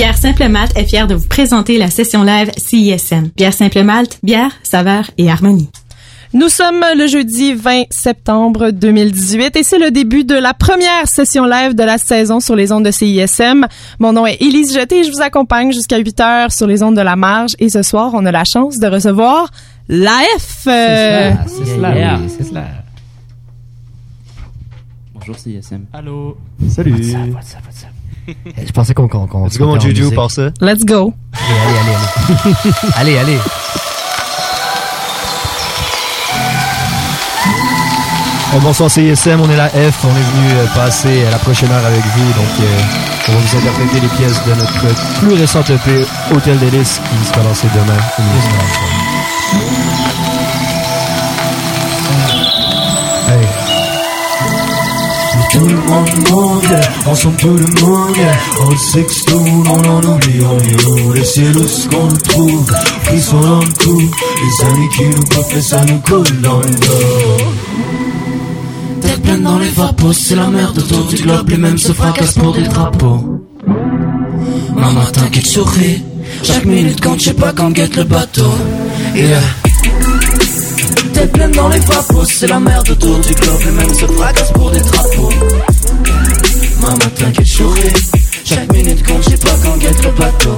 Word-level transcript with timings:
Bière 0.00 0.16
Simple 0.16 0.48
Malte 0.48 0.78
est 0.78 0.86
fière 0.86 1.06
de 1.06 1.14
vous 1.14 1.28
présenter 1.28 1.76
la 1.76 1.90
session 1.90 2.22
live 2.22 2.50
CISM. 2.56 3.28
Bière 3.36 3.52
Simple 3.52 3.82
Malte, 3.82 4.18
bière, 4.22 4.50
saveur 4.62 5.10
et 5.18 5.30
harmonie. 5.30 5.68
Nous 6.32 6.48
sommes 6.48 6.82
le 6.96 7.06
jeudi 7.06 7.52
20 7.52 7.82
septembre 7.90 8.70
2018 8.70 9.56
et 9.56 9.62
c'est 9.62 9.78
le 9.78 9.90
début 9.90 10.24
de 10.24 10.36
la 10.36 10.54
première 10.54 11.06
session 11.06 11.44
live 11.44 11.74
de 11.74 11.82
la 11.82 11.98
saison 11.98 12.40
sur 12.40 12.56
les 12.56 12.72
ondes 12.72 12.86
de 12.86 12.90
CISM. 12.90 13.66
Mon 13.98 14.14
nom 14.14 14.24
est 14.24 14.40
Élise 14.40 14.72
Jeté 14.72 15.00
et 15.00 15.04
je 15.04 15.12
vous 15.12 15.20
accompagne 15.20 15.70
jusqu'à 15.70 15.98
8 15.98 16.20
heures 16.20 16.50
sur 16.52 16.66
les 16.66 16.82
ondes 16.82 16.96
de 16.96 17.02
la 17.02 17.16
marge 17.16 17.52
et 17.58 17.68
ce 17.68 17.82
soir, 17.82 18.12
on 18.14 18.24
a 18.24 18.32
la 18.32 18.44
chance 18.44 18.78
de 18.78 18.86
recevoir 18.86 19.50
l'AF. 19.90 20.60
C'est 20.64 21.36
cela, 21.66 22.18
c'est 22.26 22.44
cela. 22.44 22.64
Bonjour 25.12 25.38
CISM. 25.38 25.84
Allô. 25.92 26.38
Salut. 26.70 26.92
What's 26.92 27.12
up, 27.12 27.34
what's 27.34 27.54
up, 27.54 27.66
what's 27.66 27.84
up? 27.84 27.89
Je 28.66 28.72
pensais 28.72 28.94
qu'on 28.94 29.08
qu'on 29.08 29.26
qu'on 29.26 29.44
Let's 29.44 29.58
go, 29.58 29.66
mon 29.66 29.80
Juju, 29.80 30.10
par 30.14 30.30
ça. 30.30 30.50
Let's 30.60 30.84
go. 30.84 31.12
Allez, 31.34 31.78
allez, 31.78 31.94
allez. 31.94 32.74
allez, 32.96 33.18
allez. 33.18 33.38
Euh, 38.52 38.58
bonsoir 38.58 38.90
CISM, 38.90 39.40
on 39.40 39.48
est 39.48 39.56
la 39.56 39.68
F, 39.68 40.04
on 40.04 40.08
est 40.08 40.26
venu 40.34 40.58
euh, 40.58 40.66
passer 40.74 41.22
la 41.30 41.38
prochaine 41.38 41.70
heure 41.70 41.86
avec 41.86 42.02
vous, 42.04 42.32
donc 42.32 42.60
euh, 42.60 43.28
on 43.28 43.32
va 43.32 43.38
vous 43.38 43.56
interpréter 43.56 44.00
les 44.00 44.08
pièces 44.08 44.44
de 44.44 44.54
notre 44.54 45.20
plus 45.20 45.34
récente 45.34 45.70
EP, 45.70 46.04
Hôtel 46.34 46.58
d'Hélice, 46.58 47.00
qui 47.00 47.28
sera 47.28 47.44
lancé 47.44 47.68
demain. 47.72 48.00
au 49.96 49.99
Tout 55.60 55.66
le 55.66 55.74
monde 55.74 56.80
ensemble 57.06 57.36
tout 57.36 57.48
le 57.48 57.66
monde. 57.82 58.16
On 58.66 58.76
s'extourne, 58.78 59.68
on 59.68 59.88
en 59.90 60.02
oublie, 60.14 60.40
on 60.42 60.58
est 60.58 60.86
où 60.86 61.12
Les 61.12 61.22
cieux 61.22 61.52
ce 61.52 61.86
qu'on 61.86 62.06
le 62.06 62.16
trouve, 62.16 62.72
frissons 63.02 63.40
dans 63.42 63.60
le 63.60 63.84
cou 63.84 64.00
Les 64.00 64.64
années 64.64 64.88
qui 64.96 65.04
nous 65.04 65.22
bouffent, 65.22 65.54
et 65.54 65.60
ça 65.60 65.84
nous 65.84 65.98
coule 65.98 66.40
dans 66.40 66.60
le 66.60 66.70
dos. 66.70 67.44
Tête 69.02 69.20
pleine 69.20 69.42
dans 69.42 69.58
les 69.58 69.68
vapos, 69.68 70.14
c'est 70.14 70.36
la 70.36 70.46
merde 70.46 70.78
autour 70.78 71.04
du 71.04 71.16
globe. 71.16 71.50
Les 71.50 71.58
mêmes 71.58 71.76
se 71.76 71.92
fracassent 71.92 72.38
pour 72.38 72.54
des 72.54 72.62
drapeaux. 72.62 73.42
Maman 74.74 75.04
t'inquiète 75.12 75.46
souris. 75.46 76.02
Chaque 76.42 76.64
minute 76.64 77.02
compte, 77.02 77.18
je 77.20 77.26
sais 77.26 77.34
pas 77.34 77.52
quand 77.52 77.68
guette 77.70 77.96
le 77.96 78.04
bateau. 78.04 78.50
Yeah 79.14 79.40
Tête 81.12 81.32
pleine 81.32 81.50
dans 81.52 81.68
les 81.68 81.78
vapos, 81.80 82.24
c'est 82.24 82.46
la 82.46 82.60
merde 82.60 82.90
autour 82.90 83.18
du 83.18 83.34
globe 83.34 83.60
Les 83.64 83.70
mêmes 83.72 83.94
se 83.94 84.06
fracassent 84.06 84.52
pour 84.52 84.70
des 84.70 84.80
drapeaux 84.80 85.28
Maman 86.80 87.10
t'inquiète 87.16 87.46
souris 87.46 87.92
Chaque 88.44 88.72
minute 88.72 89.06
compte, 89.06 89.22
je 89.24 89.30
sais 89.30 89.36
pas 89.36 89.56
quand 89.62 89.76
guette 89.78 90.04
le 90.04 90.10
bateau. 90.10 90.56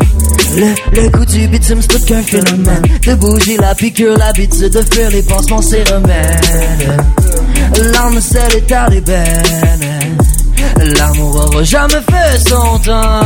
Le, 0.56 1.02
le 1.02 1.08
goût 1.08 1.24
du 1.24 1.48
bitume, 1.48 1.80
c'est 1.80 1.88
tout 1.88 2.04
qu'un 2.04 2.22
phénomène. 2.22 2.82
De 3.06 3.14
bouger 3.14 3.56
la 3.56 3.74
piqûre, 3.74 4.16
l'habitude 4.18 4.72
de 4.72 4.82
faire 4.94 5.10
les 5.10 5.22
pansements, 5.22 5.62
c'est 5.62 5.88
remède 5.90 7.02
L'âme, 7.92 8.20
c'est 8.20 8.54
l'état 8.54 8.88
des 8.88 9.00
belles 9.00 9.42
L'amour 10.98 11.36
aura 11.36 11.62
jamais 11.64 11.94
fait 12.10 12.48
son 12.48 12.78
temps. 12.78 13.20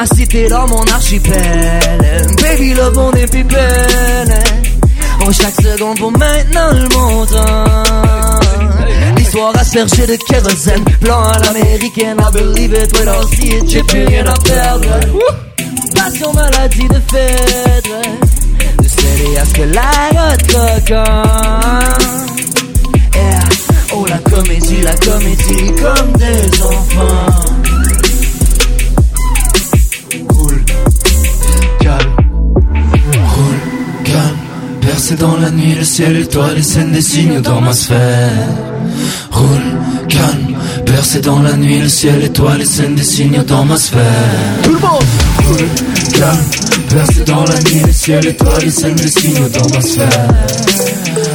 Ma 0.00 0.06
cité 0.06 0.48
dans 0.48 0.66
mon 0.66 0.82
archipel. 0.84 2.26
Baby 2.40 2.72
love 2.72 2.96
on 2.96 3.12
est 3.12 3.30
pipel 3.30 4.42
Oh 5.20 5.30
chaque 5.30 5.60
seconde 5.60 5.98
pour 5.98 6.10
maintenant 6.12 6.70
le 6.72 6.88
montant 6.88 7.64
L'histoire 9.18 9.54
aspergée 9.58 10.06
de 10.06 10.16
kérosène 10.16 10.84
Blanc 11.02 11.22
à 11.22 11.38
l'américaine 11.40 12.16
I 12.18 12.32
believe 12.32 12.72
it 12.72 12.98
when 12.98 13.08
I 13.08 13.36
see 13.36 13.48
it. 13.48 13.68
J'ai 13.68 13.82
plus 13.82 14.06
rien 14.06 14.24
à 14.24 14.32
perdre. 14.38 14.88
Passion 15.94 16.32
maladie 16.32 16.88
de 16.88 17.00
fête. 17.12 17.90
De 18.78 18.88
céder 18.88 19.36
à 19.36 19.44
ce 19.44 19.52
que 19.52 19.62
la 19.64 20.30
retroquant 20.30 21.28
Yeah. 23.14 23.40
Oh 23.92 24.06
la 24.08 24.16
comédie, 24.18 24.80
la 24.82 24.94
comédie 24.94 25.72
comme 25.74 26.12
des 26.12 26.62
enfants 26.62 27.59
Percé 35.10 35.24
dans 35.24 35.36
la 35.38 35.50
nuit, 35.50 35.74
le 35.74 35.84
ciel 35.84 36.16
étoile, 36.18 36.54
les 36.54 36.62
scènes 36.62 36.92
des 36.92 37.02
signes 37.02 37.40
dans 37.40 37.60
ma 37.60 37.72
sphère 37.72 38.30
Roule, 39.32 39.76
calme, 40.08 40.56
percé 40.86 41.20
dans 41.20 41.42
la 41.42 41.56
nuit, 41.56 41.80
le 41.80 41.88
ciel 41.88 42.22
étoile, 42.22 42.58
les 42.58 42.64
scènes 42.64 42.94
des 42.94 43.02
signes 43.02 43.42
dans 43.42 43.64
ma 43.64 43.76
sphère 43.76 44.04
Tout 44.62 44.72
le 44.72 44.78
monde 44.78 45.02
Roule, 45.48 45.68
calme, 46.12 46.38
percé 46.90 47.24
dans 47.24 47.44
la 47.44 47.58
nuit, 47.58 47.82
le 47.84 47.92
ciel 47.92 48.24
étoile, 48.24 48.62
les 48.62 48.70
scènes 48.70 48.94
des 48.94 49.10
signes 49.10 49.48
dans 49.48 49.74
ma 49.74 49.80
sphère 49.80 50.28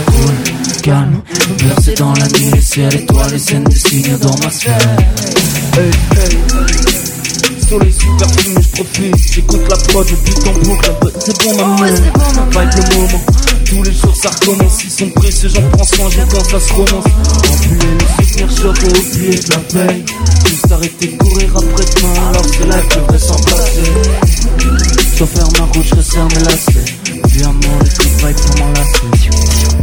Roule, 0.07 0.81
calme, 0.81 1.21
percé 1.57 1.93
dans 1.95 2.13
la 2.13 2.27
nuit, 2.27 2.51
le 2.55 2.61
ciel 2.61 2.95
étoile, 2.95 3.31
les 3.33 3.39
scènes 3.39 3.63
des 3.65 3.75
signes 3.75 4.17
dans 4.19 4.37
ma 4.41 4.51
sphère 4.51 4.77
Hey, 5.77 5.91
hey. 6.17 6.65
Sur 7.67 7.79
les 7.79 7.91
super 7.91 8.29
films, 8.39 8.57
je 8.61 8.69
profite. 8.69 9.33
J'écoute 9.33 9.61
la 9.69 9.75
prod, 9.75 10.07
je 10.07 10.15
bute 10.15 10.47
en 10.47 10.53
boucle. 10.59 10.91
C'est 11.19 11.43
bon, 11.43 11.55
ma 11.57 11.81
mère. 11.81 11.93
Vibe 11.95 12.69
le 12.75 12.95
moment. 12.95 13.25
Tous 13.65 13.83
les 13.83 13.93
jours, 13.93 14.15
ça 14.15 14.29
recommence. 14.29 14.83
Ils 14.83 14.91
sont 14.91 15.09
précieux, 15.09 15.49
j'en 15.49 15.69
prends 15.69 15.83
soin, 15.83 16.09
je 16.09 16.21
quand 16.21 16.43
ça 16.49 16.59
se 16.59 16.73
romance. 16.73 17.05
Empuler 17.51 17.97
les 17.99 18.25
souvenirs, 18.25 18.57
chocs 18.57 18.83
au 18.83 19.01
pied 19.11 19.39
de 19.39 19.49
la 19.51 19.85
veille. 19.85 20.05
Juste 20.47 20.71
arrêter 20.71 21.07
de 21.07 21.17
courir 21.17 21.49
après 21.55 21.85
demain, 21.95 22.29
alors 22.29 22.51
que 22.51 22.63
la 22.63 22.81
vie 22.81 22.87
devrait 22.95 23.19
s'en 23.19 23.35
passer. 23.35 23.83
Je 25.15 25.25
faire 25.25 25.47
ma 25.57 25.65
route, 25.65 25.85
je 25.85 25.95
resserre 25.95 26.27
mes 26.27 26.43
lacets. 26.43 26.95
À 27.43 27.47
mon 27.47 27.79
écoute, 27.81 28.07
vibe 28.19 28.35
pour 28.35 28.57
m'enlacer. 28.59 29.34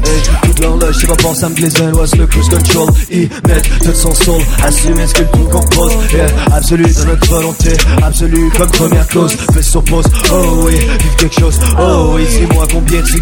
J'écoute 0.05 0.61
l'horloge, 0.61 0.97
c'est 1.01 1.07
pas 1.07 1.17
pour 1.17 1.37
ça 1.37 1.49
me 1.49 1.55
glazer, 1.55 1.93
what's 1.95 2.15
le 2.17 2.27
cruise 2.27 2.49
control 2.49 2.89
Ils 3.11 3.29
mettent 3.49 3.79
tout 3.83 3.95
son 3.95 4.15
soul, 4.15 4.43
assumer 4.63 5.07
ce 5.07 5.15
que 5.15 5.23
le 5.23 5.29
tout 5.29 5.49
compose. 5.51 5.93
Yeah, 6.13 6.27
absolu 6.53 6.85
dans 6.85 7.05
notre 7.05 7.29
volonté, 7.29 7.71
absolu 8.03 8.51
comme 8.57 8.71
première 8.71 9.09
cause. 9.09 9.37
Fais 9.53 9.63
sur 9.63 9.83
pause, 9.85 10.05
oh 10.33 10.65
oui, 10.67 10.75
vive 10.75 11.17
quelque 11.19 11.41
chose, 11.41 11.59
oh 11.79 12.13
oui 12.15 12.27
Dis-moi 12.29 12.67
combien 12.71 13.03
tu 13.03 13.21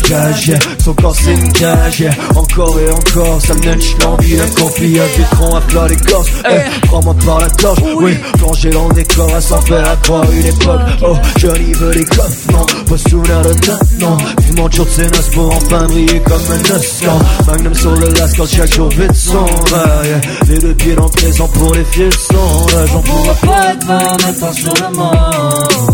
yeah, 0.49 0.59
son 0.83 0.95
corps 0.95 1.15
c'est 1.15 1.33
une 1.33 1.53
cage 1.53 2.01
yeah. 2.01 2.11
Encore 2.35 2.79
et 2.79 2.91
encore, 2.91 3.41
ça 3.41 3.55
me 3.55 3.61
donne 3.61 3.81
l'envie 4.01 4.37
d'un 4.37 4.49
conflit 4.49 4.99
Un 5.01 5.07
vitron 5.07 5.55
à 5.55 5.61
plat 5.61 5.89
d'écorce, 5.89 6.29
hey, 6.45 6.63
prends-moi 6.83 7.15
par 7.25 7.41
la 7.41 7.51
torche. 7.51 7.81
Oui, 8.01 8.15
plongé 8.39 8.71
dans 8.71 8.89
le 8.89 8.95
décor 8.95 9.35
à 9.35 9.41
s'en 9.41 9.61
faire 9.63 9.89
à 9.89 9.97
croire 9.97 10.31
une 10.33 10.47
époque. 10.47 10.81
Oh, 11.03 11.17
Johnny 11.39 11.73
veut 11.73 11.93
les 11.93 12.05
coffres, 12.05 12.53
non, 12.53 12.67
pas 12.89 12.99
souvenir 12.99 13.43
de 13.43 13.53
date, 13.55 13.83
non. 13.99 14.17
Fumant 14.43 14.69
toujours 14.69 14.87
de 14.87 14.91
ses 14.91 15.07
noces 15.07 15.29
pour 15.33 15.53
enfin 15.55 15.85
briller 15.87 16.21
comme 16.21 16.41
un 16.51 16.70
océan 16.73 17.19
Magnum 17.47 17.75
sur 17.75 17.95
le 17.97 18.09
las 18.11 18.35
quand 18.35 18.47
chaque 18.47 18.73
jour 18.73 18.89
vite 18.91 19.15
son 19.15 19.47
yeah. 19.71 20.21
Les 20.49 20.59
deux 20.59 20.75
pieds 20.75 20.95
dans 20.95 21.05
le 21.05 21.11
présent 21.11 21.49
pour 21.49 21.75
les 21.75 21.85
fiers 21.85 22.11
sont 22.11 22.67
là. 22.75 22.87
J'en 22.87 23.01
pourrais 23.01 23.35
pas 23.47 23.73
être 23.73 23.87
vingt, 23.87 24.27
même 24.27 24.41
pas 24.41 24.53
sur 24.53 24.75
le 24.75 24.97
monde. 24.97 25.91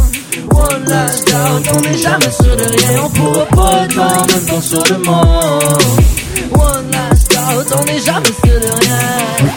One 0.50 0.84
last 0.86 1.26
doubt, 1.28 1.72
on 1.74 1.80
n'est 1.80 1.98
jamais 1.98 2.30
sûr 2.30 2.56
de 2.56 2.64
rien. 2.64 3.02
On 3.04 3.08
pourrait 3.10 3.46
pas 3.54 3.84
être 3.84 3.94
vingt, 3.94 4.26
même 4.26 4.46
pas 4.46 4.60
sur 4.60 4.84
le 4.90 4.98
monde 5.04 6.05
on 7.56 7.84
n'est 7.84 8.00
jamais 8.00 8.34
sûr 8.44 8.60
de 8.60 8.84
rien. 8.84 8.96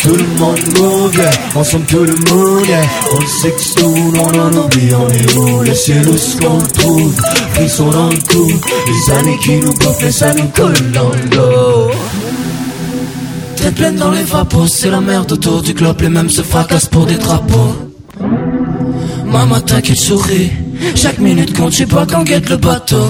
Tout 0.02 0.16
le 0.16 0.28
monde 0.40 0.60
move, 0.78 1.22
ensemble 1.56 1.86
tout 1.86 2.04
le 2.04 2.16
monde. 2.32 2.68
On 3.14 3.28
s'extourne, 3.28 4.18
on 4.18 4.40
en 4.40 4.66
oublie, 4.66 4.90
on 4.94 5.10
est 5.10 5.36
où? 5.36 5.62
Le 5.62 5.74
ce 5.74 6.38
qu'on 6.38 6.58
trouve? 6.60 7.16
Frissons 7.54 7.90
dans 7.90 8.10
le 8.10 8.20
cou 8.20 8.52
Les 8.88 9.14
années 9.14 9.38
qui 9.44 9.58
nous 9.58 9.74
bouffent 9.74 10.04
et 10.04 10.12
ça 10.12 10.34
nous 10.34 10.48
coule 10.48 10.92
dans 10.92 11.10
le 11.10 11.30
dos. 11.30 11.92
Tête 13.56 13.76
pleine 13.76 13.96
dans 13.96 14.12
les 14.12 14.24
vapos, 14.24 14.68
c'est 14.68 14.90
la 14.90 15.02
merde 15.02 15.32
autour 15.32 15.62
du 15.62 15.74
globe 15.74 16.02
Les 16.02 16.10
mêmes 16.10 16.30
se 16.30 16.42
fracassent 16.42 16.88
pour 16.88 17.06
des 17.06 17.18
drapeaux. 17.18 17.76
Maman 19.26 19.60
t'inquiète 19.62 19.98
souris. 19.98 20.52
Chaque 20.96 21.20
minute 21.20 21.56
compte, 21.56 21.74
je 21.74 21.78
sais 21.80 21.86
pas 21.86 22.06
quand 22.06 22.24
guette 22.24 22.50
le 22.50 22.58
bateau. 22.58 23.04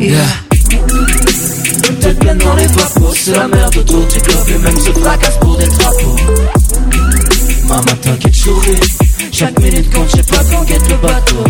Yeah 0.00 0.45
Dans 2.34 2.56
les 2.56 2.66
c'est 3.14 3.36
la 3.36 3.46
merde 3.46 3.76
autour 3.76 4.04
du 4.06 4.18
globe 4.18 4.48
Les 4.48 4.58
mêmes 4.58 4.80
se 4.80 4.90
fracassent 4.90 5.38
pour 5.38 5.56
des 5.56 5.68
drapeaux. 5.68 6.16
Maman 7.68 7.96
t'inquiète 8.02 8.34
souris. 8.34 8.80
Chaque 9.30 9.58
minute 9.60 9.94
compte, 9.94 10.10
je 10.10 10.16
sais 10.16 10.22
pas 10.24 10.42
quand 10.50 10.64
guette 10.64 10.88
le 10.88 10.96
bateau 10.96 11.44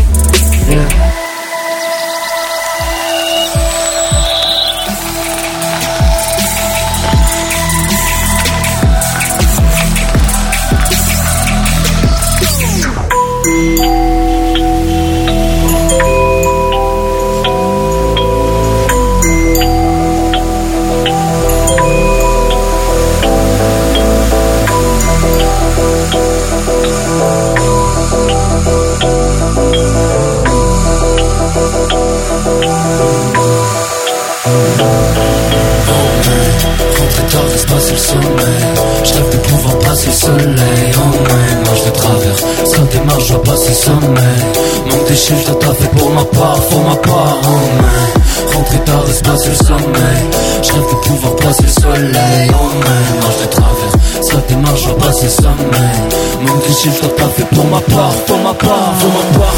passer 39.97 40.13
soleil 40.13 40.93
En 40.97 41.11
main, 41.25 41.65
marche 41.65 41.85
de 41.85 41.91
travers. 41.91 42.39
Sans 42.65 42.85
démarche, 42.93 43.29
je 43.29 43.33
vois 43.33 43.43
passer 43.45 43.75
sommeil. 43.75 44.43
Manque 44.91 45.09
d'échelle, 45.09 45.39
je 45.41 45.53
dois 45.53 45.75
fait 45.75 45.89
pour 45.97 46.11
ma 46.11 46.25
part 46.25 46.59
Faut 46.69 46.81
ma 46.81 46.97
part 46.97 47.39
en 47.45 47.81
main. 47.81 48.55
Rentrer 48.55 48.79
tard, 48.81 49.05
se 49.07 49.23
passer 49.23 49.49
le 49.49 49.67
sommeil. 49.67 50.21
Je 50.63 50.73
rêve 50.73 50.89
de 50.91 51.09
pouvoir 51.09 51.37
passer 51.37 51.63
le 51.63 51.81
soleil 51.81 52.49
En 52.61 52.69
main, 52.85 53.05
marche 53.23 53.41
de 53.43 53.49
travers. 53.51 53.95
Sans 54.21 54.43
démarche, 54.49 54.83
je 54.83 54.89
vois 54.89 54.99
passer 54.99 55.29
sommeil. 55.29 55.99
Manque 56.43 56.67
d'échelle, 56.67 56.93
je 56.97 57.09
dois 57.09 57.29
fait 57.37 57.49
pour 57.55 57.65
ma 57.65 57.81
part 57.81 58.13
Pour 58.27 58.39
ma 58.39 58.55
part, 58.55 58.93
pour 59.01 59.11
ma 59.17 59.39
part. 59.39 59.57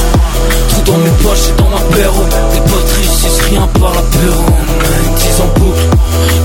Tout 0.71 0.93
dans 0.93 0.99
mes 0.99 1.17
poches 1.23 1.49
et 1.49 1.61
dans 1.61 1.69
ma 1.69 1.83
paire 1.97 2.13
Des 2.53 2.61
potes 2.61 2.93
riches, 2.97 3.51
rien 3.51 3.67
par 3.81 3.91
la 3.91 4.03
peur 4.03 4.37
En 4.47 4.63
main, 4.79 5.17
10 5.17 5.41
en 5.43 5.59
boucle 5.59 5.89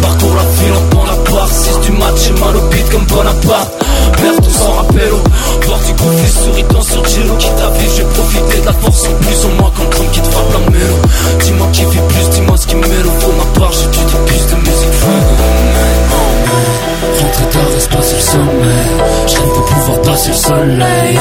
Parcours 0.01 0.35
la 0.35 0.45
file 0.57 0.73
en 0.73 1.02
part 1.43 1.53
6 1.53 1.79
du 1.79 1.91
match, 1.91 2.15
j'ai 2.25 2.39
mal 2.39 2.55
au 2.55 2.61
beat 2.69 2.89
comme 2.89 3.05
Bonaparte. 3.05 3.73
Tout 4.41 4.49
sans 4.49 4.71
rappel 4.71 5.11
Voir 5.65 5.79
du 5.79 5.93
conflit 5.93 6.29
souriant 6.29 6.81
sur 6.81 7.05
Jello 7.05 7.35
Qui 7.37 7.49
t'a 7.57 7.69
vu, 7.69 7.87
j'ai 7.95 8.03
profité 8.03 8.61
de 8.61 8.65
la 8.65 8.73
force 8.73 9.07
en 9.07 9.13
plus. 9.15 9.45
En 9.45 9.61
moi 9.61 9.71
Quand 9.75 9.89
crime 9.89 10.09
qui 10.11 10.21
te 10.21 10.27
frappe 10.29 10.53
la 10.53 10.71
mélo 10.71 10.95
Dis-moi 11.43 11.67
qui 11.73 11.85
vit 11.85 12.01
plus, 12.07 12.29
dis-moi 12.29 12.57
ce 12.57 12.67
qui 12.67 12.75
mêle 12.75 13.07
Pour 13.19 13.33
ma 13.33 13.59
part, 13.59 13.71
j'étudie 13.71 14.15
plus 14.25 14.45
de 14.47 14.55
musique 14.61 16.02
Rentrer 17.19 17.45
tard 17.45 17.71
et 17.75 17.79
se 17.79 17.89
passer 17.89 18.15
le 18.15 18.21
sommeil 18.21 18.89
Je 19.27 19.37
rêve 19.37 19.47
de 19.47 19.73
pouvoir 19.73 20.01
passer 20.01 20.29
le 20.29 20.35
soleil 20.35 21.19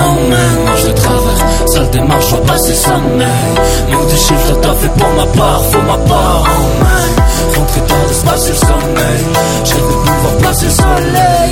marche 0.64 0.84
de 0.84 0.92
travers 0.92 1.40
Sale 1.66 1.90
démarche, 1.90 2.24
je 2.26 2.30
vois 2.36 2.44
passer 2.46 2.70
le 2.70 2.74
sommeil 2.74 3.54
Manque 3.90 4.10
de 4.10 4.16
chiffres, 4.16 4.60
dois 4.62 4.74
fait 4.74 4.88
pour 4.88 5.10
ma 5.16 5.26
part 5.26 5.62
Faut 5.70 5.82
ma 5.82 5.98
part 6.08 6.44
main. 6.80 7.58
Rentrer 7.58 7.80
tard 7.82 7.96
et 8.10 8.14
se 8.14 8.24
passer 8.24 8.50
le 8.50 8.56
sommeil 8.56 9.22
Je 9.64 9.74
rêve 9.74 9.88
de 9.88 9.92
pouvoir 9.92 10.34
passer 10.42 10.64
le 10.66 10.70
soleil 10.70 11.50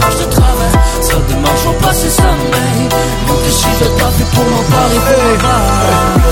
marche 0.00 0.18
de 0.18 0.30
travers 0.30 0.89
Sale 1.02 1.24
démarche, 1.28 1.60
je 1.60 1.68
vois 1.68 1.78
passer 1.80 2.04
le 2.04 2.10
sommeil 2.10 2.88
Manque 3.26 3.44
de 3.44 3.50
chiffres, 3.50 3.80
je 3.80 3.98
dois 3.98 4.10
fait 4.10 4.30
pour 4.34 4.44
Et 4.44 5.06
ma 5.08 5.42
part 5.42 5.80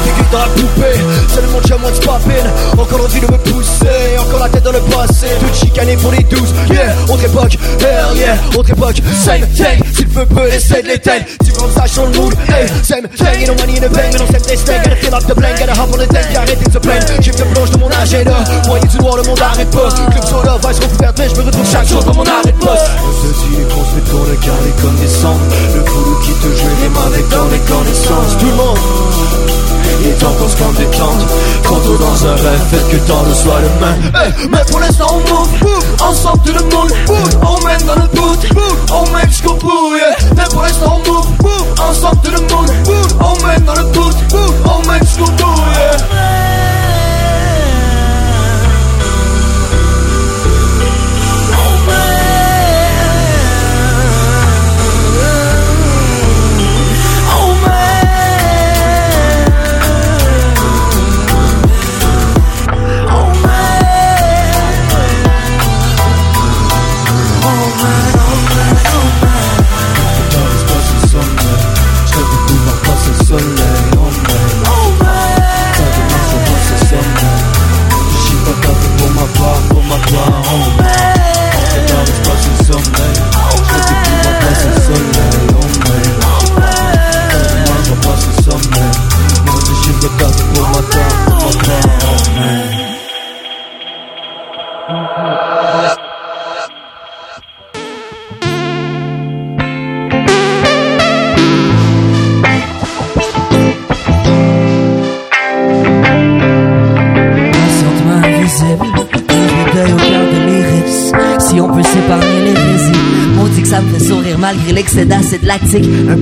Pilote 0.05 0.31
dans 0.31 0.39
la 0.39 0.45
poupée, 0.45 1.01
c'est 1.29 1.41
le 1.41 1.49
monde 1.49 1.67
chez 1.67 1.79
moi 1.79 1.91
de 1.91 1.99
papine 1.99 2.51
Encore 2.77 3.01
envie 3.01 3.21
de 3.21 3.27
me 3.33 3.39
pousser, 3.39 4.19
encore 4.21 4.41
la 4.41 4.49
tête 4.49 4.63
dans 4.65 4.73
le 4.73 4.81
passé. 4.81 5.27
Toute 5.41 5.55
chicanée 5.55 5.97
pour 5.97 6.13
les 6.13 6.23
douze, 6.25 6.53
yeah, 6.71 6.95
autre 7.09 7.25
époque, 7.25 7.59
hell 7.81 8.17
yeah, 8.17 8.37
autre 8.57 8.71
époque 8.71 8.97
Same 9.25 9.47
thing, 9.55 9.81
s'il 9.95 10.09
veut 10.09 10.27
peu, 10.27 10.47
essaie 10.49 10.83
de 10.83 10.89
l'éteindre. 10.89 11.25
Tu 11.45 11.51
veux 11.53 11.71
ça 11.75 11.87
sur 11.87 12.05
le 12.05 12.13
mood, 12.19 12.35
hey, 12.49 12.69
same 12.83 13.09
thing, 13.17 13.47
no 13.47 13.55
money 13.55 13.79
in 13.79 13.89
the 13.89 13.93
bank, 13.93 14.13
mais 14.13 14.19
non 14.19 14.27
same 14.27 14.43
day 14.43 14.57
steak 14.57 14.83
Gotta 14.85 14.97
fill 14.97 15.15
up 15.15 15.25
the 15.27 15.35
blank, 15.35 15.59
gotta 15.59 15.73
hop 15.73 15.89
on 15.93 15.97
the 15.97 16.09
tank, 16.09 16.27
puis 16.29 16.37
arrêter 16.37 16.65
de 16.65 16.73
se 16.73 16.79
plaindre 16.79 17.07
Chiffre 17.23 17.39
de 17.39 17.45
plonge 17.55 17.71
de 17.71 17.79
mon 17.79 17.89
agenda, 17.89 18.37
moyen 18.67 18.85
du 18.85 18.99
noir, 18.99 19.17
le 19.17 19.23
monde 19.23 19.41
arrête 19.41 19.71
pas. 19.71 19.89
Club 20.13 20.25
soda, 20.25 20.59
vice 20.69 20.79
recouverte, 20.79 21.19
mais 21.19 21.29
je 21.29 21.37
me 21.37 21.43
retrouve 21.47 21.71
chaque 21.71 21.89
jour 21.89 22.05
dans 22.05 22.15
mon 22.15 22.25
arrêt 22.25 22.53
de 22.53 22.59
poste. 22.59 22.91
Ceci 23.23 23.63
est 23.63 23.75
construit 23.75 24.03
pour 24.11 24.25
le 24.27 24.37
carré 24.37 24.58
comme 24.81 24.97
des 24.97 25.09
cendres 25.09 25.41
Le 25.75 25.85
foulou 25.85 26.17
qui 26.23 26.33
te 26.33 26.49
joue 26.57 26.69
les 26.83 26.89
mains 26.89 27.07
avec 27.07 27.29
dans 27.29 27.49
les 27.49 27.59
connaissances. 27.61 28.37
Tout 28.39 28.47
le 28.47 28.55
monde 28.55 28.79
il 30.01 30.09
est 30.11 30.15
temps 30.15 30.33
qu'on 30.33 30.49
se 30.49 30.57
détente 30.79 31.27
Quand 31.65 31.75
dans 31.75 32.27
un 32.27 32.35
rêve, 32.35 32.61
faites 32.71 32.89
que 32.89 32.97
tant 33.09 33.23
ne 33.25 33.35
soit 33.35 33.61
le 33.61 33.69
même 33.85 34.13
hey, 34.15 34.49
Mais 34.49 34.65
pour 34.71 34.79
l'instant 34.79 35.07
on 35.11 35.35
move, 35.35 35.85
ensemble 36.01 36.43
tout 36.45 36.53
le 36.53 36.63
monde. 36.77 36.93
On 37.43 37.67
mène 37.67 37.85
dans 37.85 37.97
le 37.97 38.09
doute, 38.15 38.47
on 38.93 39.11
mène 39.13 39.29
jusqu'au 39.29 39.55
bout 39.55 39.97
yeah. 39.97 40.17
Mais 40.37 40.45
pour 40.51 40.63
l'instant 40.63 41.01
on 41.05 41.13
move, 41.13 41.27
ensemble 41.91 42.19
tout 42.23 42.31
le 42.31 42.41
monde 42.41 42.48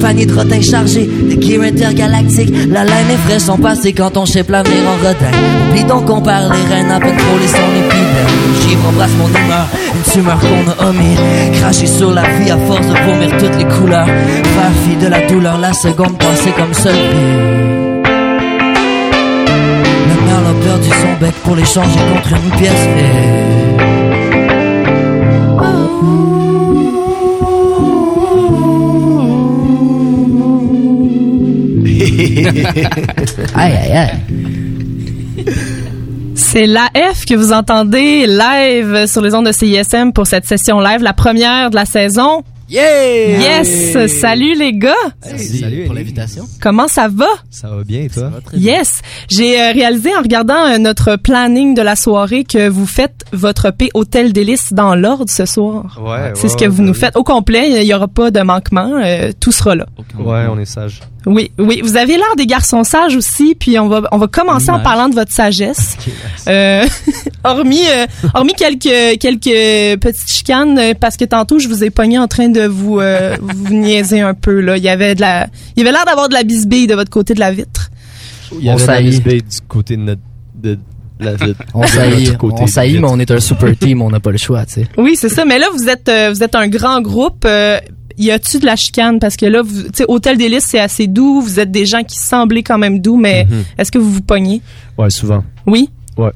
panier 0.06 0.26
de 0.26 0.34
rotins 0.34 0.62
chargé, 0.62 1.04
des 1.04 1.40
gears 1.42 1.64
intergalactiques. 1.64 2.54
La 2.70 2.84
laine 2.84 3.10
est 3.10 3.16
fraîche, 3.26 3.42
son 3.42 3.58
passé 3.58 3.92
quand 3.92 4.16
on 4.16 4.24
shape 4.24 4.50
l'avenir 4.50 4.82
en 4.86 4.96
rodin. 5.04 5.32
Oublie 5.68 5.82
donc 5.82 6.04
qu'on 6.04 6.20
parle 6.20 6.52
les 6.52 6.74
reines 6.74 6.92
à 6.92 7.00
peine 7.00 7.16
pour 7.16 7.38
les 7.40 7.48
son 7.48 7.70
épidème. 7.82 8.32
Givre 8.62 8.88
embrasse 8.88 9.10
mon 9.18 9.28
humeur, 9.28 9.66
une 9.96 10.12
tumeur 10.12 10.38
qu'on 10.38 10.70
a 10.70 10.90
omis. 10.90 11.16
Cracher 11.58 11.88
sur 11.88 12.12
la 12.14 12.22
vie 12.38 12.52
à 12.52 12.58
force 12.68 12.86
de 12.86 12.94
vomir 13.04 13.36
toutes 13.36 13.56
les 13.58 13.64
couleurs. 13.64 14.06
Faire 14.06 14.74
fi 14.84 14.94
de 15.04 15.08
la 15.08 15.26
douleur, 15.26 15.58
la 15.58 15.72
seconde 15.72 16.16
passée 16.18 16.52
comme 16.56 16.72
seul. 16.72 16.94
La 20.08 20.16
mère 20.24 20.44
a 20.50 20.54
perdu 20.64 20.88
son 21.02 21.20
bec 21.20 21.34
pour 21.42 21.56
l'échanger 21.56 22.00
contre 22.12 22.30
une 22.30 22.50
pièce 22.60 22.70
faite. 22.94 23.45
aïe, 33.54 33.72
aïe, 33.76 33.92
aïe. 33.92 34.10
C'est 36.34 36.66
l'AF 36.66 37.24
que 37.28 37.34
vous 37.34 37.52
entendez 37.52 38.26
live 38.26 39.06
sur 39.06 39.22
les 39.22 39.34
ondes 39.34 39.46
de 39.46 39.52
CISM 39.52 40.12
pour 40.12 40.26
cette 40.26 40.46
session 40.46 40.80
live, 40.80 41.02
la 41.02 41.12
première 41.12 41.70
de 41.70 41.74
la 41.76 41.84
saison. 41.86 42.42
Yeah! 42.68 43.38
Yes! 43.62 44.08
Salut 44.20 44.54
les 44.58 44.72
gars! 44.72 44.92
Merci 45.24 45.58
Salut, 45.58 45.84
pour 45.84 45.94
l'invitation. 45.94 46.46
Comment 46.60 46.88
ça 46.88 47.06
va? 47.08 47.28
Ça 47.48 47.68
va 47.68 47.84
bien, 47.84 48.08
toi? 48.12 48.30
Yes! 48.54 49.02
J'ai 49.30 49.60
euh, 49.60 49.70
réalisé 49.72 50.10
en 50.16 50.22
regardant 50.22 50.66
euh, 50.66 50.78
notre 50.78 51.14
planning 51.14 51.74
de 51.74 51.82
la 51.82 51.94
soirée 51.94 52.42
que 52.42 52.68
vous 52.68 52.86
faites 52.86 53.24
votre 53.32 53.70
P 53.70 53.88
Hôtel 53.94 54.32
Délice 54.32 54.72
dans 54.72 54.96
l'ordre 54.96 55.30
ce 55.30 55.46
soir. 55.46 56.00
Ouais, 56.04 56.32
C'est 56.34 56.48
ce 56.48 56.56
que 56.56 56.64
vous 56.64 56.82
nous 56.82 56.94
faites 56.94 57.16
au 57.16 57.22
complet. 57.22 57.68
Il 57.80 57.86
n'y 57.86 57.94
aura 57.94 58.08
pas 58.08 58.32
de 58.32 58.40
manquement. 58.40 59.00
euh, 59.04 59.30
tout 59.38 59.52
sera 59.52 59.76
là. 59.76 59.86
Ouais, 60.18 60.46
on 60.50 60.58
est 60.58 60.64
sage. 60.64 61.00
Oui, 61.26 61.50
oui. 61.58 61.80
Vous 61.82 61.96
avez 61.96 62.16
l'air 62.16 62.36
des 62.36 62.46
garçons 62.46 62.84
sages 62.84 63.16
aussi. 63.16 63.56
Puis 63.58 63.78
on 63.80 63.88
va, 63.88 64.02
on 64.12 64.16
va 64.18 64.28
commencer 64.28 64.70
en 64.70 64.74
Image. 64.74 64.84
parlant 64.84 65.08
de 65.08 65.14
votre 65.16 65.32
sagesse. 65.32 65.96
Euh, 66.46 66.86
hormis, 67.44 67.82
euh, 67.88 68.06
hormis 68.34 68.52
quelques, 68.54 69.18
quelques 69.18 70.00
petites 70.00 70.30
chicanes, 70.30 70.78
euh, 70.78 70.94
parce 70.98 71.16
que 71.16 71.24
tantôt 71.24 71.58
je 71.58 71.66
vous 71.68 71.82
ai 71.82 71.90
pogné 71.90 72.18
en 72.18 72.28
train 72.28 72.48
de 72.48 72.62
vous, 72.66 73.00
euh, 73.00 73.36
vous 73.40 73.74
niaiser 73.74 74.20
un 74.20 74.34
peu 74.34 74.60
là. 74.60 74.76
Il 74.76 74.84
y 74.84 74.88
avait 74.88 75.16
de 75.16 75.20
la, 75.20 75.48
il 75.76 75.82
y 75.82 75.86
avait 75.86 75.92
l'air 75.92 76.04
d'avoir 76.06 76.28
de 76.28 76.34
la 76.34 76.44
bisbille 76.44 76.86
de 76.86 76.94
votre 76.94 77.10
côté 77.10 77.34
de 77.34 77.40
la 77.40 77.50
vitre. 77.50 77.90
Il 78.52 78.64
y 78.64 78.70
On 78.70 78.74
avait 78.74 78.82
de 78.82 78.86
la 78.86 78.94
saillit. 78.94 79.10
bisbille 79.10 79.42
du 79.42 79.60
côté 79.68 79.96
de 79.96 80.02
notre... 80.02 80.22
De 80.54 80.78
la 81.18 81.34
ville. 81.34 81.54
On 81.74 81.80
De 81.80 81.86
saillit, 81.86 82.26
notre 82.26 82.38
côté 82.38 82.56
on 82.60 82.64
de 82.66 82.70
saillit, 82.70 82.98
mais 83.00 83.08
on 83.10 83.18
est 83.18 83.30
un 83.30 83.40
super 83.40 83.76
team, 83.80 84.02
on 84.02 84.10
n'a 84.10 84.20
pas 84.20 84.30
le 84.30 84.38
choix, 84.38 84.64
tu 84.66 84.74
sais. 84.74 84.86
Oui, 84.96 85.16
c'est 85.16 85.28
ça. 85.30 85.44
Mais 85.44 85.58
là, 85.58 85.66
vous 85.72 85.88
êtes, 85.88 86.08
euh, 86.08 86.30
vous 86.30 86.42
êtes 86.42 86.54
un 86.54 86.68
grand 86.68 87.00
groupe. 87.00 87.46
Y 88.18 88.30
a-tu 88.30 88.58
de 88.58 88.66
la 88.66 88.76
chicane? 88.76 89.18
Parce 89.18 89.36
que 89.36 89.46
là, 89.46 89.62
vous, 89.62 89.82
tu 89.84 89.88
sais, 89.94 90.04
Hôtel 90.08 90.38
des 90.38 90.48
Listes, 90.48 90.68
c'est 90.70 90.80
assez 90.80 91.06
doux. 91.06 91.40
Vous 91.40 91.60
êtes 91.60 91.70
des 91.70 91.84
gens 91.86 92.02
qui 92.02 92.16
semblaient 92.16 92.62
quand 92.62 92.78
même 92.78 93.00
doux, 93.00 93.16
mais 93.16 93.44
Mhm. 93.48 93.64
est-ce 93.78 93.92
que 93.92 93.98
vous 93.98 94.10
vous 94.10 94.22
pognez? 94.22 94.62
Ouais, 94.96 95.10
souvent. 95.10 95.44
Oui? 95.66 95.90
Ouais. 96.16 96.30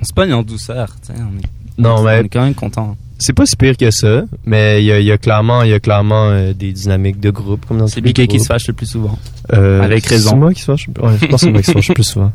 On 0.00 0.04
se 0.04 0.12
pogne 0.12 0.32
en 0.32 0.42
douceur, 0.42 0.94
tu 1.04 1.12
sais. 1.12 1.18
On 1.20 1.38
est, 1.38 1.82
Non, 1.82 1.96
on 1.98 2.02
mais 2.04 2.20
est 2.20 2.28
quand 2.28 2.42
même 2.44 2.54
content. 2.54 2.96
c'est 3.18 3.32
pas 3.32 3.46
si 3.46 3.56
pire 3.56 3.76
que 3.76 3.90
ça, 3.90 4.22
mais 4.46 4.82
il 4.82 4.86
y 4.86 4.92
a, 4.92 5.00
y 5.00 5.10
a 5.10 5.18
clairement, 5.18 5.62
il 5.62 5.70
y 5.70 5.72
a 5.72 5.80
clairement 5.80 6.28
euh, 6.30 6.52
des 6.52 6.72
dynamiques 6.72 7.18
de 7.20 7.30
groupe 7.30 7.64
comme 7.66 7.78
dans 7.78 7.86
C'est 7.88 8.00
Biquet 8.00 8.26
qui 8.28 8.38
se 8.38 8.46
fâche 8.46 8.68
le 8.68 8.74
plus 8.74 8.86
souvent. 8.86 9.18
Euh, 9.52 9.82
Avec 9.82 10.06
raison. 10.06 10.30
C'est 10.30 10.36
moi 10.36 10.54
qui 10.54 10.60
se 10.60 10.66
fâche? 10.66 10.86
Ouais, 11.02 11.12
je 11.20 11.26
pense 11.26 11.40
que 11.40 11.46
c'est 11.46 11.50
moi 11.50 11.60
qui 11.62 11.66
se 11.66 11.72
fâche 11.72 11.88
le 11.88 11.94
plus 11.94 12.04
souvent. 12.04 12.32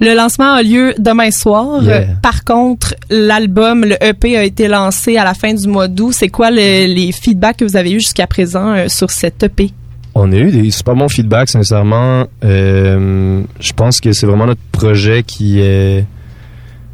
Le 0.00 0.14
lancement 0.16 0.54
a 0.54 0.62
lieu 0.62 0.94
demain 0.98 1.30
soir. 1.30 1.82
Yeah. 1.82 1.96
Euh, 1.96 2.04
Par 2.22 2.44
contre, 2.44 2.94
l'album, 3.10 3.84
le 3.84 3.96
EP 4.04 4.36
a 4.36 4.44
été 4.44 4.66
lancé 4.68 5.16
à 5.16 5.24
la 5.24 5.34
fin 5.34 5.54
du 5.54 5.68
mois 5.68 5.86
d'août. 5.88 6.12
C'est 6.12 6.28
quoi 6.28 6.50
le- 6.50 6.86
les 6.92 7.12
feedbacks 7.12 7.58
que 7.58 7.64
vous 7.64 7.76
avez 7.76 7.92
eu 7.92 8.00
jusqu'à 8.00 8.26
présent 8.26 8.72
euh, 8.74 8.88
sur 8.88 9.10
cet 9.10 9.42
EP? 9.44 9.70
On 10.14 10.30
a 10.32 10.36
eu 10.36 10.50
des 10.50 10.70
super 10.70 10.94
bons 10.94 11.08
feedbacks, 11.08 11.48
sincèrement. 11.50 12.26
Euh, 12.44 13.42
je 13.60 13.72
pense 13.72 14.00
que 14.00 14.12
c'est 14.12 14.26
vraiment 14.26 14.46
notre 14.46 14.60
projet 14.72 15.22
qui 15.22 15.60
est, 15.60 16.04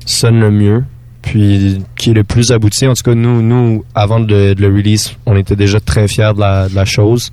sonne 0.07 0.39
le 0.41 0.51
mieux, 0.51 0.85
puis 1.23 1.79
qui 1.97 2.11
est 2.11 2.15
le 2.15 2.25
plus 2.25 2.53
abouti. 2.53 2.87
En 2.87 2.95
tout 2.95 3.03
cas, 3.03 3.15
nous, 3.15 3.43
nous 3.43 3.85
avant 3.95 4.21
de, 4.21 4.55
de 4.55 4.61
le 4.61 4.69
release, 4.69 5.15
on 5.27 5.37
était 5.37 5.57
déjà 5.57 5.81
très 5.81 6.07
fiers 6.09 6.31
de 6.35 6.41
la, 6.41 6.69
de 6.69 6.75
la 6.75 6.85
chose. 6.85 7.33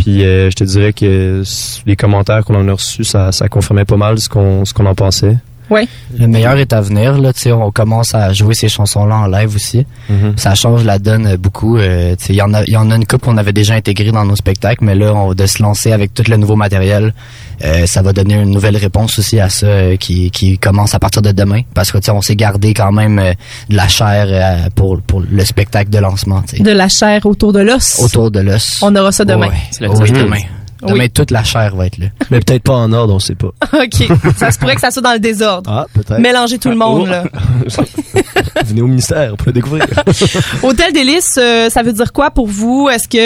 Puis 0.00 0.24
euh, 0.24 0.48
je 0.48 0.56
te 0.56 0.64
dirais 0.64 0.94
que 0.94 1.42
les 1.84 1.94
commentaires 1.94 2.42
qu'on 2.42 2.54
en 2.54 2.66
a 2.68 2.72
reçus, 2.72 3.04
ça, 3.04 3.32
ça 3.32 3.48
confirmait 3.48 3.84
pas 3.84 3.98
mal 3.98 4.18
ce 4.18 4.30
qu'on 4.30 4.64
ce 4.64 4.72
qu'on 4.72 4.86
en 4.86 4.94
pensait. 4.94 5.36
Le 6.18 6.26
meilleur 6.26 6.56
est 6.58 6.72
à 6.72 6.80
venir, 6.80 7.16
là, 7.18 7.32
tu 7.32 7.40
sais, 7.42 7.52
on 7.52 7.70
commence 7.70 8.14
à 8.14 8.32
jouer 8.32 8.54
ces 8.54 8.68
chansons-là 8.68 9.14
en 9.16 9.26
live 9.26 9.54
aussi. 9.54 9.86
Ça 10.36 10.54
change 10.54 10.84
la 10.84 10.98
donne 10.98 11.26
euh, 11.26 11.36
beaucoup. 11.36 11.78
euh, 11.78 12.16
tu 12.16 12.26
sais, 12.26 12.32
il 12.32 12.36
y 12.36 12.42
en 12.42 12.52
a, 12.54 12.62
il 12.64 12.72
y 12.72 12.76
en 12.76 12.90
a 12.90 12.96
une 12.96 13.06
couple 13.06 13.26
qu'on 13.26 13.36
avait 13.38 13.52
déjà 13.52 13.74
intégré 13.74 14.10
dans 14.10 14.24
nos 14.24 14.36
spectacles, 14.36 14.84
mais 14.84 14.94
là, 14.94 15.14
on 15.14 15.32
de 15.34 15.46
se 15.46 15.62
lancer 15.62 15.92
avec 15.92 16.12
tout 16.12 16.24
le 16.28 16.36
nouveau 16.36 16.56
matériel, 16.56 17.14
euh, 17.64 17.86
ça 17.86 18.02
va 18.02 18.12
donner 18.12 18.34
une 18.34 18.50
nouvelle 18.50 18.76
réponse 18.76 19.18
aussi 19.18 19.38
à 19.38 19.48
ça 19.48 19.66
euh, 19.66 19.96
qui, 19.96 20.30
qui 20.30 20.58
commence 20.58 20.94
à 20.94 20.98
partir 20.98 21.22
de 21.22 21.30
demain, 21.32 21.60
parce 21.74 21.92
que 21.92 21.98
tu 21.98 22.06
sais, 22.06 22.10
on 22.10 22.20
s'est 22.22 22.36
gardé 22.36 22.74
quand 22.74 22.90
même 22.92 23.18
euh, 23.18 23.32
de 23.68 23.76
la 23.76 23.86
chair 23.88 24.26
euh, 24.28 24.68
pour 24.74 25.00
pour 25.02 25.20
le 25.30 25.44
spectacle 25.44 25.90
de 25.90 25.98
lancement, 25.98 26.42
tu 26.42 26.56
sais. 26.56 26.62
De 26.62 26.70
la 26.72 26.88
chair 26.88 27.24
autour 27.26 27.52
de 27.52 27.60
l'os. 27.60 28.00
autour 28.02 28.30
de 28.30 28.40
l'os. 28.40 28.80
On 28.82 28.94
aura 28.96 29.12
ça 29.12 29.24
demain. 29.24 29.48
Ouais, 29.48 29.54
C'est 29.70 29.82
la 29.82 29.90
oui, 29.90 30.10
tease. 30.10 30.18
demain. 30.24 30.40
Oui. 30.82 30.92
Demain, 30.92 31.08
toute 31.08 31.30
la 31.30 31.44
chair 31.44 31.76
va 31.76 31.86
être 31.86 31.98
là. 31.98 32.06
Mais 32.30 32.40
peut-être 32.40 32.62
pas 32.62 32.74
en 32.74 32.92
ordre, 32.92 33.14
on 33.14 33.18
sait 33.18 33.34
pas. 33.34 33.48
OK. 33.74 34.08
ça 34.36 34.50
se 34.50 34.58
pourrait 34.58 34.74
que 34.76 34.80
ça 34.80 34.90
soit 34.90 35.02
dans 35.02 35.12
le 35.12 35.18
désordre. 35.18 35.70
Ah, 35.70 35.86
peut-être. 35.92 36.18
Mélanger 36.20 36.58
tout 36.58 36.70
le 36.70 36.76
monde, 36.76 37.02
Oh. 37.02 37.06
là. 37.06 37.24
Venez 38.64 38.82
au 38.82 38.86
ministère 38.86 39.36
pour 39.36 39.46
le 39.48 39.52
découvrir. 39.52 39.84
Hôtel 40.62 40.92
Délice, 40.92 41.38
euh, 41.40 41.68
ça 41.70 41.82
veut 41.82 41.92
dire 41.92 42.12
quoi 42.12 42.30
pour 42.30 42.46
vous? 42.46 42.88
Est-ce 42.92 43.08
que 43.08 43.18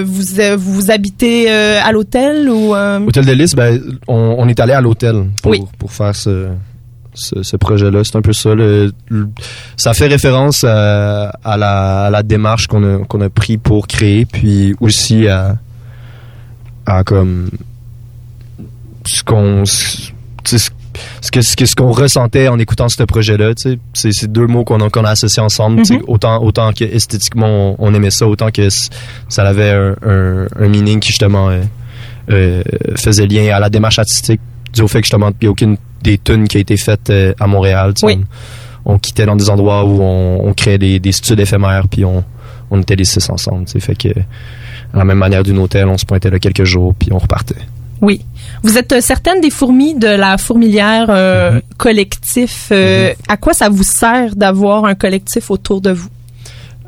euh, 0.00 0.02
vous, 0.04 0.40
euh, 0.40 0.56
vous 0.58 0.90
habitez 0.90 1.50
euh, 1.50 1.80
à 1.82 1.92
l'hôtel 1.92 2.48
ou... 2.48 2.74
euh, 2.74 3.00
Hôtel 3.06 3.24
Lys, 3.26 3.54
ben, 3.54 3.80
on, 4.08 4.36
on 4.38 4.48
est 4.48 4.58
allé 4.60 4.72
à 4.72 4.80
l'hôtel 4.80 5.24
pour, 5.42 5.50
Oui. 5.52 5.62
pour 5.78 5.92
faire 5.92 6.14
ce, 6.14 6.48
ce, 7.14 7.42
ce 7.42 7.56
projet-là. 7.56 8.02
C'est 8.04 8.16
un 8.16 8.22
peu 8.22 8.32
ça. 8.32 8.54
le- 8.54 8.92
le- 9.08 9.28
ça 9.76 9.94
fait 9.94 10.06
référence 10.06 10.64
à, 10.64 11.30
à 11.44 11.56
la, 11.56 12.04
à 12.06 12.10
la 12.10 12.22
démarche 12.22 12.66
qu'on 12.66 12.82
a, 13.02 13.04
qu'on 13.04 13.20
a 13.20 13.28
pris 13.30 13.58
pour 13.58 13.86
créer, 13.86 14.24
puis 14.26 14.74
aussi 14.80 15.28
à, 15.28 15.56
à 16.86 17.04
comme 17.04 17.50
ce 19.06 19.22
qu'on 19.22 19.64
ce- 19.64 20.10
que 21.32 21.40
ce 21.42 21.56
que- 21.56 21.66
ce 21.66 21.74
qu'on 21.74 21.90
ressentait 21.90 22.48
en 22.48 22.58
écoutant 22.58 22.88
ce 22.88 23.02
projet-là, 23.02 23.54
tu 23.54 23.72
sais, 23.72 23.78
c'est 23.94 24.12
c'est 24.12 24.30
deux 24.30 24.46
mots 24.46 24.64
qu'on 24.64 24.80
a 24.80 24.90
qu'on 24.90 25.04
a 25.04 25.10
associés 25.10 25.42
ensemble, 25.42 25.84
sais, 25.84 25.96
Mhm. 25.96 26.02
autant 26.06 26.42
autant 26.42 26.72
que 26.72 26.84
esthétiquement 26.84 27.74
on, 27.78 27.94
aimait 27.94 28.10
ça, 28.10 28.26
autant 28.26 28.50
que 28.50 28.68
ça 29.28 29.42
avait 29.46 29.70
un, 29.70 29.96
un, 30.06 30.46
un 30.58 30.68
meaning 30.68 31.00
qui 31.00 31.08
justement 31.08 31.48
euh, 31.50 31.62
euh, 32.30 32.62
faisait 32.96 33.26
lien 33.26 33.54
à 33.54 33.60
la 33.60 33.68
démarche 33.70 33.98
artistique 33.98 34.40
dû 34.72 34.82
au 34.82 34.88
fait 34.88 35.00
que 35.00 35.06
justement 35.06 35.30
il 35.30 35.44
n'y 35.44 35.48
a 35.48 35.50
aucune 35.50 35.76
des 36.02 36.18
tunes 36.18 36.46
qui 36.48 36.58
a 36.58 36.60
été 36.60 36.76
faite 36.76 37.10
euh, 37.10 37.32
à 37.40 37.46
Montréal. 37.46 37.94
Oui. 38.02 38.20
On, 38.84 38.94
on 38.94 38.98
quittait 38.98 39.26
dans 39.26 39.36
des 39.36 39.48
endroits 39.50 39.84
où 39.84 40.00
on, 40.02 40.46
on 40.46 40.52
créait 40.54 40.78
des, 40.78 41.00
des 41.00 41.12
studios 41.12 41.42
éphémères 41.42 41.88
puis 41.88 42.04
on, 42.04 42.22
on 42.70 42.80
était 42.80 42.96
les 42.96 43.04
six 43.04 43.28
ensemble. 43.30 43.64
tu 43.64 43.72
sais, 43.72 43.80
Fait 43.80 43.94
que 43.96 44.08
à 44.94 44.98
la 44.98 45.04
même 45.04 45.18
manière 45.18 45.42
d'une 45.42 45.58
hôtel, 45.58 45.88
on 45.88 45.98
se 45.98 46.06
pointait 46.06 46.30
là 46.30 46.38
quelques 46.38 46.64
jours 46.64 46.94
puis 46.98 47.12
on 47.12 47.18
repartait. 47.18 47.56
Oui. 48.00 48.20
Vous 48.62 48.76
êtes 48.78 48.92
euh, 48.92 49.00
certaine 49.00 49.40
des 49.40 49.50
fourmis 49.50 49.94
de 49.94 50.08
la 50.08 50.36
fourmilière 50.38 51.06
euh, 51.08 51.60
collectif. 51.78 52.68
euh, 52.72 53.12
À 53.28 53.36
quoi 53.36 53.54
ça 53.54 53.68
vous 53.68 53.82
sert 53.84 54.36
d'avoir 54.36 54.84
un 54.84 54.94
collectif 54.94 55.50
autour 55.50 55.80
de 55.80 55.90
vous? 55.90 56.08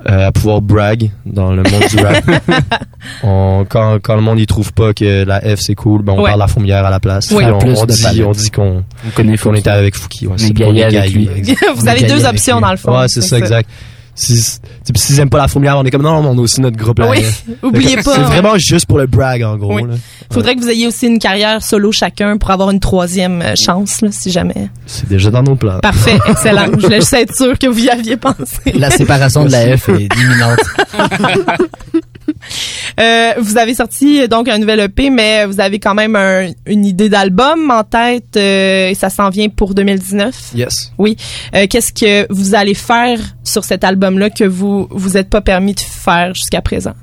euh, 0.08 0.28
à 0.28 0.30
pouvoir 0.30 0.60
brag 0.60 1.10
dans 1.24 1.52
le 1.52 1.64
monde 1.64 1.82
du 1.90 1.96
rap. 1.98 2.22
On- 3.24 3.64
quand, 3.68 3.98
quand 4.00 4.14
le 4.14 4.20
monde 4.20 4.38
y 4.38 4.46
trouve 4.46 4.72
pas 4.72 4.92
que 4.94 5.24
la 5.24 5.40
F 5.40 5.60
c'est 5.60 5.74
cool, 5.74 6.02
ben 6.02 6.12
on 6.12 6.18
Ouais. 6.18 6.24
parle 6.24 6.34
de 6.36 6.40
la 6.40 6.46
fourmière 6.48 6.84
à 6.84 6.90
la 6.90 7.00
place. 7.00 7.30
Oui. 7.32 7.44
On, 7.44 7.58
dit, 7.86 8.02
palette. 8.02 8.24
on 8.26 8.30
dit 8.32 8.50
qu'on 8.50 8.84
On 9.06 9.10
connaît 9.14 9.36
qu'on 9.36 9.50
Fouki. 9.50 9.58
était 9.60 9.70
avec 9.70 9.96
Fouki. 9.96 10.26
Ouais, 10.28 10.34
c'est 10.36 10.54
pour 10.54 10.70
les 10.72 10.84
vous 11.76 11.88
avez 11.88 12.04
deux 12.04 12.24
options 12.24 12.56
lui. 12.56 12.62
dans 12.62 12.70
le 12.70 12.76
fond. 12.76 12.96
Ouais, 13.00 13.06
c'est 13.08 13.20
ça, 13.22 13.38
exact. 13.38 13.68
S'ils 14.16 15.20
aiment 15.20 15.30
pas 15.30 15.38
la 15.38 15.48
fourmière, 15.48 15.76
on 15.78 15.84
est 15.84 15.90
comme 15.90 16.02
non, 16.02 16.16
on 16.16 16.38
a 16.38 16.40
aussi 16.40 16.60
notre 16.60 16.76
groupe 16.76 16.98
là. 16.98 17.10
Oui, 17.10 17.24
oubliez 17.62 17.96
pas. 17.96 18.14
C'est 18.14 18.22
vraiment 18.22 18.56
juste 18.56 18.86
pour 18.86 18.98
le 18.98 19.06
brag 19.06 19.42
en 19.42 19.56
gros. 19.56 19.74
Oui. 19.74 19.82
là. 19.82 19.94
Faudrait 20.32 20.56
que 20.56 20.60
vous 20.60 20.70
ayez 20.70 20.86
aussi 20.86 21.06
une 21.06 21.18
carrière 21.18 21.62
solo 21.62 21.92
chacun 21.92 22.38
pour 22.38 22.50
avoir 22.50 22.70
une 22.70 22.80
troisième 22.80 23.42
euh, 23.42 23.54
chance, 23.56 24.00
là, 24.00 24.08
si 24.10 24.30
jamais. 24.30 24.68
C'est 24.86 25.08
déjà 25.08 25.30
dans 25.30 25.42
nos 25.42 25.56
plans. 25.56 25.80
Parfait, 25.80 26.18
excellent. 26.28 26.66
Je 26.76 26.80
voulais 26.80 27.00
juste 27.00 27.12
être 27.12 27.34
sûr 27.34 27.58
que 27.58 27.66
vous 27.66 27.84
y 27.84 27.90
aviez 27.90 28.16
pensé. 28.16 28.72
La 28.74 28.90
séparation 28.90 29.44
de 29.44 29.52
la 29.52 29.76
F 29.76 29.88
est 29.90 30.08
imminente. 30.16 30.60
Euh, 32.98 33.34
vous 33.38 33.58
avez 33.58 33.74
sorti 33.74 34.26
donc 34.26 34.48
un 34.48 34.56
nouvel 34.58 34.80
EP, 34.80 35.10
mais 35.10 35.44
vous 35.44 35.60
avez 35.60 35.78
quand 35.78 35.92
même 35.94 36.16
un- 36.16 36.50
une 36.64 36.86
idée 36.86 37.10
d'album 37.10 37.70
en 37.70 37.84
tête 37.84 38.36
euh, 38.38 38.88
et 38.88 38.94
ça 38.94 39.10
s'en 39.10 39.28
vient 39.28 39.50
pour 39.50 39.74
2019. 39.74 40.34
Yes. 40.54 40.92
Euh, 40.98 41.66
Qu'est-ce 41.68 41.92
que 41.92 42.26
vous 42.32 42.54
allez 42.54 42.72
faire 42.72 43.18
sur 43.44 43.64
cet 43.64 43.84
album-là 43.84 44.30
que 44.30 44.44
vous 44.44 44.86
vous 44.90 45.18
êtes 45.18 45.28
pas 45.28 45.42
permis 45.42 45.74
de 45.74 45.80
faire 45.80 46.32
jusqu'à 46.34 46.62
présent? 46.62 46.94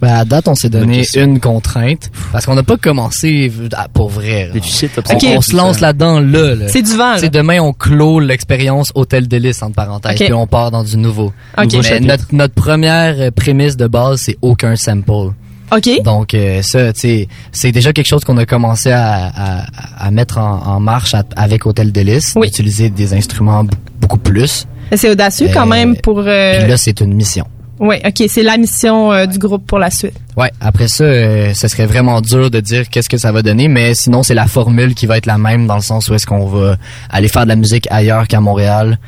Ben, 0.00 0.14
à 0.14 0.24
date, 0.24 0.48
on 0.48 0.54
s'est 0.54 0.70
donné 0.70 1.04
une 1.16 1.40
contrainte 1.40 2.10
parce 2.32 2.46
qu'on 2.46 2.54
n'a 2.54 2.62
pas 2.62 2.76
commencé 2.78 3.52
pour 3.92 4.08
vrai. 4.08 4.50
shit 4.62 4.90
On, 4.96 5.14
Ok. 5.14 5.24
on 5.36 5.40
se 5.42 5.54
lance 5.56 5.80
là-dedans 5.80 6.20
là. 6.20 6.54
là. 6.54 6.68
C'est 6.68 6.82
du 6.82 6.96
vent, 6.96 7.16
là. 7.16 7.28
demain, 7.28 7.60
on 7.60 7.72
clôt 7.74 8.18
l'expérience 8.20 8.92
Hôtel 8.94 9.28
Délice, 9.28 9.62
entre 9.62 9.74
parenthèses, 9.74 10.12
Ok. 10.18 10.24
puis 10.24 10.32
on 10.32 10.46
part 10.46 10.70
dans 10.70 10.84
du 10.84 10.96
nouveau. 10.96 11.32
OK. 11.58 11.74
Mais 11.90 12.00
notre, 12.00 12.24
notre 12.32 12.54
première 12.54 13.14
euh, 13.20 13.30
prémisse 13.30 13.76
de 13.76 13.86
base, 13.86 14.22
c'est 14.22 14.38
aucun 14.42 14.74
sample. 14.76 15.32
OK. 15.72 15.88
Donc 16.02 16.34
euh, 16.34 16.62
ça, 16.62 16.92
tu 16.92 17.00
sais, 17.00 17.28
c'est 17.52 17.70
déjà 17.70 17.92
quelque 17.92 18.08
chose 18.08 18.24
qu'on 18.24 18.38
a 18.38 18.46
commencé 18.46 18.90
à, 18.90 19.30
à, 19.36 19.66
à 20.06 20.10
mettre 20.10 20.38
en, 20.38 20.62
en 20.66 20.80
marche 20.80 21.14
à- 21.14 21.22
avec 21.36 21.66
Hôtel 21.66 21.92
Délice, 21.92 22.32
Oui. 22.36 22.46
d'utiliser 22.48 22.90
des 22.90 23.14
instruments 23.14 23.64
beaucoup 24.00 24.18
plus. 24.18 24.66
C'est 24.96 25.10
audacieux 25.10 25.48
quand 25.54 25.66
Euh, 25.66 25.70
même 25.70 25.96
pour... 25.96 26.18
euh, 26.20 26.58
Puis 26.58 26.68
là, 26.68 26.76
c'est 26.76 27.00
une 27.00 27.14
mission. 27.14 27.46
Oui, 27.80 27.96
OK. 28.06 28.22
C'est 28.28 28.42
la 28.42 28.58
mission 28.58 29.10
euh, 29.10 29.24
du 29.24 29.38
groupe 29.38 29.66
pour 29.66 29.78
la 29.78 29.90
suite. 29.90 30.12
Ouais, 30.36 30.52
après 30.60 30.86
ça, 30.86 31.04
euh, 31.04 31.54
ce 31.54 31.66
serait 31.66 31.86
vraiment 31.86 32.20
dur 32.20 32.50
de 32.50 32.60
dire 32.60 32.90
qu'est-ce 32.90 33.08
que 33.08 33.16
ça 33.16 33.32
va 33.32 33.40
donner, 33.42 33.68
mais 33.68 33.94
sinon 33.94 34.22
c'est 34.22 34.34
la 34.34 34.46
formule 34.46 34.94
qui 34.94 35.06
va 35.06 35.16
être 35.16 35.24
la 35.26 35.38
même 35.38 35.66
dans 35.66 35.76
le 35.76 35.80
sens 35.82 36.08
où 36.08 36.14
est-ce 36.14 36.26
qu'on 36.26 36.46
va 36.46 36.76
aller 37.08 37.28
faire 37.28 37.44
de 37.44 37.48
la 37.48 37.56
musique 37.56 37.88
ailleurs 37.90 38.28
qu'à 38.28 38.40
Montréal, 38.40 38.98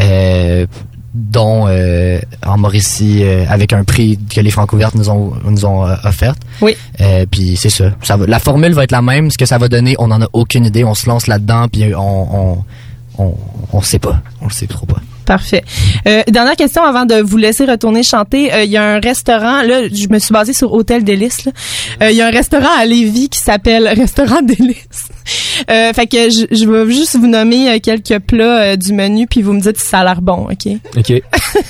euh, 0.00 0.64
dont 1.12 1.66
euh, 1.66 2.20
en 2.46 2.56
Mauricie 2.56 3.24
euh, 3.24 3.44
avec 3.48 3.72
un 3.72 3.82
prix 3.82 4.16
que 4.32 4.40
les 4.40 4.50
Francouvertes 4.50 4.94
nous 4.94 5.10
ont 5.10 5.32
nous 5.44 5.64
ont 5.66 5.82
offert. 6.04 6.34
Oui. 6.62 6.76
Euh, 7.00 7.26
puis 7.28 7.56
c'est 7.56 7.68
ça. 7.70 7.90
ça 8.02 8.16
va, 8.16 8.26
la 8.26 8.38
formule 8.38 8.74
va 8.74 8.84
être 8.84 8.92
la 8.92 9.02
même. 9.02 9.30
Ce 9.32 9.38
que 9.38 9.46
ça 9.46 9.58
va 9.58 9.68
donner, 9.68 9.96
on 9.98 10.10
en 10.12 10.22
a 10.22 10.28
aucune 10.32 10.64
idée. 10.64 10.84
On 10.84 10.94
se 10.94 11.08
lance 11.08 11.26
là-dedans, 11.26 11.66
puis 11.66 11.94
on 11.96 12.52
on 12.52 12.64
on, 13.18 13.34
on 13.72 13.82
sait 13.82 13.98
pas. 13.98 14.22
On 14.40 14.46
le 14.46 14.52
sait 14.52 14.68
trop 14.68 14.86
pas. 14.86 15.00
Parfait. 15.30 15.62
Euh, 16.08 16.24
dernière 16.26 16.56
question 16.56 16.82
avant 16.82 17.06
de 17.06 17.14
vous 17.14 17.36
laisser 17.36 17.64
retourner 17.64 18.02
chanter. 18.02 18.52
Euh, 18.52 18.64
Il 18.64 18.70
y 18.72 18.76
a 18.76 18.82
un 18.82 18.98
restaurant, 18.98 19.62
là, 19.62 19.82
je 19.86 20.08
me 20.08 20.18
suis 20.18 20.32
basée 20.32 20.52
sur 20.52 20.72
Hôtel 20.72 21.04
Délice. 21.04 21.48
Euh, 22.02 22.10
Il 22.10 22.16
y 22.16 22.20
a 22.20 22.26
un 22.26 22.32
restaurant 22.32 22.76
à 22.76 22.84
Lévis 22.84 23.28
qui 23.28 23.38
s'appelle 23.38 23.86
Restaurant 23.96 24.42
Délice. 24.42 25.08
Euh, 25.70 25.92
fait 25.92 26.08
que 26.08 26.30
je, 26.30 26.46
je 26.50 26.64
vais 26.68 26.90
juste 26.92 27.14
vous 27.16 27.28
nommer 27.28 27.78
quelques 27.78 28.18
plats 28.18 28.60
euh, 28.72 28.76
du 28.76 28.92
menu 28.92 29.28
puis 29.28 29.40
vous 29.42 29.52
me 29.52 29.60
dites 29.60 29.76
si 29.78 29.86
ça 29.86 30.00
a 30.00 30.04
l'air 30.04 30.20
bon, 30.20 30.48
ok? 30.50 30.72
Ok. 30.96 31.10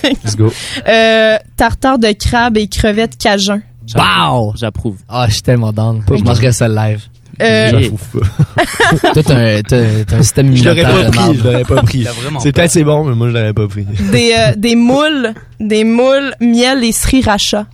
Let's 0.04 0.36
go. 0.38 0.50
Euh, 0.88 1.36
tartare 1.58 1.98
de 1.98 2.12
crabe 2.12 2.56
et 2.56 2.66
crevettes 2.66 3.18
cajun. 3.18 3.60
Wow! 3.94 4.54
J'approuve. 4.56 4.96
Ah, 5.06 5.26
je 5.28 5.34
suis 5.34 5.42
tellement 5.42 5.70
down. 5.74 6.02
Je 6.08 6.22
mangerais 6.24 6.52
ça 6.52 6.66
live. 6.66 7.02
Euh. 7.40 7.70
Toi, 9.14 9.22
t'as 9.22 9.34
un, 9.34 9.62
t'as- 9.62 10.04
t'as 10.06 10.16
un 10.16 10.22
système 10.22 10.54
Je 10.54 10.64
l'aurais 10.64 10.82
pas 10.82 11.02
de 11.04 11.10
pris. 11.10 11.34
Je 11.38 11.44
l'aurais 11.44 11.64
pas 11.64 11.82
pris. 11.82 12.06
C'est 12.40 12.68
c'est 12.68 12.84
bon, 12.84 13.04
mais 13.04 13.14
moi 13.14 13.28
je 13.28 13.34
l'aurais 13.34 13.52
pas 13.54 13.66
pris. 13.68 13.84
des, 14.12 14.32
euh, 14.38 14.52
des 14.56 14.74
moules, 14.76 15.32
des 15.58 15.84
moules, 15.84 16.34
miel 16.40 16.84
et 16.84 16.92
sriracha. 16.92 17.66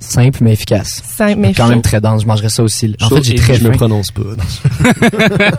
Simple 0.00 0.38
mais 0.42 0.52
efficace. 0.52 1.02
Simple, 1.04 1.36
mais 1.38 1.52
Quand 1.54 1.66
même 1.68 1.82
très 1.82 2.00
dense. 2.00 2.22
Je 2.22 2.26
mangerais 2.26 2.48
ça 2.48 2.62
aussi. 2.62 2.94
En 3.00 3.08
fait, 3.08 3.22
j'ai 3.24 3.32
et 3.34 3.36
très 3.36 3.54
je 3.54 3.64
me 3.64 3.70
prononce 3.72 4.10
pas. 4.10 4.22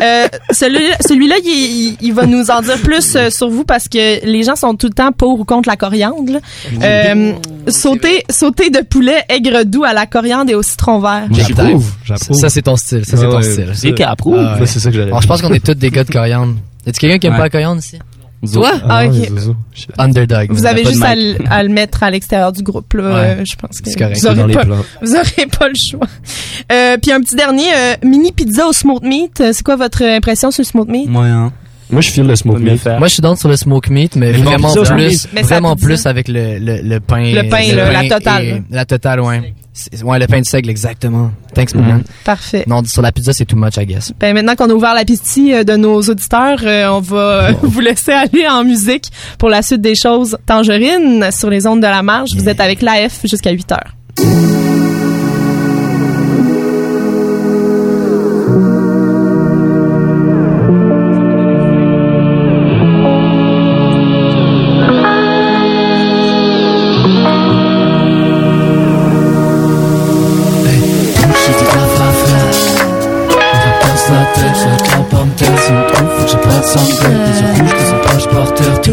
Euh, 0.00 0.28
celui-là, 0.52 1.36
il, 1.44 1.48
il- 1.50 1.96
il 2.00 2.12
va 2.14 2.24
nous 2.26 2.50
en 2.50 2.60
dire 2.62 2.78
plus 2.82 3.16
euh, 3.16 3.30
sur 3.30 3.48
vous 3.50 3.64
parce 3.64 3.88
que 3.88 4.24
les 4.24 4.42
gens 4.44 4.54
sont 4.54 4.74
tout 4.76 4.86
le 4.86 4.92
temps 4.92 5.10
pour 5.12 5.40
ou 5.40 5.44
contre 5.44 5.68
la 5.68 5.76
coriandre. 5.76 6.34
Euh, 6.82 7.32
sauter, 7.66 8.22
sauter 8.30 8.70
de 8.70 8.80
poulet 8.80 9.22
aigre 9.28 9.64
doux 9.64 9.82
à 9.84 9.92
la 9.92 10.06
coriandre 10.06 10.50
et 10.50 10.54
au 10.54 10.62
citron 10.62 11.00
vert. 11.00 11.26
J'approuve. 11.32 11.90
Ça, 12.38 12.48
c'est 12.48 12.62
ton 12.62 12.76
style. 12.76 13.04
Ça, 13.04 13.16
c'est 13.16 13.24
ton 13.28 13.36
ouais. 13.38 13.42
style. 13.42 13.70
C'est 13.74 13.92
qui 13.94 14.02
approuve. 14.04 14.38
Ah, 14.38 14.58
c'est 14.66 14.78
ça 14.78 14.90
que 14.90 14.96
j'allais 14.96 15.10
Bon, 15.10 15.20
je 15.20 15.26
pense 15.26 15.42
qu'on 15.42 15.52
est 15.52 15.64
tous 15.64 15.74
des 15.74 15.90
gars 15.90 16.04
de 16.04 16.12
coriandre. 16.12 16.54
Y 16.86 16.90
a-tu 16.90 17.00
quelqu'un 17.00 17.18
qui 17.18 17.26
aime 17.26 17.32
Ouais. 17.32 17.38
pas 17.38 17.44
la 17.44 17.50
coriandre 17.50 17.80
ici? 17.80 17.98
Zo. 18.46 18.60
Toi? 18.60 18.72
Ah, 18.88 19.06
ok. 19.06 19.14
Shit. 19.74 19.90
Underdog. 19.98 20.46
Vous 20.50 20.64
avez 20.66 20.84
juste 20.84 21.02
à, 21.02 21.14
le- 21.16 21.36
à 21.50 21.62
le 21.62 21.68
mettre 21.70 22.02
à 22.04 22.10
l'extérieur 22.10 22.52
du 22.52 22.62
groupe. 22.62 22.92
Là, 22.94 23.02
Ouais. 23.02 23.14
Euh, 23.40 23.44
je 23.44 23.56
pense 23.56 23.80
que 23.80 23.98
correct. 23.98 24.18
vous 24.20 24.26
dans 24.34 24.38
aurez 24.38 24.48
les 24.48 24.54
pas, 24.54 24.64
plans. 24.64 24.76
vous 25.02 25.14
aurez 25.16 25.46
pas 25.58 25.68
le 25.68 25.74
choix. 25.90 26.06
Euh, 26.72 26.96
puis 27.02 27.10
un 27.12 27.20
petit 27.20 27.34
dernier, 27.34 27.66
euh, 27.76 27.94
mini 28.04 28.30
pizza 28.32 28.66
au 28.68 28.72
smoked 28.72 29.06
meat. 29.08 29.42
C'est 29.52 29.62
quoi 29.64 29.76
votre 29.76 30.02
impression 30.04 30.50
sur 30.50 30.62
le 30.62 30.66
smoked 30.66 30.90
meat? 30.90 31.08
Moyen. 31.08 31.52
Moi, 31.90 32.02
je 32.02 32.10
file 32.10 32.24
le 32.26 32.36
smoke 32.36 32.58
meat. 32.60 32.76
faire. 32.78 32.98
Moi, 32.98 33.08
je 33.08 33.14
suis 33.14 33.22
dans 33.22 33.34
sur 33.34 33.48
le 33.48 33.56
smoke 33.56 33.90
meat, 33.90 34.14
mais 34.14 34.30
Mais 34.32 34.38
vraiment 34.42 34.74
pizza, 34.74 34.94
plus, 34.94 35.26
mais 35.32 35.40
vraiment 35.40 35.74
plus 35.74 36.04
avec 36.04 36.28
le, 36.28 36.58
le, 36.58 36.82
le 36.82 37.00
pain. 37.00 37.32
Le 37.32 37.48
pain, 37.48 37.74
là, 37.74 37.90
la 37.90 38.00
pain 38.02 38.08
totale, 38.08 38.44
et- 38.44 38.50
là. 38.52 38.58
La 38.70 38.84
totale, 38.84 39.20
ouais. 39.22 39.54
C'est- 39.78 40.02
Ouais, 40.02 40.18
le 40.18 40.26
pain 40.26 40.40
de 40.40 40.44
seigle, 40.44 40.70
exactement. 40.70 41.30
Thanks, 41.54 41.74
Mhm. 41.74 41.80
man. 41.86 42.02
Parfait. 42.24 42.64
Non, 42.66 42.82
sur 42.84 43.00
la 43.00 43.12
pizza, 43.12 43.32
c'est 43.32 43.44
too 43.44 43.56
much, 43.56 43.76
I 43.76 43.86
guess. 43.86 44.12
Ben, 44.18 44.34
maintenant 44.34 44.56
qu'on 44.56 44.68
a 44.70 44.72
ouvert 44.74 44.92
l'appétit 44.94 45.54
euh, 45.54 45.62
de 45.62 45.76
nos 45.76 46.00
auditeurs, 46.02 46.58
euh, 46.64 46.88
on 46.90 47.00
va 47.00 47.52
vous 47.62 47.80
laisser 47.80 48.12
aller 48.12 48.46
en 48.48 48.64
musique 48.64 49.10
pour 49.38 49.48
la 49.48 49.62
suite 49.62 49.80
des 49.80 49.94
choses. 49.94 50.36
Tangerine, 50.46 51.28
sur 51.30 51.48
les 51.50 51.66
ondes 51.66 51.80
de 51.80 51.86
la 51.86 52.02
marge. 52.02 52.30
Vous 52.34 52.48
êtes 52.48 52.60
avec 52.60 52.82
l'AF 52.82 53.20
jusqu'à 53.24 53.50
8 53.52 53.70
heures. 53.72 54.67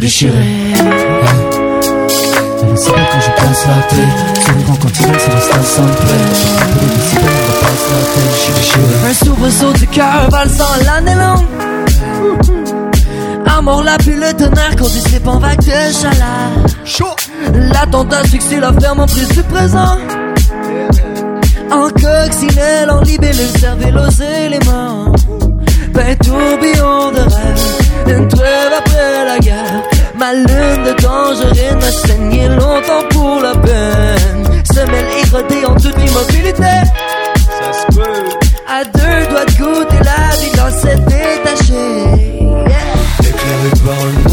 Elle 0.05 0.11
sait 0.11 0.27
pas 2.91 2.99
quand 3.11 3.21
je 3.21 3.31
passe 3.41 3.65
la 3.65 3.81
tête 3.89 4.43
Sourire 4.45 4.69
en 4.69 4.75
continu, 4.75 5.13
ça 5.17 5.31
reste 5.31 5.53
un 5.53 5.63
simple 5.63 5.93
peu 5.99 6.05
de 6.05 6.93
décider, 6.93 7.21
on 7.21 7.45
repasse 7.51 7.85
la 7.89 7.99
tête, 8.13 8.31
je 8.31 8.39
suis 8.39 8.53
déchiré 8.53 8.83
Un 9.09 9.13
soubresaut 9.13 9.73
du 9.73 9.87
cœur 9.87 10.29
valsant 10.29 10.75
l'année 10.85 11.15
longue 11.15 11.45
mort 13.65 13.83
la 13.83 13.97
pluie, 13.97 14.15
le 14.15 14.31
tonnerre 14.33 14.75
qu'on 14.77 14.87
dissipe 14.87 15.27
en 15.27 15.39
vague 15.39 15.57
de 15.59 15.91
chaleur. 15.91 16.51
L'attentat 17.73 18.23
fixé 18.25 18.59
la 18.59 18.71
ferme 18.73 18.99
en 18.99 19.07
prise 19.07 19.29
du 19.29 19.41
présent. 19.41 19.97
En 21.71 21.89
coccinelle, 21.89 22.91
en 22.91 23.01
libellule, 23.01 23.49
cervelle 23.59 23.97
aux 23.97 24.21
éléments 24.21 25.11
Ben 25.93 26.15
tourbillon 26.17 27.11
de 27.11 27.21
rêve 27.21 28.17
Une 28.19 28.27
trêve 28.27 28.71
après 28.77 29.25
la 29.25 29.39
guerre 29.39 29.94
Lune 30.33 30.83
de 30.83 30.93
tangerine 31.01 31.75
m'a 31.75 31.91
saigné 31.91 32.47
longtemps 32.47 33.07
pour 33.11 33.39
la 33.41 33.55
peine. 33.55 34.63
Semelle 34.73 35.05
érodée 35.23 35.65
en 35.65 35.75
toute 35.75 35.95
immobilité. 36.01 36.63
À 38.67 38.83
deux 38.85 39.27
doigts 39.29 39.45
de 39.45 39.51
goûter 39.51 40.03
la 40.03 40.35
vie 40.35 40.51
dans 40.57 40.71
cette 40.71 41.05
détachée. 41.05 42.43
Éclairé 43.19 43.69
par 43.85 44.05
le 44.05 44.24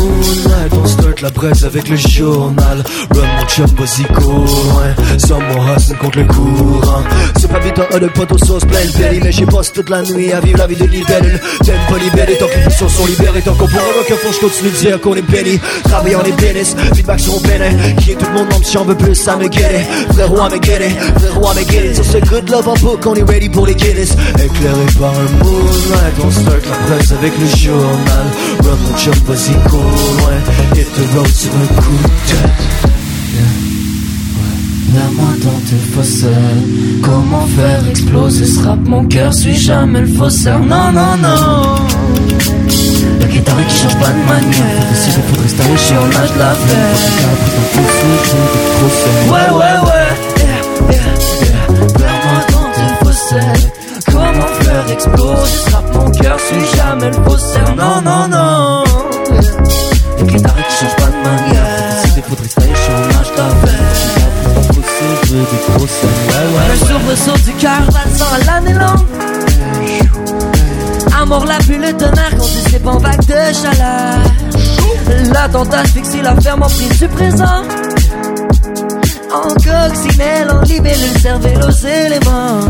la 1.23 1.31
presse 1.31 1.63
avec 1.63 1.89
le 1.89 1.97
journal. 1.97 2.83
Run 3.15 3.27
mon 3.39 3.47
chum, 3.47 3.67
vas-y. 3.77 4.05
Sans 5.19 5.39
mon 5.41 5.75
hustle 5.75 5.97
contre 5.99 6.19
le 6.19 6.25
courant. 6.25 7.03
C'est 7.39 7.51
pas 7.51 7.61
vite 7.61 7.81
un 7.93 7.99
de 7.99 8.09
potes 8.09 8.33
aux 8.33 8.39
sauces 8.39 8.65
plein 8.65 8.81
le 8.85 8.99
belly, 8.99 9.21
mais 9.23 9.33
j'ai 9.33 9.47
bosse 9.47 9.73
toute 9.73 9.89
la 9.89 10.03
nuit 10.03 10.33
à 10.33 10.41
vivre 10.41 10.59
la 10.59 10.67
vie 10.67 10.77
de 10.77 10.85
libellule. 10.85 11.41
T'aimes 11.65 11.77
pas 11.89 11.99
libéré 11.99 12.37
tant 12.39 12.47
que 12.47 12.57
les 12.57 12.65
puissants 12.65 12.89
sont 12.89 13.07
libérés. 13.07 13.41
Tant 13.43 13.55
qu'on 13.55 13.69
pourra 13.69 13.83
que 14.09 14.15
fond, 14.15 14.33
je 14.33 14.41
continue 14.41 14.71
de 14.71 14.77
dire 14.77 15.01
qu'on 15.01 15.15
est 15.15 15.23
béni. 15.23 15.61
Travailler 15.85 16.17
en 16.17 16.23
bénis, 16.23 16.75
feedback 16.95 17.21
sur 17.21 17.35
mon. 17.35 17.41
Qui 17.99 18.13
est 18.13 18.15
tout 18.15 18.27
le 18.27 18.39
monde, 18.39 18.49
même 18.49 18.65
si 18.65 18.77
on 18.79 18.85
veut 18.85 18.97
plus, 18.97 19.15
ça 19.15 19.37
me 19.37 19.47
guérit. 19.47 19.85
Frérot, 20.13 20.41
à 20.41 20.49
me 20.49 20.59
guérir, 20.59 20.91
frérot, 21.19 21.49
à 21.49 21.55
me 21.55 21.63
guérir. 21.63 21.95
Sur 21.95 22.05
ce 22.05 22.19
good 22.19 22.49
love 22.51 22.69
en 22.69 22.75
book, 22.75 23.07
on 23.07 23.15
est 23.15 23.31
ready 23.31 23.49
pour 23.49 23.67
les 23.67 23.75
Guinness. 23.75 24.17
Éclairé 24.35 24.87
par 24.99 25.11
un 25.11 25.45
moonlight, 25.45 26.15
on 26.25 26.31
start 26.31 26.67
la 26.69 26.97
presse 26.97 27.13
avec 27.13 27.33
le 27.39 27.47
journal. 27.57 28.27
Run 28.65 28.77
mon 28.91 28.99
chum, 28.99 29.15
vas-y 29.27 29.53
cours 29.69 29.79
loin. 29.79 30.33
Hit 30.75 30.89
sur 31.13 31.51
coup 31.51 31.93
de 32.09 32.93
dans 35.43 35.61
tes 35.67 35.77
Comment 37.03 37.47
faire 37.49 37.87
exploser 37.91 38.47
ce 38.47 38.61
rap? 38.61 38.79
Mon 38.87 39.05
cœur 39.05 39.35
suit 39.35 39.55
jamais 39.55 40.01
le 40.01 40.07
faussaire. 40.07 40.59
Non, 40.61 40.91
non, 40.93 41.17
non. 41.21 41.75
La 43.21 43.27
guitare 43.27 43.67
qui 43.67 43.77
change 43.77 43.99
pas 43.99 44.09
de 44.09 44.25
manière. 44.27 44.53
Faut 44.81 44.89
décider, 44.89 45.23
faudrait 45.29 45.49
tailler 45.49 45.77
chier, 45.77 45.97
on 46.01 46.07
lâche 46.07 46.33
de 46.33 46.39
la 46.39 46.55
flemme 46.55 46.97
Faut 47.73 47.83
que 47.83 47.93
pouce, 48.81 49.05
je 49.27 49.31
Ouais, 49.31 49.49
ouais, 49.59 49.79
ouais. 49.87 50.13
L'attentat 75.53 75.85
fixé 75.85 76.23
la 76.23 76.35
ferme 76.41 76.63
en 76.63 76.67
prise 76.67 76.99
du 76.99 77.09
présent. 77.09 77.63
En 79.35 79.49
coccinelle, 79.49 80.51
en 80.51 80.63
libellule, 80.63 81.21
cervelle 81.21 81.61
aux 81.63 81.87
éléments. 81.87 82.61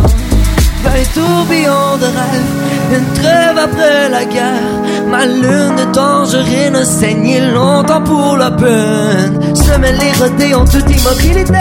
Un 0.84 1.04
tourbillon 1.14 1.96
de 2.00 2.06
rêve, 2.06 2.96
une 2.96 3.22
trêve 3.22 3.56
après 3.56 4.08
la 4.08 4.24
guerre. 4.24 5.06
Ma 5.08 5.26
lune 5.26 5.76
de 5.76 5.92
tangerine 5.92 6.74
a 6.74 6.84
saigné 6.84 7.40
longtemps 7.52 8.02
pour 8.02 8.36
la 8.36 8.50
peine. 8.50 9.54
Semelle 9.54 10.02
érodée 10.02 10.52
en 10.52 10.64
toute 10.64 10.90
immobilité. 10.90 11.54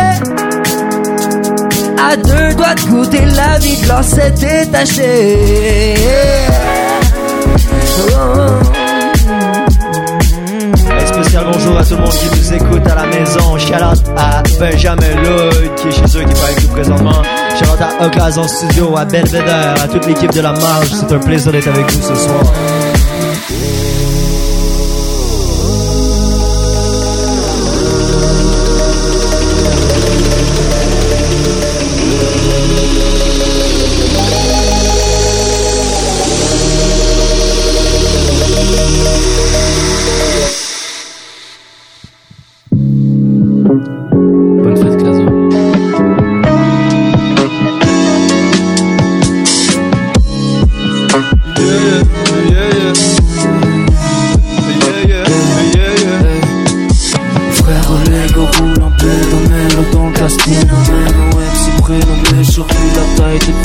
À 2.00 2.16
deux 2.16 2.56
doigts 2.56 2.74
de 2.74 2.90
goûter 2.90 3.26
la 3.26 3.60
vie 3.60 3.78
s'est 4.02 4.32
détachée. 4.32 5.38
Un 8.16 8.81
bonjour 11.40 11.78
à 11.78 11.84
tout 11.84 11.96
le 11.96 12.02
monde 12.02 12.10
qui 12.10 12.38
nous 12.38 12.54
écoute 12.54 12.88
à 12.88 12.96
la 12.96 13.06
maison. 13.06 13.58
Shout 13.58 13.74
out 13.74 14.18
à 14.18 14.44
Benjamin 14.60 15.16
Lloyd 15.24 15.76
qui 15.76 15.88
est 15.88 15.92
chez 15.92 16.18
eux, 16.18 16.24
qui 16.24 16.34
pas 16.34 16.48
avec 16.48 16.62
nous 16.64 16.70
présentement. 16.70 17.24
Shout 17.58 17.72
out 17.72 17.82
à 17.82 18.06
Occasion 18.06 18.48
Studio, 18.48 18.98
à 18.98 19.06
Belvedere, 19.06 19.76
à 19.82 19.88
toute 19.88 20.06
l'équipe 20.08 20.34
de 20.34 20.42
la 20.42 20.52
marge. 20.52 20.88
C'est 20.92 21.14
un 21.14 21.20
plaisir 21.20 21.52
d'être 21.52 21.70
avec 21.70 21.90
vous 21.92 22.02
ce 22.02 22.16
soir. 22.16 22.44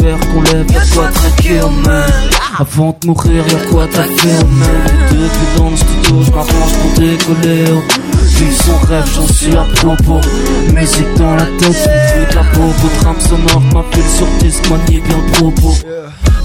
Verres 0.03 0.21
qu'on 0.21 0.43
lève 0.43 0.67
Y'a 0.73 0.81
quoi 0.95 1.09
traquer 1.09 1.61
main 1.85 2.07
Avant 2.59 2.97
de 3.01 3.07
mourir 3.07 3.45
y'a 3.49 3.71
quoi 3.71 3.87
t'affirmer 3.87 4.77
Depuis 5.11 5.59
dans 5.59 5.71
le 5.71 5.77
studio 5.77 6.23
j'm'arrange 6.25 6.73
pour 6.81 7.01
décoller 7.01 7.65
oh. 7.75 7.83
Vivre 8.37 8.63
son 8.63 8.79
rêve 8.87 9.11
j'en 9.15 9.27
suis 9.29 9.57
à 9.57 9.65
propos. 9.77 10.21
Musique 10.75 11.15
dans 11.17 11.37
la 11.37 11.47
tête, 11.59 11.73
fruit 11.73 12.27
de 12.31 12.35
la 12.35 12.45
popo 12.45 12.89
Trame 13.01 13.21
sonore, 13.21 13.63
ma 13.73 13.83
ville 13.95 14.11
sur 14.17 14.27
disque, 14.41 14.69
manie 14.69 15.01
bien 15.01 15.17
le 15.17 15.33
propos. 15.33 15.75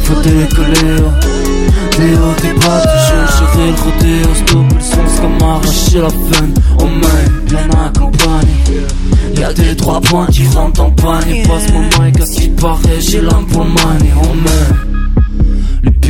Faut 0.04 0.22
décoller 0.22 1.02
des 2.42 2.54
bas, 2.54 2.82
toujours 2.82 3.28
gérer 3.38 3.72
le 3.72 3.82
rodéo 3.84 4.36
Stopper 4.36 4.76
le 4.76 4.82
c'est 4.82 5.22
comme 5.22 5.42
arracher 5.42 6.02
la 6.02 6.08
veine. 6.08 6.54
Oh 6.80 6.86
man, 6.86 7.46
bien 7.46 7.70
accompagné 7.86 9.38
Y'a 9.38 9.54
des 9.54 9.76
trois 9.76 10.02
points 10.02 10.28
qui 10.28 10.48
rentrent 10.48 10.82
en 10.82 10.92
panier 10.92 11.44
Passe 11.44 11.72
mon 11.72 12.04
mic 12.04 12.20
à 12.20 12.26
ce 12.26 12.40
qui 12.40 12.50
paraît, 12.50 13.02
j'ai 13.02 13.22
Oh 13.22 13.64
man 13.64 14.82
Les 14.84 14.91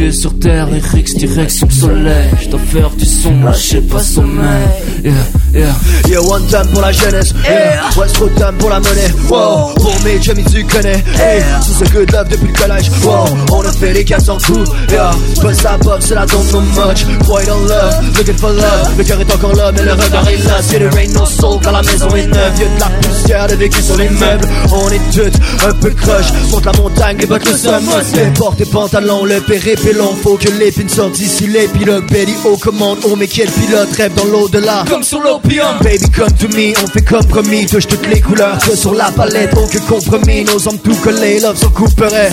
pieds 0.02 0.12
sur 0.12 0.38
terre, 0.40 0.68
les 0.72 0.80
rix 0.80 1.14
direction 1.16 1.70
soleil 1.70 2.30
J'dois 2.42 2.60
faire 2.60 2.90
du 2.92 3.06
son, 3.06 3.44
lâcher 3.44 3.82
pas 3.82 4.00
sommeil 4.00 4.70
Yeah, 5.04 5.14
Yeah, 5.54 5.74
yeah, 6.08 6.22
one 6.22 6.48
time 6.48 6.66
pour 6.72 6.82
la 6.82 6.94
jeunesse. 6.94 7.34
Yeah, 7.44 7.82
Westbrook 7.98 8.34
time 8.36 8.56
pour 8.58 8.70
la 8.70 8.80
monnaie. 8.80 9.12
Wow, 9.30 9.74
pour 9.76 9.94
mes 10.06 10.30
amis 10.30 10.46
tu 10.50 10.64
connais. 10.64 11.04
Hey, 11.20 11.44
c'est 11.62 11.86
ce 11.86 11.92
good 11.92 12.10
love 12.12 12.30
depuis 12.30 12.48
le 12.48 12.54
collège. 12.54 12.90
Wow, 13.04 13.26
on 13.52 13.62
a 13.62 13.72
fait 13.74 13.92
les 13.92 14.06
400 14.06 14.38
coups. 14.46 14.72
Yeah, 14.90 15.12
pas 15.42 15.54
ça 15.54 15.78
box, 15.78 16.06
c'est 16.06 16.16
la 16.16 16.26
don't 16.26 16.46
know 16.52 16.62
much. 16.62 17.04
Boy 17.28 17.46
don't 17.46 17.68
love, 17.68 18.18
looking 18.18 18.38
for 18.38 18.52
love. 18.52 18.98
Le 18.98 19.04
cœur 19.04 19.20
est 19.20 19.34
encore 19.34 19.54
là, 19.56 19.72
mais 19.74 19.84
le 19.84 19.92
regard 19.92 20.30
est 20.30 20.38
là. 20.46 20.62
C'est 20.62 20.80
le 20.80 20.88
rain 20.88 21.08
no 21.14 21.26
soul 21.26 21.60
quand 21.62 21.72
la 21.72 21.82
maison 21.82 22.16
est 22.16 22.28
neuve. 22.28 22.54
Y'a 22.58 22.68
de 22.68 22.80
la 22.80 22.90
poussière 23.02 23.48
de 23.48 23.56
vécu 23.56 23.82
sur 23.82 23.98
les 23.98 24.10
meubles. 24.10 24.48
On 24.72 24.90
est 24.90 25.02
toutes 25.14 25.36
un 25.68 25.74
peu 25.74 25.90
crush. 25.90 26.28
Monte 26.52 26.66
la 26.66 26.74
montagne, 26.74 27.18
les 27.20 27.26
bottes 27.26 27.46
le 27.46 27.58
summit. 27.58 27.90
Les 28.16 28.32
portes 28.40 28.62
et 28.62 28.66
pantalons, 28.66 29.26
le 29.26 29.42
périple 29.42 29.91
est 29.92 29.98
long. 29.98 30.16
Faut 30.22 30.38
que 30.38 30.50
l'épine 30.50 30.90
sorte 30.90 31.14
d'ici 31.14 31.48
les 31.48 31.68
pilotes. 31.68 32.06
Belly 32.12 32.34
aux 32.46 32.58
commandes, 32.58 33.00
oh 33.04 33.16
mais 33.18 33.28
quel 33.28 33.50
pilote 33.50 33.90
rêve 33.96 34.14
dans 34.16 34.26
l'au-delà? 34.26 34.86
Comme 34.90 35.04
sur 35.04 35.22
l'opium. 35.22 35.78
Baby, 35.82 36.10
come 36.12 36.32
to 36.32 36.48
me, 36.50 36.74
on 36.84 36.88
fait 36.88 37.06
compromis. 37.06 37.66
Touche 37.66 37.88
toutes 37.88 38.08
les 38.08 38.22
couleurs 38.22 38.58
que 38.58 38.76
sur 38.76 38.94
la 38.94 39.12
palette. 39.12 39.54
Aucun 39.56 39.80
compromis, 39.80 40.44
nos 40.44 40.68
hommes 40.68 40.80
tout 40.80 40.96
collés. 40.96 41.40
Love 41.40 41.58
sans 41.58 41.70
couperet. 41.70 42.32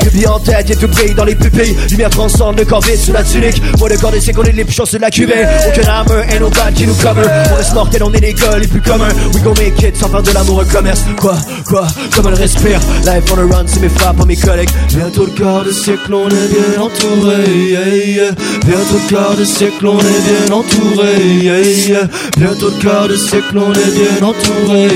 Pupille 0.00 0.26
en 0.26 0.38
tête, 0.38 0.70
et 0.70 0.76
tout 0.76 0.88
brille 0.88 1.14
dans 1.14 1.24
les 1.24 1.34
pupilles. 1.34 1.76
Lumière 1.90 2.10
transcende, 2.10 2.58
le 2.58 2.64
corps 2.64 2.80
vide 2.82 2.98
sous 2.98 3.12
la 3.12 3.22
tunique. 3.22 3.60
Moi, 3.78 3.88
le 3.88 3.96
corps 3.96 4.12
des 4.12 4.32
qu'on 4.32 4.42
est 4.44 4.52
les 4.52 4.64
plus 4.64 4.74
chanceux 4.74 4.98
de 4.98 5.02
la 5.02 5.10
cuvée. 5.10 5.46
Aucun 5.66 5.88
armor, 5.88 6.22
ain't 6.30 6.40
no 6.40 6.50
bad 6.50 6.74
qui 6.74 6.86
nous 6.86 6.94
cover. 6.94 7.22
On 7.52 7.54
reste 7.56 7.74
mortel, 7.74 8.02
on 8.02 8.12
est 8.12 8.20
les 8.20 8.34
gars 8.34 8.58
les 8.58 8.66
plus 8.66 8.80
communs. 8.80 9.08
We 9.32 9.42
gon' 9.42 9.54
make 9.58 9.82
it 9.82 9.96
sans 9.96 10.08
faire 10.08 10.22
de 10.22 10.32
l'amour 10.32 10.60
un 10.60 10.64
commerce. 10.64 11.00
Quoi, 11.18 11.36
quoi, 11.66 11.86
comme 12.14 12.26
elle 12.28 12.34
respire? 12.34 12.80
Life 13.04 13.24
on 13.32 13.36
the 13.36 13.52
run, 13.52 13.64
c'est 13.66 13.80
mes 13.80 13.88
pas 13.88 14.14
mes 14.26 14.36
collègues. 14.36 14.70
Bientôt 14.88 15.26
le 15.26 15.32
quart 15.32 15.64
de 15.64 15.72
siècle, 15.72 16.12
on 16.12 16.28
est 16.48 16.70
bien 16.70 16.82
entouré. 16.82 17.44
Yeah, 17.46 17.88
yeah. 17.88 18.32
Bientôt 18.66 18.98
le 19.02 19.08
quart 19.08 19.36
de 19.36 19.44
siècle, 19.44 19.86
on 19.86 19.98
est 19.98 20.22
bien 20.26 20.56
entouré. 20.56 21.16
Yeah. 21.42 22.08
Bientôt 22.36 22.70
le 22.70 22.82
quart 22.82 23.08
de 23.08 23.16
siècle, 23.16 23.58
on 23.58 23.72
est 23.72 23.90
bien 23.94 24.26
entouré. 24.26 24.88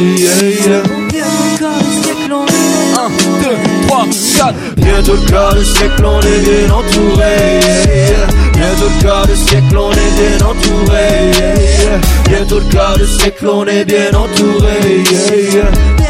Bientôt 4.76 5.14
le 5.14 5.30
quart 5.30 5.54
de 5.54 5.64
siècle, 5.64 6.04
on 6.04 6.20
est 6.20 6.40
bien 6.40 6.70
entouré. 6.74 7.36
Bientôt 8.54 8.88
le 8.88 9.02
quart 9.02 9.26
de 9.26 9.34
siècle, 9.34 9.76
on 9.76 9.90
est 9.92 10.14
bien 10.18 10.46
entouré. 10.46 11.06
Bientôt 12.28 12.58
le 12.58 12.72
quart 12.72 12.98
de 12.98 13.06
siècle, 13.06 13.48
on 13.48 13.66
est 13.66 13.84
bien 13.84 14.10
entouré. 14.14 16.01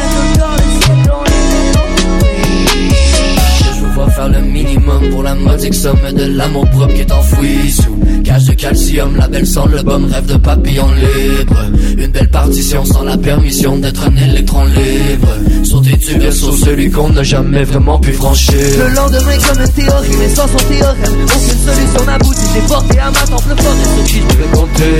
Minimum 4.72 5.10
pour 5.10 5.22
la 5.22 5.34
modique 5.34 5.74
somme 5.74 5.98
de 6.12 6.24
l'amour 6.24 6.68
propre 6.70 6.94
qui 6.94 7.00
est 7.00 7.12
enfoui 7.12 7.70
sous 7.70 7.98
cage 8.24 8.44
de 8.44 8.54
calcium. 8.54 9.16
La 9.16 9.28
belle 9.28 9.46
sans 9.46 9.66
le 9.66 9.82
bum 9.82 10.10
rêve 10.10 10.26
de 10.26 10.36
papillon 10.36 10.88
libre. 10.92 11.56
Une 11.98 12.10
belle 12.10 12.30
partition 12.30 12.84
sans 12.84 13.02
la 13.02 13.16
permission 13.16 13.76
d'être 13.78 14.04
un 14.06 14.16
électron 14.16 14.64
libre. 14.64 15.28
Sauter 15.64 15.96
du 15.96 16.18
vaisseau, 16.18 16.52
celui 16.52 16.90
qu'on 16.90 17.10
n'a 17.10 17.22
jamais 17.22 17.64
vraiment 17.64 17.98
pu 17.98 18.12
franchir. 18.12 18.54
Le 18.78 18.94
lendemain 18.94 19.36
comme 19.46 19.62
une 19.62 19.72
théorie, 19.72 20.16
mais 20.18 20.28
sans 20.28 20.48
son 20.48 20.68
théorème 20.68 21.24
Aucune 21.24 21.58
solution 21.58 22.04
n'aboutit, 22.06 22.46
j'ai 22.54 22.60
porté 22.68 22.98
à 22.98 23.10
ma 23.10 23.20
tempe 23.20 23.44
le 23.48 23.56
fort 23.56 23.74
et 23.80 23.96
sur 23.96 24.04
qui 24.04 24.20
je 24.20 24.36
peux 24.36 24.56
compter 24.56 24.96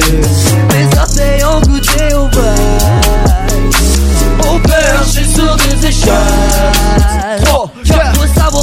Mes 0.72 0.98
orteils 0.98 1.44
ont 1.44 1.61
goûté 1.61 2.14
au 2.14 2.26
bail 2.28 3.64
Au 4.54 4.58
perché 4.58 5.24
sur 5.24 5.56
des 5.56 5.87
échelles 5.88 6.12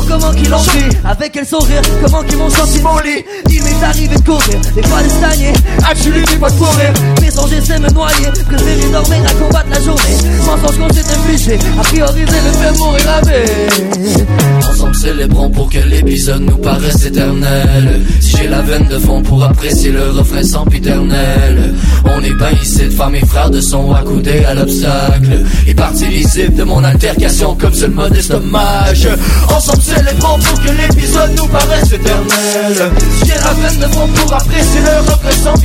comment 0.08 0.32
qu'ils 0.32 0.50
l'ont 0.50 0.64
pris 0.64 0.90
Avec 1.06 1.32
quel 1.32 1.46
sourire, 1.46 1.82
comment 2.04 2.24
qu'ils 2.24 2.38
m'ont 2.38 2.50
senti 2.50 2.82
mon 2.82 2.98
lit 3.00 3.26
Il 3.50 3.64
m'est 3.64 3.84
arrivé 3.84 4.16
de 4.16 4.22
courir, 4.22 4.60
des 4.76 4.84
fois 4.84 5.02
de 5.04 5.10
stagner. 5.10 5.54
Actually, 5.90 6.24
des 6.24 6.38
fois 6.38 6.50
de 6.50 6.58
courir 6.58 6.94
Mes 7.22 7.32
songes 7.32 7.50
de 7.50 7.82
me 7.82 7.90
noyer. 7.90 8.28
Préférer 8.48 8.90
dormir 8.92 9.20
à 9.28 9.34
combattre 9.34 9.70
la 9.70 9.82
journée. 9.82 10.18
Mensonge 10.46 10.78
qu'on 10.78 10.94
s'est 10.94 11.14
infligé. 11.14 11.60
A 11.80 11.84
prioriser 11.84 12.26
le 12.26 12.52
fait 12.52 12.78
mourir 12.78 13.10
avec 13.22 14.89
célébrons 15.00 15.50
pour 15.50 15.70
que 15.70 15.80
l'épisode 15.80 16.42
nous 16.42 16.58
paraisse 16.58 17.06
éternel. 17.06 18.02
Si 18.20 18.36
j'ai 18.36 18.48
la 18.50 18.62
veine 18.62 18.88
de 18.90 18.98
fond 18.98 19.22
pour 19.22 19.42
apprécier 19.44 19.92
le 19.92 20.10
refrain 20.10 20.44
sans 20.44 20.66
piternel. 20.66 21.74
On 22.04 22.22
est 22.22 22.34
ben 22.34 22.52
ici 22.62 22.84
de 22.84 22.90
femmes 22.90 23.16
et 23.16 23.26
frères 23.26 23.50
de 23.50 23.62
son 23.62 23.94
accoudés 23.94 24.44
à 24.44 24.54
l'obstacle. 24.54 25.46
Et 25.68 25.74
partie 25.74 26.08
lisible 26.08 26.56
de 26.56 26.64
mon 26.64 26.84
altercation 26.84 27.56
comme 27.56 27.74
seul 27.74 27.92
modeste 27.92 28.32
hommage. 28.32 29.08
Ensemble 29.56 29.82
célébrons 29.82 30.40
pour 30.40 30.62
que 30.64 30.72
l'épisode 30.82 31.32
nous 31.38 31.48
paraisse 31.48 31.92
éternel. 31.94 32.92
Si 33.20 33.26
j'ai 33.26 33.36
la 33.36 33.54
veine 33.54 33.80
de 33.80 33.94
fond 33.94 34.08
pour 34.16 34.34
apprécier 34.34 34.82
le 34.82 35.12
refrain 35.12 35.32
sans 35.44 35.56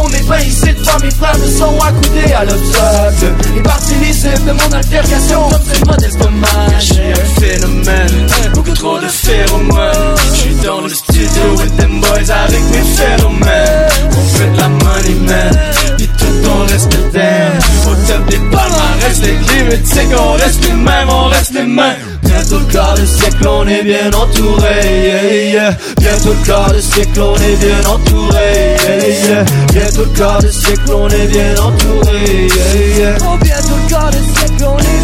On 0.00 0.08
est 0.08 0.28
ben 0.28 0.46
ici 0.46 0.72
de 0.72 0.84
femmes 0.84 1.04
et 1.04 1.14
frères 1.14 1.38
de 1.38 1.50
son 1.50 1.80
accoudés 1.80 2.32
à 2.32 2.44
l'obstacle. 2.44 3.32
Et 3.56 3.62
partie 3.62 3.94
lisible 3.96 4.44
de 4.46 4.52
mon 4.52 4.76
altercation 4.76 5.48
comme 5.50 5.62
seul 5.62 5.86
modeste 5.86 6.18
hommage 6.22 6.92
beaucoup 8.54 8.72
trop 8.72 8.98
de 8.98 9.06
phéromones 9.06 10.16
J'suis 10.34 10.54
dans 10.64 10.80
le 10.80 10.88
studio 10.88 11.42
with 11.58 11.76
them 11.76 12.00
boys 12.00 12.30
avec 12.30 12.62
mes 12.70 12.84
phénomènes 12.96 13.88
On 14.16 14.36
fait 14.36 14.50
de 14.50 14.56
la 14.56 14.68
money 14.68 15.14
man, 15.26 15.58
pis 15.96 16.08
tout 16.08 16.48
on 16.50 16.66
reste 16.66 16.90
damn 17.12 17.58
Au 17.86 17.94
top 18.06 18.26
des 18.30 18.38
palmarès, 18.50 19.20
les 19.22 19.32
limites 19.32 19.86
c'est 19.86 20.04
qu'on 20.06 20.32
reste 20.32 20.64
les 20.64 20.74
mêmes, 20.74 21.08
on 21.08 21.24
reste 21.26 21.54
les 21.54 21.66
mêmes 21.66 22.18
Bientôt 22.28 22.58
le 22.58 22.66
quart 22.66 22.94
de 22.94 23.06
siècle, 23.06 23.48
on 23.48 23.66
est 23.66 23.82
bien 23.82 24.10
entouré, 24.12 24.80
yeah, 24.84 25.50
yeah. 25.50 25.76
Bientôt 25.98 26.34
le 26.38 26.46
quart 26.46 26.72
de 26.72 26.80
siècle, 26.80 27.20
on 27.22 27.34
est 27.36 27.56
bien 27.56 27.80
entouré, 27.90 28.76
yeah. 29.26 29.44
Bientôt 29.72 30.04
le 30.04 30.18
quart 30.18 30.42
de 30.42 30.48
siècle, 30.48 30.92
on 30.94 31.08
est 31.08 31.26
bien 31.26 31.52
entouré. 31.54 32.48
Oh 33.22 33.36
bientôt 33.42 33.76
le 33.82 33.90
quart 33.90 34.10
de 34.10 34.18
siècle, 34.18 34.64
on 34.66 34.78
est 34.78 34.97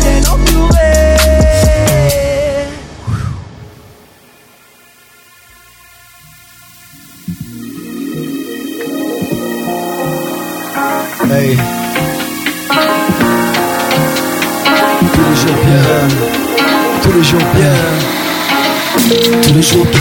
jours 19.64 19.86
bien, 19.86 20.00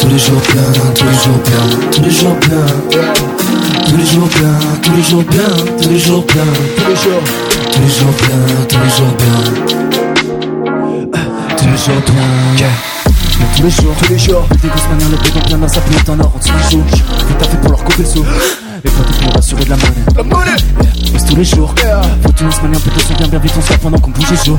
tous 0.00 0.08
les 0.08 0.18
jours 0.18 0.40
bien, 0.52 0.62
tous 0.94 1.04
les 1.04 1.12
jours 1.12 1.40
bien, 1.44 1.64
tous 1.92 2.02
les 2.02 2.10
jours 2.10 2.36
bien, 2.40 2.66
tous 3.86 3.96
les 3.96 4.04
jours 4.04 4.28
bien, 4.28 4.54
tous 4.82 4.92
les 4.92 5.02
jours 5.02 5.24
bien, 5.24 5.40
tous 5.80 5.88
les 5.90 5.98
jours 5.98 6.24
bien, 6.24 6.44
tous 6.76 6.88
les 6.88 6.96
jours, 6.96 7.22
tous 7.70 7.80
les 7.80 7.88
jours 7.88 8.14
bien, 8.18 8.38
tous 8.68 8.78
les 8.78 8.90
jours 8.90 9.14
bien, 9.18 9.36
tous 11.56 11.66
les 11.66 11.76
jours 11.76 12.02
bien. 12.06 12.68
Tous 13.56 13.62
les 13.62 13.70
jours, 13.70 13.94
tous 14.00 14.12
les 14.12 14.18
jours. 14.18 14.46
Des 14.62 14.68
grosses 14.68 14.88
manières, 14.88 15.08
le 15.10 15.16
béton 15.16 15.40
bien 15.46 15.58
dans 15.58 15.68
sa 15.68 15.80
pluie 15.80 15.96
en 16.08 16.20
or 16.20 16.32
On 16.34 16.40
se 16.40 16.70
joue, 16.70 16.82
fais 16.88 17.34
ta 17.38 17.44
fait 17.44 17.56
pour 17.58 17.70
leur 17.70 17.84
couper 17.84 18.02
le 18.02 18.08
sou? 18.08 18.24
Les 18.84 18.90
potes 18.90 19.20
pour 19.22 19.36
assurer 19.38 19.64
de 19.64 19.70
la 19.70 19.76
monnaie. 19.76 20.04
La 20.16 20.22
monnaie. 20.22 20.56
Tous 21.28 21.36
les 21.36 21.44
jours. 21.44 21.74
Faut 22.22 22.44
une 22.44 22.52
se 22.52 22.60
manière 22.62 22.80
plutôt 22.80 23.00
se 23.00 23.12
bien 23.14 23.28
bien 23.28 23.38
vite 23.38 23.52
on 23.56 23.62
se 23.62 23.72
pendant 23.78 23.98
qu'on 23.98 24.10
bouge 24.10 24.30
les 24.30 24.44
jours 24.44 24.58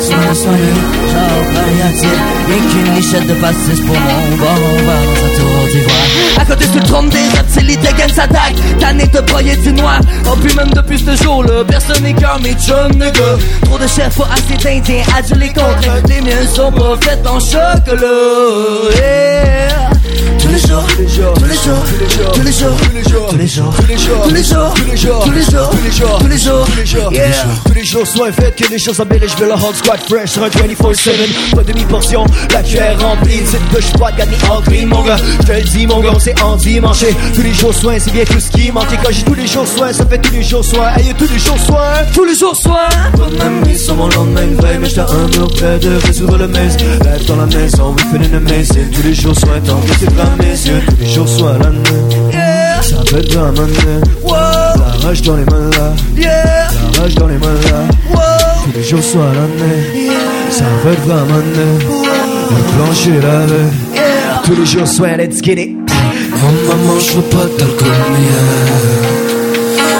Soin, 0.11 0.35
soigné, 0.35 0.73
genre 1.11 1.53
palliatif 1.53 2.09
Rien 2.47 2.69
qu'une 2.69 2.95
lichette 2.95 3.27
de 3.27 3.33
pastis 3.35 3.79
pour 3.79 3.95
mon 3.95 4.37
bar, 4.37 4.57
on 4.57 4.83
va 4.83 4.93
dans 5.05 5.15
sa 5.15 5.39
tour 5.39 5.67
d'ivoire 5.71 6.37
À 6.37 6.45
côté 6.45 6.65
tu 6.71 6.79
le 6.79 6.85
trompes 6.85 7.09
des 7.09 7.37
reptiles, 7.37 7.79
gagne 7.97 8.13
sa 8.13 8.27
dague 8.27 8.55
Tanné 8.79 9.07
de 9.07 9.21
broyer 9.21 9.55
du 9.55 9.71
noir 9.71 10.01
Oh 10.25 10.35
puis 10.43 10.53
même 10.55 10.69
depuis 10.71 10.99
ce 10.99 11.15
jour-là, 11.23 11.63
personne 11.65 12.03
comme 12.15 12.43
mes 12.43 12.53
de 12.53 13.05
gars 13.05 13.37
Trop 13.63 13.77
de 13.77 13.87
chefs, 13.87 14.17
pas 14.17 14.29
assez 14.33 14.57
d'indiens, 14.61 15.03
adulés 15.17 15.53
contre 15.53 16.07
Les 16.09 16.21
miens 16.21 16.47
sont 16.53 16.71
pas 16.71 16.97
en 17.29 17.39
chocolat 17.39 18.95
yeah. 18.95 19.90
Tous 20.51 20.57
les 20.57 20.67
jours, 20.67 20.83
tous 20.83 21.01
les 21.01 21.07
jours, 21.07 21.33
tous 21.33 21.45
les 21.45 21.55
jours, 21.55 22.31
tous 22.33 22.41
les 22.41 22.51
jours, 22.51 22.75
tous 22.83 22.91
les 22.91 23.01
jours, 23.01 23.25
tous 23.29 23.37
les 23.37 23.47
jours, 23.47 23.73
tous 23.73 23.87
les 23.87 23.97
jours, 23.97 24.23
tous 24.23 24.33
les 24.33 24.43
jours, 24.43 24.73
tous 24.73 24.83
les 24.83 24.97
jours, 24.97 25.23
tous 25.23 25.31
les 25.31 25.47
jours, 25.47 25.69
tous 25.69 25.77
les 25.77 25.91
jours, 25.91 26.17
tous 26.19 26.27
les 26.27 26.37
jours, 26.37 26.65
tous 26.65 26.77
les 26.77 26.85
jours, 26.85 27.13
yeah. 27.13 27.31
Tous 27.65 27.73
les 27.73 27.85
jours, 27.85 28.05
soit 28.05 28.31
fait 28.33 28.53
que 28.55 28.69
les 28.69 28.77
choses 28.77 28.97
s'embellissent, 28.97 29.31
je 29.37 29.43
veux 29.43 29.47
le 29.47 29.53
hot 29.53 29.73
squad 29.73 29.99
fresh 30.09 30.31
sur 30.31 30.43
un 30.43 30.49
24-7, 30.49 31.55
pas 31.55 31.63
demi-portion, 31.63 32.25
la 32.53 32.63
cuillère 32.63 32.99
remplie, 32.99 33.41
c'est 33.45 33.59
que 33.73 33.81
je 33.81 33.91
pas 33.97 34.11
gagner 34.11 34.35
en 34.49 34.59
gris, 34.61 34.85
mon 34.85 35.01
gars, 35.03 35.17
je 35.39 35.47
te 35.47 35.51
le 35.53 35.61
dis, 35.61 35.87
mon 35.87 36.01
gars, 36.01 36.11
on 36.15 36.19
s'est 36.19 36.35
endimanché, 36.41 37.15
tous 37.33 37.43
les 37.43 37.53
jours 37.53 37.73
soin, 37.73 37.95
c'est 37.97 38.11
bien 38.11 38.25
tout 38.25 38.39
ce 38.39 38.51
qui 38.51 38.71
manque, 38.71 38.91
et 38.91 38.97
quand 38.97 39.11
j'ai 39.11 39.23
tous 39.23 39.35
les 39.35 39.47
jours 39.47 39.67
soin, 39.67 39.93
ça 39.93 40.05
fait 40.05 40.17
tous 40.17 40.33
les 40.33 40.43
jours 40.43 40.65
soin, 40.65 40.87
aïe, 40.95 41.13
tous 41.17 41.31
les 41.31 41.39
jours 41.39 41.59
soin, 41.59 41.83
tous 42.13 42.25
les 42.25 42.35
jours 42.35 42.55
soin, 42.57 42.89
ton 43.15 43.39
ami 43.39 43.77
sur 43.77 43.95
mon 43.95 44.09
lendemain 44.09 44.43
une 44.43 44.55
veille, 44.55 44.79
mais 44.79 44.89
j'étais 44.89 45.01
un 45.01 45.27
mur 45.37 45.47
près 45.55 45.79
de 45.79 45.95
résoudre 46.05 46.37
le 46.37 46.47
mess, 46.49 46.75
rêve 47.01 47.25
dans 47.25 47.37
la 47.37 47.45
maison, 47.45 47.95
we 47.95 48.03
feeling 48.11 48.35
amazing, 48.35 48.89
tous 48.91 49.03
les 49.03 49.13
jours 49.13 49.37
soin, 49.39 49.59
tant 49.65 49.79
que 49.79 49.93
c'est 49.97 50.13
plein 50.13 50.40
yeux, 50.45 50.81
tous 50.87 50.95
les 50.99 51.09
jours 51.09 51.27
soin, 51.27 51.57
la 51.59 51.69
nuit, 51.69 52.35
ça 52.81 52.97
peut 53.09 53.17
être 53.17 53.33
vraiment 53.33 53.67
la 54.25 55.07
rage 55.07 55.21
dans 55.21 55.35
les 55.35 55.45
mains 55.45 55.69
là, 55.71 55.93
la 56.17 57.01
rage 57.01 57.15
dans 57.15 57.27
les 57.27 57.37
mains 57.37 57.61
là, 57.65 57.87
tous 58.63 58.71
les 58.77 58.83
jours 58.83 59.03
soir 59.03 59.31
l'année, 59.33 60.09
ça 60.49 60.65
va 60.83 60.91
être 60.91 61.01
vraiment 61.01 61.41
le 61.55 61.67
plancher 62.75 63.19
lavé, 63.21 63.63
tous 64.43 64.55
les 64.55 64.65
jours 64.65 64.87
soir, 64.87 65.17
let's 65.17 65.41
get 65.41 65.59
it. 65.61 65.77
Oh 66.33 66.51
maman, 66.67 66.99
je 66.99 67.11
veux 67.17 67.21
pas 67.23 67.45
d'alcool, 67.57 67.87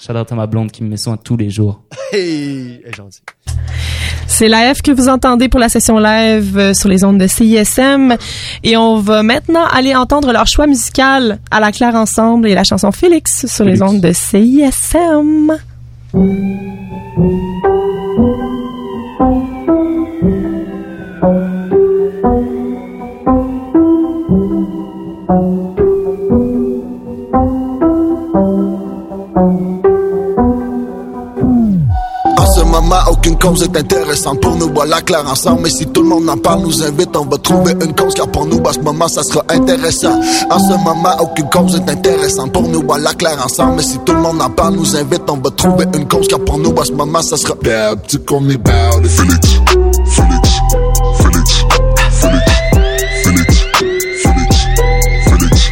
Shout 0.00 0.16
out 0.16 0.32
à 0.32 0.34
ma 0.34 0.46
blonde 0.46 0.72
qui 0.72 0.82
me 0.82 0.88
met 0.88 0.96
soin 0.96 1.16
tous 1.16 1.36
les 1.36 1.50
jours. 1.50 1.82
Hey. 2.12 2.82
C'est 4.26 4.48
l'AF 4.48 4.82
que 4.82 4.90
vous 4.90 5.08
entendez 5.08 5.48
pour 5.48 5.60
la 5.60 5.68
session 5.68 6.00
live 6.00 6.58
euh, 6.58 6.74
sur 6.74 6.88
les 6.88 7.04
ondes 7.04 7.18
de 7.18 7.28
CISM. 7.28 8.16
Et 8.64 8.76
on 8.76 8.96
va 8.96 9.22
maintenant 9.22 9.64
aller 9.66 9.94
entendre 9.94 10.32
leur 10.32 10.48
choix 10.48 10.66
musical 10.66 11.38
à 11.52 11.60
la 11.60 11.70
Claire 11.70 11.94
Ensemble 11.94 12.48
et 12.48 12.54
la 12.54 12.64
chanson 12.64 12.90
Félix 12.90 13.46
sur 13.46 13.64
les 13.64 13.80
ondes 13.80 14.00
de 14.00 14.12
CISM. 14.12 15.52
Cause 33.40 33.62
est 33.62 33.76
intéressante 33.76 34.40
pour 34.40 34.54
nous, 34.56 34.70
voilà 34.72 35.00
clair 35.00 35.24
ensemble. 35.28 35.62
Mais 35.62 35.70
si 35.70 35.86
tout 35.86 36.02
le 36.02 36.08
monde 36.08 36.28
en 36.28 36.36
parle, 36.36 36.60
nous 36.60 36.82
invite, 36.84 37.16
on 37.16 37.24
va 37.24 37.38
trouver 37.38 37.72
une 37.72 37.94
cause, 37.94 38.14
car 38.14 38.28
pour 38.28 38.46
nous, 38.46 38.62
à 38.68 38.72
ce 38.72 38.80
moment, 38.80 39.08
ça 39.08 39.22
sera 39.24 39.42
intéressant. 39.48 40.20
En 40.50 40.58
ce 40.58 40.72
moment, 40.84 41.16
aucune 41.20 41.48
cause 41.50 41.74
est 41.74 41.90
intéressante 41.90 42.52
pour 42.52 42.68
nous, 42.68 42.82
voilà 42.86 43.14
clair 43.14 43.36
ensemble. 43.44 43.76
Mais 43.76 43.82
si 43.82 43.98
tout 44.04 44.12
le 44.12 44.20
monde 44.20 44.40
en 44.40 44.50
parle, 44.50 44.74
nous 44.74 44.94
invite, 44.96 45.22
on 45.28 45.38
va 45.38 45.50
trouver 45.50 45.86
une 45.94 46.06
cause, 46.06 46.28
car 46.28 46.38
pour 46.40 46.58
nous, 46.58 46.78
à 46.78 46.84
ce 46.84 46.92
moment, 46.92 47.22
ça 47.22 47.36
sera 47.36 47.54
tu 48.06 48.18
connais 48.20 48.56
bad, 48.56 49.06
Félix, 49.06 49.48
Félix, 50.06 50.50
Félix, 51.18 51.64
Félix, 52.10 52.44
Félix, 53.22 53.24
Félix, 53.24 53.64
Félix, 54.22 54.56
Félix. 55.24 55.70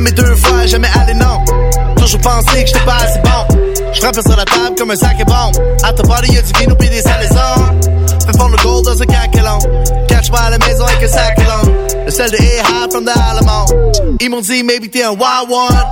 Mes 0.00 0.12
deux 0.12 0.34
fois, 0.36 0.66
jamais 0.66 0.88
allé 0.98 1.12
non. 1.12 1.44
Toujours 1.96 2.20
pensé 2.22 2.64
que 2.64 2.68
j'étais 2.68 2.84
pas 2.86 2.96
assez 2.96 3.18
bon. 3.18 3.46
Je 3.92 4.00
sur 4.00 4.36
la 4.36 4.46
table 4.46 4.74
comme 4.78 4.90
un 4.92 4.96
sac 4.96 5.16
et 5.20 5.24
bombe. 5.24 5.54
À 5.82 5.92
ta 5.92 6.02
body, 6.02 6.32
y'a 6.32 6.40
du 6.40 6.52
vino 6.58 6.74
pis 6.74 6.88
des 6.88 7.02
salaisons. 7.02 7.78
Fais 8.24 8.32
fondre 8.38 8.56
le 8.56 8.62
gold 8.62 8.86
dans 8.86 9.02
un 9.02 9.04
caquelon. 9.04 9.58
Catch 10.08 10.30
moi 10.30 10.40
à 10.40 10.50
la 10.50 10.58
maison 10.58 10.86
avec 10.86 11.02
un 11.02 11.08
sac 11.08 11.38
long. 11.38 11.72
Le 12.06 12.10
sel 12.10 12.30
de 12.30 12.36
A-High 12.36 12.90
from 12.90 13.04
the 13.04 13.10
Alamo. 13.10 13.66
Ils 14.20 14.30
m'ont 14.30 14.40
dit, 14.40 14.62
maybe 14.62 14.90
t'es 14.90 15.02
un 15.02 15.10
wild 15.10 15.50
one. 15.50 15.84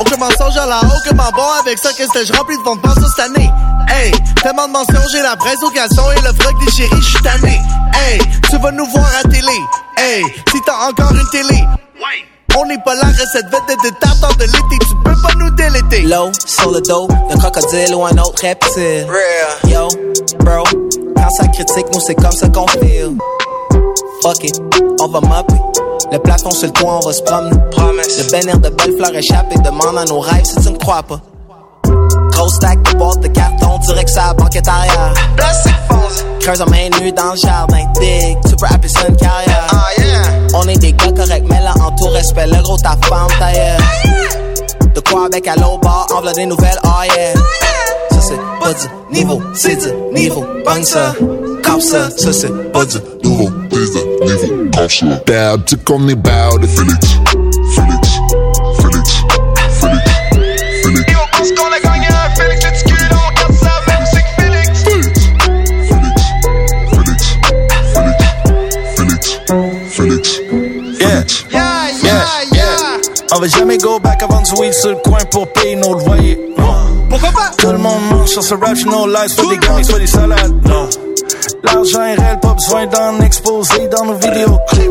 Aucun 0.00 0.16
mensonge 0.16 0.56
à 0.56 0.64
la 0.64 0.78
haut, 0.78 1.00
comment 1.06 1.30
bon 1.36 1.42
avec 1.60 1.78
ça, 1.78 1.90
qu'est-ce 1.94 2.12
que 2.12 2.24
je 2.24 2.32
remplis 2.32 2.56
de 2.56 2.62
fonds 2.62 2.76
de 2.76 3.06
cette 3.06 3.26
année. 3.26 3.50
Hey, 3.88 4.10
tellement 4.42 4.68
de 4.68 4.72
mentions, 4.72 5.06
j'ai 5.12 5.20
la 5.20 5.36
presse 5.36 5.62
au 5.62 5.70
casson 5.70 6.04
et 6.16 6.20
le 6.22 6.32
froc 6.40 6.54
des 6.64 6.70
chéris, 6.72 7.02
j'suis 7.02 7.22
tanné. 7.22 7.60
Hey, 7.92 8.20
tu 8.48 8.58
vas 8.58 8.72
nous 8.72 8.86
voir 8.86 9.10
à 9.22 9.28
télé. 9.28 9.60
Hey, 9.98 10.24
si 10.50 10.62
t'as 10.64 10.88
encore 10.88 11.12
une 11.12 11.28
télé. 11.30 11.62
On 12.58 12.66
n'est 12.66 12.78
pas 12.78 12.94
la 12.94 13.08
recette 13.08 13.46
vedette 13.46 13.78
de 13.84 13.90
de 13.90 14.44
l'été, 14.44 14.78
tu 14.88 14.94
peux 15.04 15.22
pas 15.22 15.34
nous 15.38 15.50
déléter. 15.50 16.02
Low, 16.02 16.30
sur 16.46 16.70
le 16.70 16.80
dos 16.80 17.08
d'un 17.28 17.36
crocodile 17.36 17.94
ou 17.94 18.04
un 18.04 18.16
autre 18.18 18.42
reptile. 18.42 19.06
Yo, 19.66 19.88
bro, 20.40 20.64
quand 21.16 21.30
ça 21.30 21.46
critique, 21.48 21.86
nous 21.92 22.00
c'est 22.00 22.14
comme 22.14 22.32
ça 22.32 22.48
qu'on 22.48 22.66
feel. 22.68 23.16
Fuck 24.22 24.44
it, 24.44 24.60
on 25.00 25.08
va 25.08 25.20
mopper. 25.20 25.54
Le 26.12 26.18
plafond 26.18 26.50
sur 26.50 26.66
le 26.66 26.72
toit, 26.72 26.98
on 27.02 27.06
va 27.06 27.12
se 27.12 27.22
promener. 27.22 27.50
Le 27.76 28.30
bénir 28.30 28.58
de 28.58 28.68
belles 28.68 28.96
fleurs 28.96 29.14
échappées 29.14 29.58
demande 29.58 29.96
à 29.96 30.04
nos 30.04 30.20
rêves 30.20 30.44
si 30.44 30.56
tu 30.60 30.72
ne 30.72 30.78
crois 30.78 31.02
pas. 31.02 31.20
Gros 32.32 32.48
stack 32.48 32.82
de 32.82 32.98
boîtes 32.98 33.20
de 33.20 33.28
carton, 33.28 33.78
direct 33.78 34.08
sur 34.08 34.22
la 34.22 34.34
banquette 34.34 34.68
arrière. 34.68 35.14
Fonce. 35.88 36.24
Creuse 36.40 36.62
en 36.62 36.66
main 36.66 36.88
nue 37.00 37.12
dans 37.12 37.32
le 37.32 37.36
jardin. 37.36 37.84
Big, 37.98 38.36
super 38.48 38.72
happy, 38.72 38.88
c'est 38.88 39.08
une 39.08 39.16
carrière. 39.16 39.66
Ah 39.72 39.86
yeah. 39.98 40.09
On 40.54 40.66
est 40.68 40.78
des 40.78 40.92
gars 40.92 41.12
corrects, 41.12 41.44
mais 41.48 41.60
là 41.60 41.74
en 41.84 41.90
tout 41.96 42.08
respect, 42.08 42.46
le 42.46 42.62
gros 42.62 42.76
ta 42.76 42.96
femme 43.06 43.28
tailleur. 43.38 43.78
De 44.94 45.00
quoi 45.00 45.26
avec 45.26 45.46
à 45.46 45.54
l'eau 45.56 45.78
bar, 45.78 46.06
enveloppe 46.14 46.34
des 46.34 46.46
nouvelles, 46.46 46.78
oh 46.84 46.88
yeah. 47.16 47.34
Ça 48.10 48.20
c'est 48.20 48.36
pas 48.60 48.74
niveau, 49.12 49.40
c'est 49.54 49.78
niveau. 50.12 50.44
Bang 50.64 50.82
ça, 50.82 51.14
comme 51.64 51.80
ça, 51.80 52.10
ça 52.10 52.32
c'est 52.32 52.72
pas 52.72 52.84
du 52.84 52.96
nouveau, 53.22 53.50
c'est 53.70 54.26
niveau. 54.26 54.70
Comme 54.76 54.88
ça. 54.88 55.06
Bad, 55.26 55.64
tu 55.66 55.76
connais 55.76 56.14
bad, 56.16 56.64
Félix, 56.66 57.06
Félix, 57.06 57.29
va 73.40 73.48
jamais 73.48 73.78
go 73.78 73.98
back 73.98 74.22
avant 74.22 74.42
du 74.42 74.52
weed 74.60 74.74
sur 74.74 74.90
le 74.90 74.96
coin 74.96 75.18
pour 75.30 75.50
payer 75.52 75.76
nos 75.76 75.94
loyers. 75.94 76.38
Pourquoi 77.08 77.30
pas? 77.30 77.50
Tout 77.56 77.72
le 77.72 77.78
monde 77.78 78.00
mange 78.10 78.28
sur 78.28 78.42
ce 78.42 78.54
rap, 78.54 78.76
no 78.86 79.06
lies, 79.06 79.28
soit 79.28 79.50
des 79.50 79.56
gangs, 79.56 79.82
soit 79.82 79.98
des 79.98 80.06
salades. 80.06 80.54
Non. 80.66 80.88
L'argent 81.64 82.02
est 82.02 82.14
réel, 82.14 82.38
pas 82.40 82.54
besoin 82.54 82.86
d'en 82.86 83.20
exposer 83.20 83.88
dans 83.88 84.04
nos 84.04 84.14
vidéoclips. 84.14 84.90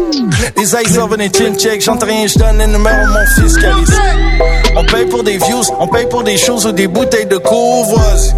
Les 0.57 0.75
eyes 0.75 1.07
venez 1.09 1.29
chill 1.31 1.55
check, 1.57 1.81
j'entends 1.81 2.07
rien, 2.07 2.25
j'donne 2.27 2.59
un 2.59 2.67
numéro 2.67 3.05
mon 3.07 3.25
fiscaliste. 3.41 4.01
On 4.75 4.85
paye 4.85 5.05
pour 5.05 5.23
des 5.23 5.37
views, 5.37 5.63
on 5.79 5.87
paye 5.87 6.07
pour 6.07 6.23
des 6.23 6.37
choses 6.37 6.65
ou 6.65 6.71
des 6.71 6.87
bouteilles 6.87 7.27
de 7.27 7.37
courvoisie. 7.37 8.33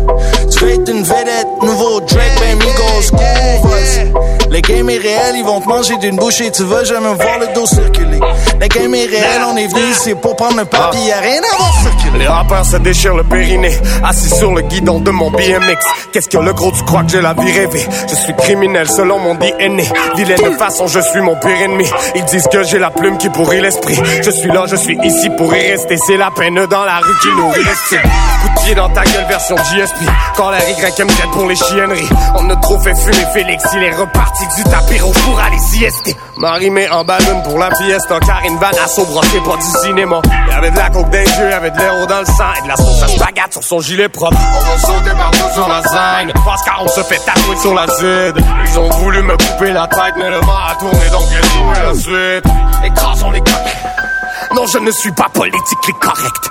Tu 0.51 0.59
veux 0.59 0.71
être 0.71 0.89
une 0.89 1.03
vedette, 1.03 1.47
nouveau 1.61 2.01
Drake, 2.01 2.31
ben 2.39 2.57
Migos, 2.57 3.11
courvoisie. 3.11 4.11
Le 4.51 4.59
game 4.59 4.89
est 4.89 4.97
réel, 4.97 5.35
ils 5.37 5.45
vont 5.45 5.61
te 5.61 5.67
manger 5.69 5.95
d'une 5.97 6.17
bouchée, 6.17 6.51
tu 6.51 6.63
vas 6.63 6.83
jamais 6.83 7.13
voir 7.13 7.39
le 7.39 7.53
dos 7.55 7.65
circuler. 7.65 8.19
Le 8.59 8.67
game 8.67 8.93
est 8.93 9.05
réel, 9.05 9.41
on 9.47 9.55
est 9.55 9.67
venu 9.67 9.91
ici 9.91 10.13
pour 10.13 10.35
prendre 10.35 10.59
un 10.59 10.65
papier, 10.65 11.07
y'a 11.07 11.21
rien 11.21 11.39
à 11.53 11.57
voir 11.57 11.73
circuler. 11.81 12.19
Les 12.19 12.27
rappeurs 12.27 12.65
se 12.65 12.75
déchirent 12.75 13.15
le 13.15 13.23
périnée, 13.23 13.73
assis 14.03 14.29
sur 14.29 14.53
le 14.53 14.61
guidon 14.63 14.99
de 14.99 15.09
mon 15.09 15.31
BMX. 15.31 15.85
Qu'est-ce 16.11 16.27
que 16.27 16.37
le 16.37 16.51
gros, 16.51 16.69
tu 16.73 16.83
crois 16.83 17.03
que 17.03 17.11
j'ai 17.11 17.21
la 17.21 17.33
vie 17.33 17.49
rêvée? 17.49 17.87
Je 18.09 18.15
suis 18.15 18.35
criminel 18.35 18.89
selon 18.89 19.19
mon 19.19 19.35
DNA. 19.35 19.83
Vilaine 20.17 20.51
de 20.51 20.57
façon, 20.57 20.85
je 20.85 20.99
suis 20.99 21.21
mon 21.21 21.37
pire 21.37 21.61
ennemi. 21.63 21.89
Ils 22.15 22.25
disent 22.25 22.47
que 22.51 22.61
j'ai 22.63 22.77
la 22.77 22.89
plume 22.89 23.17
qui 23.17 23.29
pourrit 23.29 23.61
l'esprit. 23.61 23.97
Je 24.21 24.31
suis 24.31 24.51
là, 24.51 24.65
je 24.67 24.75
suis 24.75 24.99
ici 25.01 25.29
pour 25.37 25.55
y 25.55 25.71
rester. 25.71 25.95
C'est 26.05 26.17
la 26.17 26.29
peine 26.29 26.65
dans 26.65 26.83
la 26.83 26.97
rue 26.97 27.17
qui 27.21 27.29
nourrit 27.37 27.63
l'estime. 27.63 28.01
Coup 28.41 28.49
de 28.49 28.65
pied 28.65 28.75
dans 28.75 28.89
ta 28.89 29.05
gueule, 29.05 29.27
version 29.29 29.55
GSP. 29.55 30.03
Quand 30.35 30.49
la 30.49 30.59
YM 30.59 31.07
pour 31.31 31.47
les 31.47 31.55
chienneries. 31.55 32.09
On 32.35 32.49
a 32.49 32.55
trop 32.57 32.77
fait 32.79 32.95
fumer 32.95 33.25
Félix, 33.33 33.63
il 33.73 33.83
est 33.83 33.95
reparti 33.95 34.40
du 34.55 34.63
tapis 34.63 34.99
rouge 34.99 35.17
pour 35.23 35.39
aller 35.39 35.59
siester. 35.59 36.15
Marie 36.37 36.69
met 36.69 36.89
en 36.89 37.03
ballon 37.03 37.41
pour 37.43 37.57
la 37.57 37.73
fiesta. 37.75 38.19
Karine 38.19 38.57
Van 38.57 38.83
Asso 38.83 39.05
brossé 39.05 39.39
pas 39.41 39.57
du 39.57 39.87
cinéma. 39.87 40.21
Y'avait 40.49 40.71
de 40.71 40.77
la 40.77 40.89
coke 40.89 41.09
des 41.09 41.23
yeux, 41.23 41.49
y'avait 41.49 41.71
de 41.71 41.77
l'héros 41.77 42.05
dans 42.07 42.19
le 42.19 42.25
sang 42.25 42.53
et 42.57 42.63
de 42.63 42.67
la 42.67 42.75
sauce 42.75 43.03
à 43.03 43.51
sur 43.51 43.63
son 43.63 43.79
gilet 43.79 44.09
propre. 44.09 44.37
On 44.37 44.71
va 44.71 44.77
sauter 44.79 45.11
sur 45.53 45.67
la 45.67 45.81
scène. 45.83 46.33
Parce 46.45 46.61
qu'on 46.63 46.87
se 46.87 47.01
fait 47.01 47.19
tatouer 47.25 47.57
sur 47.57 47.73
la 47.73 47.87
zid. 47.87 48.45
Ils 48.65 48.79
ont 48.79 48.89
voulu 48.89 49.21
me 49.23 49.35
couper 49.37 49.71
la 49.71 49.87
tête, 49.87 50.13
mais 50.17 50.29
le 50.29 50.37
vent 50.37 50.65
a 50.69 50.75
tourné 50.75 51.09
donc 51.11 51.23
j'ai 51.29 51.81
la 51.81 51.93
suite. 51.93 52.45
Écrasons 52.83 53.31
les 53.31 53.39
coques. 53.39 54.55
Non, 54.55 54.65
je 54.67 54.79
ne 54.79 54.91
suis 54.91 55.11
pas 55.11 55.29
politiquement 55.33 55.99
correct. 55.99 56.49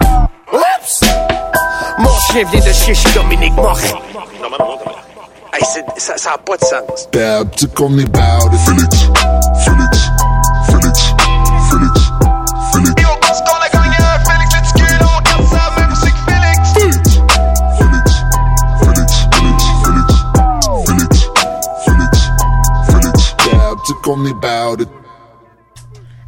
Oups! 0.52 1.00
Mon 1.98 2.18
chien 2.18 2.44
vient 2.50 2.60
de 2.60 2.72
chier 2.72 2.94
chez 2.94 3.10
Dominique 3.10 3.54
Moret. 3.54 3.94
Hey, 5.60 5.66
c'est- 5.74 6.00
ça, 6.00 6.16
ça 6.16 6.30
a 6.34 6.38
pas 6.38 6.56
de 6.56 6.64
sens. 6.64 7.08
Bad 7.12 7.48
chick 7.56 7.78
on 7.80 7.90
me 7.90 8.04
bout 8.04 8.52
it. 8.52 8.60
Felix, 8.64 8.96
Felix, 9.64 9.98
Felix, 10.66 10.98
Felix, 11.68 12.10
Felix. 12.50 13.00
Bad 23.44 23.78
chick 23.86 24.06
on 24.08 24.16
me 24.22 24.32
bout 24.32 24.80
it. 24.80 24.88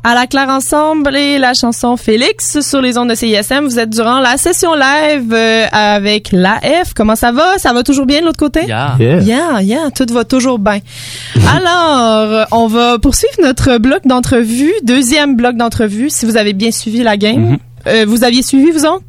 À 0.04 0.14
la 0.14 0.26
claire 0.26 0.48
ensemble 0.48 1.14
et 1.16 1.38
la 1.38 1.54
chanson 1.54 1.96
Félix 1.96 2.60
sur 2.60 2.80
les 2.80 2.98
ondes 2.98 3.10
de 3.10 3.14
CISM. 3.14 3.66
Vous 3.66 3.78
êtes 3.78 3.90
durant 3.90 4.18
la 4.18 4.36
session 4.36 4.74
live 4.74 5.32
euh, 5.32 5.66
avec 5.70 6.30
l'AF. 6.32 6.92
Comment 6.92 7.14
ça 7.14 7.30
va? 7.30 7.56
Ça 7.58 7.72
va 7.72 7.84
toujours 7.84 8.04
bien 8.06 8.20
de 8.20 8.26
l'autre 8.26 8.38
côté? 8.38 8.64
Yeah. 8.66 8.96
Yeah. 8.98 9.20
Yeah, 9.20 9.62
yeah, 9.62 9.90
tout 9.94 10.12
va 10.12 10.24
toujours 10.24 10.58
bien. 10.58 10.80
Alors, 11.56 12.48
on 12.50 12.66
va 12.66 12.98
poursuivre 12.98 13.34
notre 13.44 13.78
bloc 13.78 14.00
d'entrevue, 14.04 14.72
deuxième 14.82 15.36
bloc 15.36 15.56
d'entrevue, 15.56 16.10
si 16.10 16.26
vous 16.26 16.36
avez 16.36 16.52
bien 16.52 16.72
suivi 16.72 17.04
la 17.04 17.16
game. 17.16 17.50
Mhm. 17.50 17.58
Euh, 17.86 18.04
vous 18.08 18.24
aviez 18.24 18.42
suivi, 18.42 18.72
vous 18.72 18.84
autres? 18.84 19.04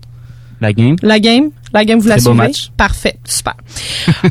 La 0.61 0.73
game. 0.73 0.95
La 1.01 1.19
game? 1.19 1.49
La 1.73 1.85
game, 1.85 1.99
vous 1.99 2.07
la 2.07 2.15
beau 2.17 2.21
suivez? 2.21 2.37
match. 2.37 2.69
Parfait, 2.77 3.17
super. 3.25 3.55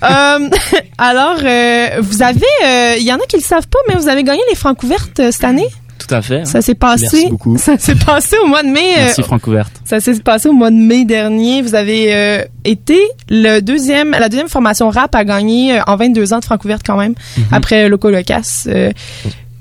Euh, 0.03 0.49
alors, 0.99 1.37
euh, 1.45 1.89
vous 2.01 2.23
avez, 2.23 2.41
euh, 2.65 2.95
il 2.99 3.03
y 3.05 3.13
en 3.13 3.17
a 3.17 3.27
qui 3.29 3.37
le 3.37 3.43
savent 3.43 3.67
pas, 3.69 3.79
mais 3.89 3.95
vous 3.95 4.09
avez 4.09 4.23
gagné 4.25 4.41
les 4.49 4.55
francs 4.57 4.81
ouvertes 4.83 5.21
euh, 5.21 5.31
cette 5.31 5.45
année? 5.45 5.67
Tout 6.07 6.15
à 6.15 6.23
fait. 6.23 6.45
Ça 6.47 6.61
s'est 6.63 6.75
passé. 6.75 7.07
Merci 7.13 7.29
beaucoup. 7.31 7.57
Ça 7.59 7.79
s'est 7.79 7.95
passé 7.95 8.37
au 8.43 8.47
mois 8.49 8.63
de 8.63 8.69
mai. 8.69 8.95
euh, 8.99 9.05
Merci 9.05 9.23
Franck 9.23 9.47
Ouverte. 9.47 9.73
ça 9.85 10.01
s'est 10.01 10.19
passé 10.21 10.49
au 10.49 10.53
mois 10.53 10.71
de 10.71 10.77
mai 10.77 11.05
dernier. 11.05 11.63
Vous 11.63 11.75
avez 11.75 12.15
euh, 12.15 12.43
été 12.65 12.99
le 13.29 13.61
deuxième, 13.61 14.11
la 14.13 14.29
deuxième 14.29 14.49
formation 14.49 14.89
rap 14.91 15.15
à 15.15 15.25
gagner 15.25 15.79
euh, 15.79 15.83
en 15.87 15.97
22 15.97 16.33
ans 16.33 16.39
de 16.41 16.45
Francouverte 16.45 16.83
quand 16.85 16.97
même, 16.97 17.15
Mhm. 17.37 17.45
après 17.53 17.89
Loco 17.89 18.11
Locas. 18.11 18.65
Euh, 18.67 18.91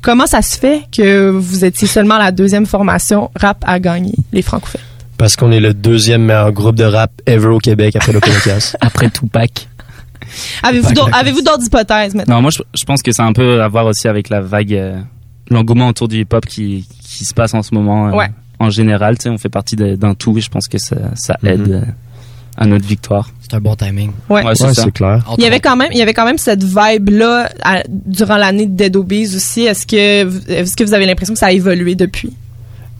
comment 0.01 0.25
ça 0.25 0.41
se 0.41 0.58
fait 0.58 0.82
que 0.91 1.30
vous 1.30 1.63
étiez 1.65 1.88
seulement 1.88 2.17
la 2.17 2.32
deuxième 2.32 2.65
formation 2.65 3.30
rap 3.36 3.63
à 3.67 3.80
gagner 3.80 4.13
les 4.34 4.41
Francouvertes? 4.41 4.84
Parce 5.17 5.36
qu'on 5.36 5.51
est 5.51 5.60
le 5.60 5.73
deuxième 5.75 6.23
meilleur 6.23 6.51
groupe 6.51 6.75
de 6.75 6.84
rap 6.86 7.12
ever 7.27 7.49
au 7.49 7.60
Québec 7.60 7.95
après 7.95 8.12
le 8.12 8.19
Colocas. 8.19 8.73
Après 8.82 9.08
Tupac. 9.12 9.67
Avez-vous 10.63 10.89
d'autres- 10.93 11.06
Locas. 11.08 11.17
avez-vous 11.19 11.41
d'autres 11.41 11.65
hypothèses 11.65 12.15
maintenant? 12.15 12.36
Non, 12.38 12.41
moi, 12.41 12.51
je, 12.51 12.60
je 12.73 12.84
pense 12.86 13.01
que 13.04 13.12
c'est 13.12 13.21
un 13.21 13.34
peu 13.34 13.62
à 13.62 13.67
voir 13.67 13.86
aussi 13.86 14.08
avec 14.08 14.30
la 14.30 14.41
vague, 14.41 14.73
euh, 14.73 14.97
l'engouement 15.52 15.88
autour 15.90 16.08
du 16.08 16.22
hip-hop 16.22 16.46
qui, 16.46 16.88
qui 17.04 17.26
se 17.26 17.34
passe 17.34 17.54
en 17.54 17.62
ce 17.62 17.74
moment. 17.76 18.08
euh, 18.08 18.12
Ouais. 18.12 18.30
En 18.60 18.70
général, 18.70 19.18
tu 19.18 19.24
sais, 19.24 19.30
on 19.30 19.38
fait 19.38 19.50
partie 19.50 19.76
d'un 19.76 20.14
tout 20.14 20.38
et 20.38 20.42
je 20.42 20.50
pense 20.50 20.68
que 20.68 20.78
ça, 20.78 20.96
ça 21.16 21.36
aide 21.44 21.68
Mhm. 21.68 21.74
euh, 21.74 21.82
à 22.58 22.66
notre 22.68 22.86
victoire. 22.86 23.32
C'est 23.42 23.56
un 23.56 23.60
bon 23.60 23.76
timing. 23.76 24.12
Ouais. 24.30 24.44
Ouais, 24.46 24.54
c'est 24.56 24.66
Ouais, 24.66 24.74
ça. 24.74 24.84
c'est 24.84 24.92
clair. 24.92 25.26
Il 25.38 25.44
y 25.44 25.48
avait 25.48 25.60
quand 25.60 25.76
même, 25.76 25.90
il 25.92 25.98
y 25.98 26.02
avait 26.02 26.14
quand 26.14 26.26
même 26.26 26.38
cette 26.38 26.64
vibe 26.64 27.10
là 27.10 27.50
durant 28.06 28.38
l'année 28.38 28.68
de 28.68 28.76
Dead 28.76 28.96
Obies 28.96 29.36
aussi. 29.36 29.62
Est-ce 29.62 29.88
que, 29.88 30.26
vous- 30.26 30.42
est-ce 30.48 30.76
que 30.76 30.84
vous 30.84 30.94
avez 30.94 31.06
l'impression 31.08 31.34
que 31.34 31.40
ça 31.40 31.48
a 31.48 31.52
évolué 31.52 31.96
depuis? 31.96 32.34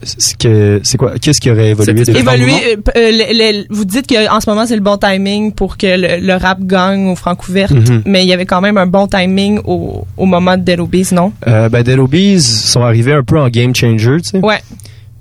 C'est 0.02 0.36
que- 0.36 0.80
c'est 0.82 0.98
quoi? 0.98 1.12
Qu'est-ce 1.20 1.40
qui 1.40 1.50
aurait 1.50 1.70
évolué? 1.70 2.02
Évoluer, 2.02 2.52
euh, 2.72 2.76
euh, 2.96 3.10
le- 3.10 3.60
le- 3.60 3.66
vous 3.70 3.84
dites 3.84 4.06
qu'en 4.06 4.40
ce 4.40 4.48
moment 4.50 4.66
c'est 4.66 4.74
le 4.74 4.80
bon 4.82 4.96
timing 4.96 5.52
pour 5.52 5.76
que 5.76 5.86
le, 5.86 6.24
le 6.26 6.34
rap 6.34 6.60
gagne 6.62 7.06
au 7.08 7.14
Francouverte, 7.16 7.72
Mhm. 7.72 8.02
mais 8.06 8.24
il 8.24 8.28
y 8.28 8.32
avait 8.32 8.46
quand 8.46 8.60
même 8.60 8.76
un 8.78 8.86
bon 8.86 9.06
timing 9.06 9.60
au, 9.64 10.04
au 10.16 10.26
moment 10.26 10.56
de 10.56 10.62
Dead 10.62 10.80
Obies, 10.80 11.08
non? 11.12 11.32
Euh, 11.46 11.68
ben, 11.68 11.82
Dead 11.82 11.98
Obies 11.98 12.40
sont 12.42 12.82
arrivés 12.82 13.12
un 13.12 13.22
peu 13.22 13.38
en 13.38 13.48
game 13.48 13.74
changer, 13.74 14.16
tu 14.22 14.30
sais. 14.30 14.38
Ouais. 14.38 14.60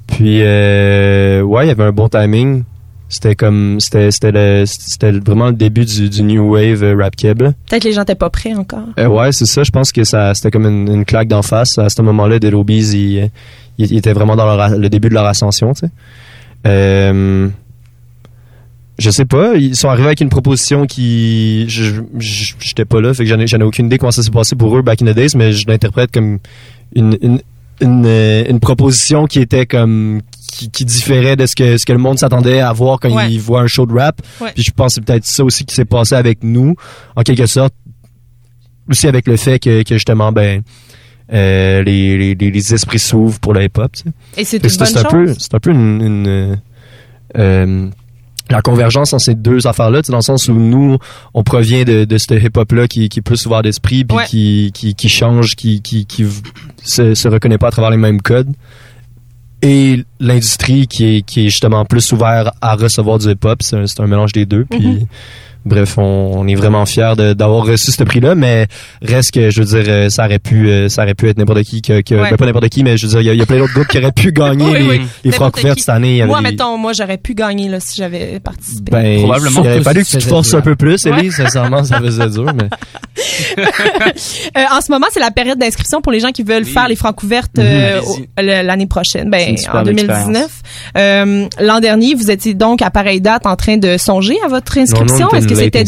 Puis, 0.08 0.40
euh, 0.42 1.42
ouais, 1.42 1.66
il 1.66 1.68
y 1.70 1.72
avait 1.72 1.84
un 1.86 1.92
bon 1.92 2.10
timing. 2.10 2.64
C'était 3.08 3.36
comme, 3.36 3.78
c'était, 3.82 4.10
c'était 4.10 4.32
le, 4.32 4.64
c'était 4.66 5.12
vraiment 5.12 5.48
le 5.48 5.54
début 5.54 5.84
du, 5.84 6.10
du 6.10 6.24
new 6.24 6.54
wave 6.54 6.82
euh, 6.82 6.96
rap 6.98 7.14
keb. 7.16 7.40
Peut-être 7.40 7.84
que 7.84 7.88
les 7.90 7.94
gens 7.94 8.02
n'étaient 8.02 8.16
pas 8.16 8.30
prêts 8.30 8.54
encore. 8.54 8.86
Euh, 8.98 9.08
ouais, 9.08 9.34
c'est 9.34 9.46
ça. 9.46 9.64
Je 9.64 9.72
pense 9.72 9.92
que 9.92 10.06
ça, 10.06 10.34
c'était 10.34 10.50
comme 10.50 10.66
une, 10.66 10.88
une 10.90 11.04
claque 11.06 11.28
d'en 11.28 11.42
face. 11.42 11.78
À 11.78 11.90
ce 11.90 12.02
moment-là, 12.04 12.40
Dead 12.40 12.54
Obies, 12.54 12.90
ils, 12.94 13.30
ils 13.84 13.98
étaient 13.98 14.14
vraiment 14.14 14.36
dans 14.36 14.56
leur- 14.56 14.78
le 14.78 14.90
début 14.90 15.10
de 15.10 15.14
leur 15.14 15.26
ascension, 15.26 15.74
tu 15.74 15.82
sais. 15.88 15.92
Euh, 16.68 17.48
je 19.00 19.10
sais 19.10 19.26
pas. 19.26 19.56
Ils 19.56 19.76
sont 19.76 19.90
arrivés 19.90 20.08
avec 20.08 20.22
une 20.22 20.30
proposition 20.30 20.86
qui, 20.86 21.66
je, 21.70 22.02
j'étais 22.20 22.86
pas 22.86 23.02
là, 23.02 23.14
fait 23.14 23.24
que 23.26 23.30
j'en 23.30 23.40
ai, 23.60 23.64
aucune 23.64 23.88
idée 23.88 23.98
comment 23.98 24.12
ça 24.12 24.22
s'est 24.24 24.30
passé 24.32 24.56
pour 24.56 24.78
eux 24.78 24.82
back 24.84 25.02
in 25.02 25.06
the 25.06 25.16
days, 25.16 25.30
mais 25.36 25.54
je 25.54 25.66
l'interprète 25.68 26.12
comme 26.12 26.38
une, 26.96 27.18
une, 27.22 27.42
une, 27.82 28.06
une 28.06 28.60
proposition 28.60 29.26
qui 29.26 29.40
était 29.40 29.66
comme 29.66 30.22
qui, 30.52 30.70
qui 30.70 30.86
différait 30.86 31.36
de 31.36 31.46
ce 31.48 31.56
que 31.56 31.78
ce 31.78 31.86
que 31.86 31.94
le 31.94 31.98
monde 31.98 32.20
s'attendait 32.20 32.60
à 32.60 32.72
voir 32.74 33.00
quand 33.00 33.10
Ouais. 33.12 33.32
il 33.32 33.40
voit 33.40 33.62
un 33.62 33.68
show 33.68 33.86
de 33.88 33.94
rap. 33.94 34.22
Ouais. 34.40 34.52
Puis 34.54 34.64
je 34.64 34.72
pense 34.72 34.88
que 34.88 34.94
c'est 34.96 35.06
peut-être 35.06 35.26
ça 35.26 35.44
aussi 35.44 35.66
qui 35.66 35.74
s'est 35.74 35.86
passé 35.86 36.14
avec 36.14 36.44
nous, 36.44 36.76
en 37.16 37.24
quelque 37.24 37.46
sorte. 37.48 37.74
Aussi 38.90 39.08
avec 39.08 39.28
le 39.28 39.38
fait 39.38 39.58
que, 39.58 39.84
que 39.84 39.96
justement, 39.96 40.32
ben, 40.32 40.62
euh, 41.34 41.82
les, 41.84 42.36
les, 42.36 42.52
les- 42.52 42.74
esprits 42.74 43.00
s'ouvrent 43.00 43.40
pour 43.40 43.54
le 43.54 43.64
hip-hop. 43.64 43.92
tu 43.94 44.04
sais. 44.04 44.12
Et 44.42 44.44
c'est 44.46 44.58
une 44.58 44.70
bonne 44.78 44.98
un 44.98 45.10
peu, 45.10 45.34
c'est 45.38 45.54
un 45.54 45.60
peu 45.60 45.72
une, 45.72 46.02
une, 46.02 46.28
euh, 46.28 46.56
euh, 47.38 47.88
la 48.50 48.62
convergence 48.62 49.14
entre 49.14 49.24
ces 49.24 49.36
deux 49.36 49.66
affaires-là, 49.66 50.02
tu 50.02 50.08
sais, 50.08 50.12
dans 50.12 50.18
le 50.18 50.24
sens 50.24 50.50
où 50.50 50.54
nous, 50.54 50.98
on 51.34 51.44
provient 51.44 51.84
de, 51.86 52.04
de 52.04 52.18
ce 52.18 52.34
hip-hop-là 52.34 52.88
qui, 52.90 53.08
qui 53.08 53.20
est 53.20 53.22
plus 53.22 53.46
ouvert 53.46 53.62
d'esprit, 53.62 54.04
puis 54.04 54.18
Ouais. 54.18 54.26
qui, 54.26 54.72
qui, 54.74 54.94
qui 54.94 55.08
change, 55.08 55.56
qui, 55.56 55.82
qui, 55.82 56.06
qui 56.06 56.26
se, 56.84 57.14
se 57.14 57.28
reconnaît 57.30 57.58
pas 57.58 57.68
à 57.68 57.72
travers 57.72 57.92
les 57.92 57.98
mêmes 57.98 58.22
codes. 58.22 58.52
Et 59.62 60.04
l'industrie 60.20 60.88
qui 60.88 61.06
est, 61.18 61.22
qui 61.22 61.42
est 61.46 61.50
justement 61.50 61.86
plus 61.86 62.12
ouvert 62.12 62.52
à 62.62 62.76
recevoir 62.76 63.20
du 63.20 63.30
hip-hop, 63.30 63.62
c'est 63.62 63.76
un, 63.78 63.86
c'est 63.86 64.00
un 64.02 64.08
mélange 64.08 64.32
des 64.34 64.46
deux. 64.46 64.66
Puis, 64.66 64.80
Mhm. 64.86 65.06
Bref, 65.66 65.98
on, 65.98 66.32
on 66.36 66.48
est 66.48 66.56
vraiment 66.56 66.86
fiers 66.86 67.14
de- 67.18 67.34
d'avoir 67.34 67.66
reçu 67.66 67.92
ce 67.92 68.04
prix-là, 68.04 68.36
mais 68.36 68.68
reste 69.02 69.32
que, 69.32 69.50
je 69.50 69.62
veux 69.62 69.82
dire, 69.82 69.86
euh, 69.92 70.10
ça 70.10 70.26
aurait 70.26 70.40
pu, 70.40 70.70
euh, 70.70 70.90
ça 70.90 71.04
aurait 71.04 71.14
pu 71.14 71.28
être 71.30 71.38
n'importe 71.38 71.64
qui, 71.64 71.82
que, 71.82 72.02
que- 72.02 72.16
Ouais. 72.16 72.30
ben, 72.32 72.38
pas 72.38 72.46
n'importe 72.46 72.70
qui, 72.70 72.84
mais 72.84 72.98
je 72.98 73.06
veux 73.08 73.12
dire, 73.12 73.22
il 73.22 73.26
y 73.26 73.30
a- 73.30 73.34
il 73.34 73.40
y, 73.40 73.42
a 73.42 73.46
plein 73.46 73.58
d'autres 73.60 73.74
groupes 73.74 73.88
qui 73.88 73.98
auraient 73.98 74.12
pu 74.12 74.32
gagner 74.34 74.66
Oui, 74.66 74.80
les, 74.80 74.88
oui. 74.90 75.02
les 75.24 75.32
francs 75.32 75.54
couvertes 75.54 75.78
qui. 75.78 75.82
cette 75.84 75.90
année. 75.96 76.12
Il 76.12 76.18
y 76.18 76.22
avait 76.22 76.28
Moi, 76.30 76.40
des- 76.42 76.50
mettons, 76.52 76.78
moi, 76.78 76.94
j'aurais 76.94 77.18
pu 77.18 77.34
gagner 77.34 77.70
là, 77.70 77.80
si 77.80 77.98
j'avais 77.98 78.40
participé. 78.40 78.92
ben, 78.92 79.20
Probablement. 79.20 79.64
il 79.64 79.68
aurait 79.70 79.82
fallu 79.82 80.04
que 80.04 80.10
tu 80.10 80.18
te 80.18 80.24
forces 80.24 80.54
un 80.54 80.62
peu 80.62 80.76
plus, 80.76 81.06
Ouais. 81.06 81.12
Ellie, 81.20 81.32
sincèrement, 81.32 81.84
ça 81.84 82.00
faisait 82.00 82.30
dur, 82.30 82.52
mais. 82.56 82.70
Euh, 84.58 84.62
en 84.72 84.82
ce 84.82 84.92
moment, 84.92 85.08
c'est 85.12 85.20
la 85.20 85.32
période 85.32 85.58
d'inscription 85.58 86.02
pour 86.02 86.12
les 86.12 86.20
gens 86.20 86.32
qui 86.32 86.44
veulent 86.44 86.64
Oui. 86.64 86.72
faire 86.72 86.88
les 86.88 86.96
Francouvertes 86.96 87.58
Mhm. 87.58 87.64
euh, 87.66 87.98
Allez-y. 88.00 88.22
au- 88.22 88.42
le- 88.42 88.66
l'année 88.68 88.88
prochaine, 88.88 89.30
ben, 89.30 89.54
en 89.54 89.58
superbe 89.58 89.86
2019. 89.86 90.50
Euh, 90.98 91.46
L'an 91.60 91.80
dernier, 91.80 92.16
vous 92.16 92.32
étiez 92.32 92.54
donc 92.54 92.82
à 92.82 92.90
pareille 92.90 93.22
date 93.22 93.46
en 93.46 93.56
train 93.56 93.78
de 93.78 93.98
songer 93.98 94.36
à 94.46 94.48
votre 94.48 94.78
inscription. 94.78 95.28
Non, 95.28 95.32
non, 95.32 95.38
Est-ce 95.38 95.48
que 95.54 95.58
c'était 95.60 95.84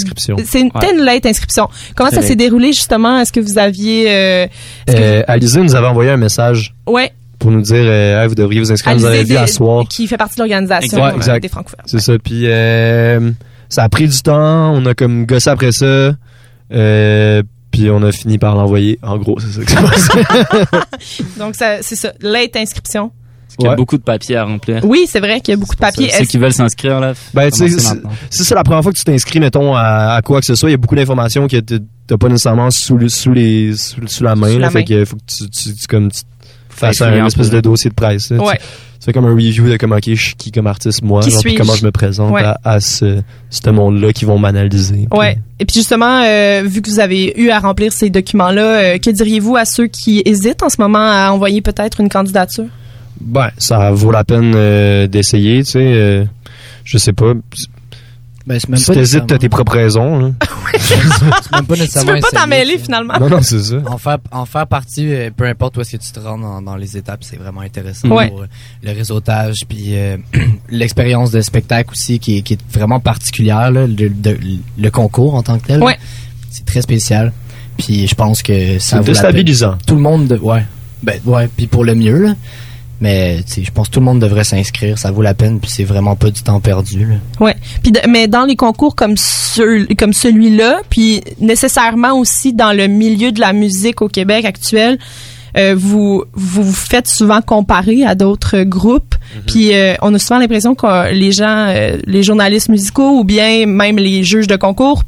c'est 0.48 0.60
une, 0.62 0.70
c'était 0.74 0.94
une 0.94 1.04
late 1.04 1.26
inscription. 1.26 1.68
Comment 1.96 2.10
ça 2.12 2.22
s'est 2.22 2.36
déroulé 2.36 2.68
justement? 2.74 3.20
Est-ce 3.20 3.32
que 3.32 3.40
vous 3.40 3.58
aviez 3.58 4.06
euh, 4.10 4.48
Euh, 4.90 5.24
Alizé 5.28 5.62
nous 5.62 5.76
avait 5.76 5.88
envoyé 5.88 6.12
un 6.12 6.18
message 6.18 6.74
vous- 6.88 6.94
ouais 6.94 7.12
pour 7.40 7.52
nous 7.52 7.62
dire, 7.62 7.76
euh, 7.78 8.22
Hey, 8.22 8.28
vous 8.30 8.36
devriez 8.36 8.62
vous 8.62 8.72
inscrire. 8.72 8.94
Elle 8.94 9.00
nous 9.00 9.06
avait 9.06 9.18
Alizé 9.20 9.34
dit 9.34 9.38
à 9.38 9.48
soir. 9.48 9.84
qui 9.90 10.08
fait 10.08 10.16
partie 10.18 10.36
de 10.36 10.42
l'organisation 10.42 11.04
Ouais, 11.04 11.12
euh, 11.28 11.40
des 11.40 11.50
Francouvertes. 11.50 11.88
C'est 11.88 12.00
ça. 12.00 12.14
Puis 12.18 12.44
euh, 12.46 13.32
ça 13.68 13.84
a 13.84 13.90
pris 13.90 14.08
du 14.08 14.22
temps. 14.22 14.72
On 14.74 14.86
a 14.86 14.94
comme 14.94 15.26
gossé 15.26 15.50
après 15.50 15.72
ça. 15.74 16.14
Euh, 16.74 17.44
puis 17.72 17.90
on 17.90 18.02
a 18.04 18.12
fini 18.12 18.38
par 18.38 18.56
l'envoyer. 18.56 18.98
En 19.04 19.18
gros, 19.18 19.38
c'est 19.40 19.60
ça 19.60 19.66
que 19.66 19.72
c'est 20.00 20.22
passé. 20.22 20.78
Donc 21.40 21.56
ça 21.56 21.78
c'est 21.82 21.96
ça, 21.96 22.14
late 22.22 22.56
inscription. 22.56 23.12
Parce 23.54 23.58
qu'il 23.58 23.66
y 23.66 23.68
a 23.68 23.72
Ouais. 23.72 23.76
beaucoup 23.78 23.98
de 23.98 24.04
papiers 24.04 24.36
à 24.38 24.46
remplir. 24.46 24.84
Oui, 24.84 25.06
c'est 25.08 25.20
vrai 25.20 25.40
qu'il 25.42 25.52
y 25.54 25.56
a 25.56 25.58
beaucoup 25.58 25.76
de 25.76 25.80
papiers. 25.80 26.10
Ceux 26.10 26.22
Est-ce- 26.22 26.30
qui 26.30 26.38
veulent 26.38 26.54
s'inscrire, 26.54 27.00
là, 27.00 27.14
Ben, 27.34 27.52
tu 27.52 27.70
sais, 27.70 27.80
si 28.30 28.44
c'est 28.46 28.56
la 28.56 28.64
première 28.64 28.82
fois 28.82 28.92
que 28.92 28.98
tu 28.98 29.04
t'inscris, 29.04 29.40
mettons, 29.40 29.76
à, 29.76 30.16
à 30.16 30.22
quoi 30.24 30.40
que 30.40 30.46
ce 30.46 30.56
soit, 30.56 30.70
il 30.70 30.74
y 30.74 30.76
a 30.76 30.78
beaucoup 30.78 30.96
d'informations 30.96 31.48
que 31.48 31.58
t'as 31.60 32.18
pas 32.18 32.30
nécessairement 32.30 32.72
sous, 32.72 32.98
le- 32.98 33.10
sous, 33.10 33.32
les, 33.34 33.76
sous, 33.76 34.08
sous 34.08 34.24
la 34.24 34.36
main. 34.36 34.48
Sous 34.48 34.60
là. 34.60 34.66
la 34.68 34.70
fait 34.72 35.06
faut 35.06 35.18
que 35.18 35.22
tu, 35.28 35.50
tu, 35.50 35.76
tu- 35.76 35.88
comme, 35.88 36.12
tu- 36.12 36.22
fasses 36.70 37.02
un 37.02 37.26
espèce 37.28 37.52
de 37.52 37.62
dossier 37.62 37.90
de 37.92 37.96
presse. 37.96 38.32
là. 38.32 38.38
Ouais. 38.44 38.56
Tu, 38.58 38.64
tu 39.00 39.06
fais 39.06 39.14
comme 39.14 39.26
un 39.26 39.34
review 39.36 39.70
de 39.70 39.78
comment 39.78 39.98
ok, 39.98 40.04
je 40.08 40.14
suis 40.16 40.34
qui 40.36 40.52
comme 40.52 40.66
artiste 40.66 41.04
moi, 41.04 41.22
Qui 41.22 41.30
genre, 41.30 41.42
puis 41.44 41.54
comment 41.56 41.76
je 41.76 41.86
me 41.86 41.92
présente 41.92 42.32
Ouais. 42.32 42.42
à, 42.42 42.58
à 42.64 42.80
ce, 42.80 43.22
ce 43.52 43.70
monde-là 43.70 44.12
qui 44.14 44.26
vont 44.26 44.40
m'analyser. 44.40 45.08
Ouais. 45.12 45.38
Et 45.60 45.66
puis 45.66 45.76
justement, 45.76 46.24
euh, 46.24 46.64
vu 46.66 46.82
que 46.82 46.90
vous 46.90 47.00
avez 47.00 47.40
eu 47.40 47.50
à 47.50 47.60
remplir 47.60 47.94
ces 47.94 48.10
documents-là, 48.10 48.62
euh, 48.96 48.98
que 48.98 49.10
diriez-vous 49.12 49.56
à 49.56 49.66
ceux 49.66 49.86
qui 49.88 50.24
hésitent 50.26 50.64
en 50.64 50.70
ce 50.70 50.78
moment 50.80 50.98
à 51.00 51.32
envoyer 51.32 51.62
peut-être 51.62 52.00
une 52.00 52.10
candidature? 52.10 52.66
Ben, 53.26 53.50
ça 53.58 53.92
vaut 53.92 54.12
la 54.12 54.24
peine 54.24 54.54
euh, 54.56 55.08
d'essayer, 55.08 55.64
tu 55.64 55.72
sais. 55.72 55.80
euh, 55.82 56.26
je 56.84 56.98
sais 56.98 57.14
pas. 57.14 57.34
Ben, 58.46 58.60
c'est 58.60 58.68
même 58.68 58.78
si 58.78 58.92
t'hésites, 58.92 59.26
t'as 59.28 59.38
tes 59.38 59.48
propres 59.48 59.72
raisons. 59.78 60.20
Là. 60.20 60.32
c'est 60.78 60.98
même 61.54 61.66
pas 61.66 61.76
Tu 61.76 61.84
veux 62.06 62.20
pas 62.20 62.30
t'en 62.34 62.48
mêler 62.48 62.78
finalement? 62.78 63.18
Non, 63.18 63.30
non, 63.30 63.42
c'est 63.42 63.62
ça. 63.64 63.78
En 63.86 63.98
faire, 63.98 64.18
en 64.32 64.46
faire 64.46 64.68
partie, 64.68 65.14
euh, 65.14 65.30
peu 65.36 65.46
importe 65.46 65.78
où 65.78 65.82
est-ce 65.82 65.92
que 65.96 66.04
tu 66.04 66.12
te 66.12 66.20
rends 66.20 66.38
dans, 66.38 66.62
dans 66.62 66.76
les 66.76 66.98
étapes, 66.98 67.24
c'est 67.24 67.38
vraiment 67.38 67.62
intéressant 67.62 68.10
Ouais. 68.10 68.28
pour 68.28 68.42
euh, 68.42 68.48
le 68.84 68.92
réseautage, 68.92 69.62
puis 69.70 69.96
euh, 69.96 70.18
l'expérience 70.70 71.32
de 71.32 71.40
spectacle 71.40 71.92
aussi 71.92 72.20
qui 72.20 72.40
est, 72.40 72.42
qui 72.42 72.54
est 72.54 72.60
vraiment 72.74 73.00
particulière, 73.00 73.72
là, 73.72 73.88
le, 73.88 74.10
de- 74.10 74.38
le 74.78 74.92
concours 74.92 75.36
en 75.36 75.44
tant 75.44 75.58
que 75.58 75.68
tel. 75.68 75.82
Ouais. 75.82 75.98
C'est 76.50 76.66
très 76.66 76.82
spécial. 76.82 77.32
Puis 77.78 78.08
je 78.08 78.14
pense 78.16 78.44
que 78.44 78.78
ça 78.78 78.80
C'est 78.80 78.96
vaut 78.98 79.00
la 79.00 79.06
peine. 79.06 79.14
déstabilisant. 79.14 79.78
Tout 79.88 79.96
le 79.96 80.02
monde, 80.02 80.28
de- 80.28 80.38
ouais, 80.38 80.66
ben 81.02 81.18
ouais, 81.26 81.48
puis 81.56 81.68
pour 81.68 81.86
le 81.86 81.96
mieux 81.96 82.22
là. 82.22 82.34
Mais 83.02 83.40
je 83.58 83.70
pense 83.72 83.90
que 83.90 83.94
tout 83.94 84.00
le 84.00 84.06
monde 84.06 84.20
devrait 84.22 84.46
s'inscrire, 84.46 84.98
ça 84.98 85.12
vaut 85.12 85.22
la 85.22 85.34
peine, 85.34 85.60
puis 85.60 85.70
c'est 85.70 85.84
vraiment 85.84 86.16
pas 86.16 86.30
du 86.32 86.42
temps 86.42 86.60
perdu. 86.62 87.06
Là. 87.06 87.16
Ouais. 87.46 87.56
Puis 87.82 87.92
de- 87.92 88.00
mais 88.08 88.28
dans 88.28 88.46
les 88.46 88.56
concours 88.56 88.96
comme 88.96 89.16
ceux- 89.18 89.88
comme 89.98 90.14
celui-là, 90.14 90.80
puis 90.90 91.22
nécessairement 91.42 92.14
aussi 92.18 92.54
dans 92.54 92.72
le 92.72 92.88
milieu 92.88 93.32
de 93.34 93.42
la 93.42 93.52
musique 93.52 94.02
au 94.02 94.08
Québec 94.08 94.46
actuel, 94.46 94.98
euh, 95.58 95.76
vous 95.78 96.24
vous 96.34 96.64
vous 96.64 96.74
faites 96.74 97.08
souvent 97.08 97.42
comparer 97.42 98.06
à 98.06 98.16
d'autres 98.16 98.64
groupes. 98.64 99.16
Puis 99.48 99.74
euh, 99.76 99.96
on 100.02 100.14
a 100.14 100.20
souvent 100.20 100.40
l'impression 100.40 100.74
que 100.74 101.12
les 101.14 101.32
gens, 101.32 101.68
euh, 101.68 101.98
les 102.08 102.24
journalistes 102.24 102.70
musicaux 102.70 103.20
ou 103.20 103.24
bien 103.24 103.66
même 103.66 103.98
les 103.98 104.24
juges 104.24 104.48
de 104.48 104.56
concours 104.56 105.04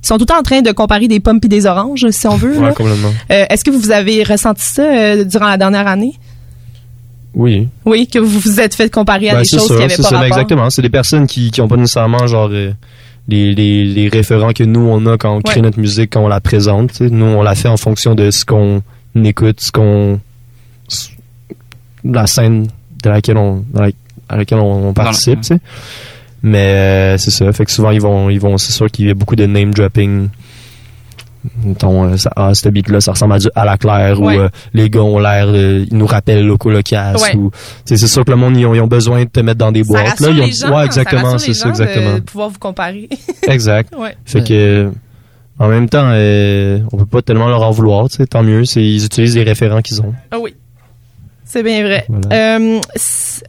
sont 0.00 0.14
tout 0.16 0.20
le 0.22 0.26
temps 0.26 0.38
en 0.38 0.42
train 0.42 0.62
de 0.62 0.70
comparer 0.70 1.08
des 1.08 1.20
pommes 1.20 1.40
et 1.42 1.48
des 1.48 1.66
oranges, 1.66 2.08
si 2.10 2.26
on 2.28 2.36
veut. 2.36 2.56
Ouais. 2.58 2.72
Euh, 3.30 3.44
Est-ce 3.50 3.64
que 3.64 3.70
vous 3.70 3.90
avez 3.90 4.22
ressenti 4.22 4.64
ça 4.64 4.82
euh, 4.82 5.24
durant 5.24 5.48
la 5.48 5.56
dernière 5.58 5.86
année? 5.88 6.12
Oui. 7.38 7.68
Oui, 7.86 8.06
que 8.06 8.18
vous 8.18 8.38
vous 8.40 8.60
êtes 8.60 8.74
fait 8.74 8.90
comparer 8.92 9.30
à 9.30 9.34
Ben, 9.36 9.42
des 9.42 9.48
choses 9.48 9.66
ça, 9.68 9.76
qui 9.76 9.82
avaient 9.82 9.88
c'est 9.94 10.02
pas 10.02 10.08
ça, 10.08 10.16
rapport. 10.16 10.26
exactement. 10.26 10.68
C'est 10.70 10.82
des 10.82 10.90
personnes 10.90 11.26
qui 11.26 11.50
qui 11.50 11.60
ont 11.62 11.68
pas 11.68 11.76
nécessairement 11.76 12.26
genre 12.26 12.50
euh, 12.52 12.72
les, 13.28 13.54
les, 13.54 13.84
les 13.86 14.08
référents 14.08 14.52
que 14.52 14.64
nous 14.64 14.80
on 14.80 15.06
a 15.06 15.16
quand 15.16 15.36
on 15.36 15.40
crée 15.40 15.60
notre 15.62 15.78
musique, 15.78 16.10
quand 16.12 16.24
on 16.24 16.28
la 16.28 16.40
présente. 16.40 17.00
Nous 17.00 17.24
on 17.24 17.42
la 17.42 17.54
fait 17.54 17.68
en 17.68 17.76
fonction 17.76 18.14
de 18.14 18.30
ce 18.30 18.44
qu'on 18.44 18.82
écoute, 19.24 19.60
ce 19.60 19.70
qu'on 19.72 20.20
la 22.04 22.26
scène 22.26 22.68
de 23.04 23.10
laquelle 23.10 23.36
on 23.36 23.64
dans 23.72 23.82
la- 23.82 23.90
à 24.28 24.36
laquelle 24.36 24.58
on, 24.58 24.88
on 24.88 24.92
participe. 24.92 25.40
tu 25.40 25.48
sais. 25.54 25.60
Mais 26.42 26.58
euh, 27.14 27.18
c'est 27.18 27.30
ça. 27.30 27.52
Fait 27.52 27.64
que 27.64 27.70
souvent 27.72 27.90
ils 27.90 28.00
vont 28.00 28.30
ils 28.30 28.40
vont 28.40 28.58
c'est 28.58 28.72
sûr 28.72 28.90
qu'il 28.90 29.06
y 29.06 29.10
a 29.10 29.14
beaucoup 29.14 29.36
de 29.36 29.46
name 29.46 29.72
dropping. 29.72 30.28
Mettons, 31.64 32.04
euh, 32.04 32.16
ça, 32.16 32.30
ah, 32.36 32.54
ce 32.54 32.68
beat-là, 32.68 33.00
ça 33.00 33.12
ressemble 33.12 33.34
à, 33.34 33.38
du, 33.38 33.48
à 33.54 33.64
la 33.64 33.76
claire 33.76 34.20
Ouais. 34.20 34.36
ou 34.36 34.40
euh, 34.40 34.48
les 34.74 34.88
gars 34.90 35.02
ont 35.02 35.18
l'air, 35.18 35.46
euh, 35.48 35.84
ils 35.90 35.96
nous 35.96 36.06
rappellent 36.06 36.46
Loco 36.46 36.70
Locas 36.70 37.14
Ouais. 37.14 37.36
ou 37.36 37.50
c'est 37.84 37.96
sûr 37.96 38.24
que 38.24 38.30
le 38.30 38.36
monde 38.36 38.56
ils 38.56 38.66
ont, 38.66 38.74
ils 38.74 38.80
ont 38.80 38.86
besoin 38.86 39.24
de 39.24 39.28
te 39.30 39.40
mettre 39.40 39.58
dans 39.58 39.72
des 39.72 39.82
boîtes 39.84 40.20
là, 40.20 40.28
ils 40.30 40.40
ont, 40.40 40.46
les 40.46 40.52
gens, 40.52 40.76
ouais 40.76 40.84
exactement, 40.84 41.38
c'est 41.38 41.54
ça 41.54 41.68
exactement. 41.68 42.14
De 42.14 42.20
pouvoir 42.20 42.48
vous 42.50 42.58
comparer. 42.58 43.08
Exact. 43.48 43.94
Ouais. 43.96 44.16
Fait 44.24 44.42
que 44.44 44.90
en 45.58 45.68
même 45.68 45.88
temps 45.88 46.08
euh, 46.12 46.80
on 46.92 46.96
peut 46.98 47.06
pas 47.06 47.22
tellement 47.22 47.48
leur 47.48 47.62
en 47.62 47.70
vouloir, 47.70 48.08
tu 48.08 48.16
sais, 48.16 48.26
tant 48.26 48.42
mieux, 48.42 48.64
c'est 48.64 48.82
ils 48.84 49.04
utilisent 49.04 49.36
les 49.36 49.42
référents 49.44 49.80
qu'ils 49.82 50.00
ont. 50.02 50.14
Ah 50.30 50.38
oui. 50.40 50.54
C'est 51.50 51.62
bien 51.62 51.82
vrai. 51.82 52.04
Voilà. 52.10 52.56
Euh, 52.56 52.80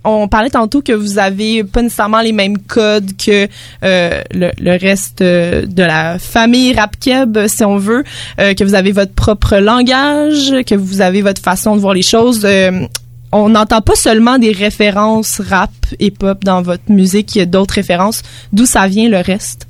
on 0.05 0.29
parlait 0.29 0.49
tantôt 0.49 0.81
que 0.81 0.93
vous 0.93 1.19
avez 1.19 1.65
pas 1.65 1.81
nécessairement 1.81 2.21
les 2.21 2.31
mêmes 2.31 2.57
codes 2.57 3.11
que 3.17 3.49
euh, 3.83 4.21
le, 4.31 4.51
le 4.57 4.77
reste 4.79 5.21
euh, 5.21 5.65
de 5.65 5.83
la 5.83 6.17
famille 6.17 6.73
rap 6.73 6.95
keb, 6.97 7.37
si 7.47 7.65
on 7.65 7.75
veut, 7.75 8.05
euh, 8.39 8.53
que 8.53 8.63
vous 8.63 8.73
avez 8.73 8.93
votre 8.93 9.11
propre 9.11 9.57
langage, 9.57 10.63
que 10.65 10.75
vous 10.75 11.01
avez 11.01 11.21
votre 11.21 11.41
façon 11.41 11.75
de 11.75 11.81
voir 11.81 11.93
les 11.93 12.01
choses. 12.01 12.45
Euh, 12.45 12.87
on 13.33 13.49
n'entend 13.49 13.81
pas 13.81 13.95
seulement 13.95 14.39
des 14.39 14.53
références 14.53 15.41
rap 15.41 15.71
et 15.99 16.09
pop 16.09 16.43
dans 16.45 16.61
votre 16.61 16.89
musique, 16.89 17.35
il 17.35 17.39
y 17.39 17.41
a 17.41 17.45
d'autres 17.45 17.73
références. 17.75 18.23
D'où 18.53 18.65
ça 18.65 18.87
vient 18.87 19.09
le 19.09 19.19
reste? 19.19 19.68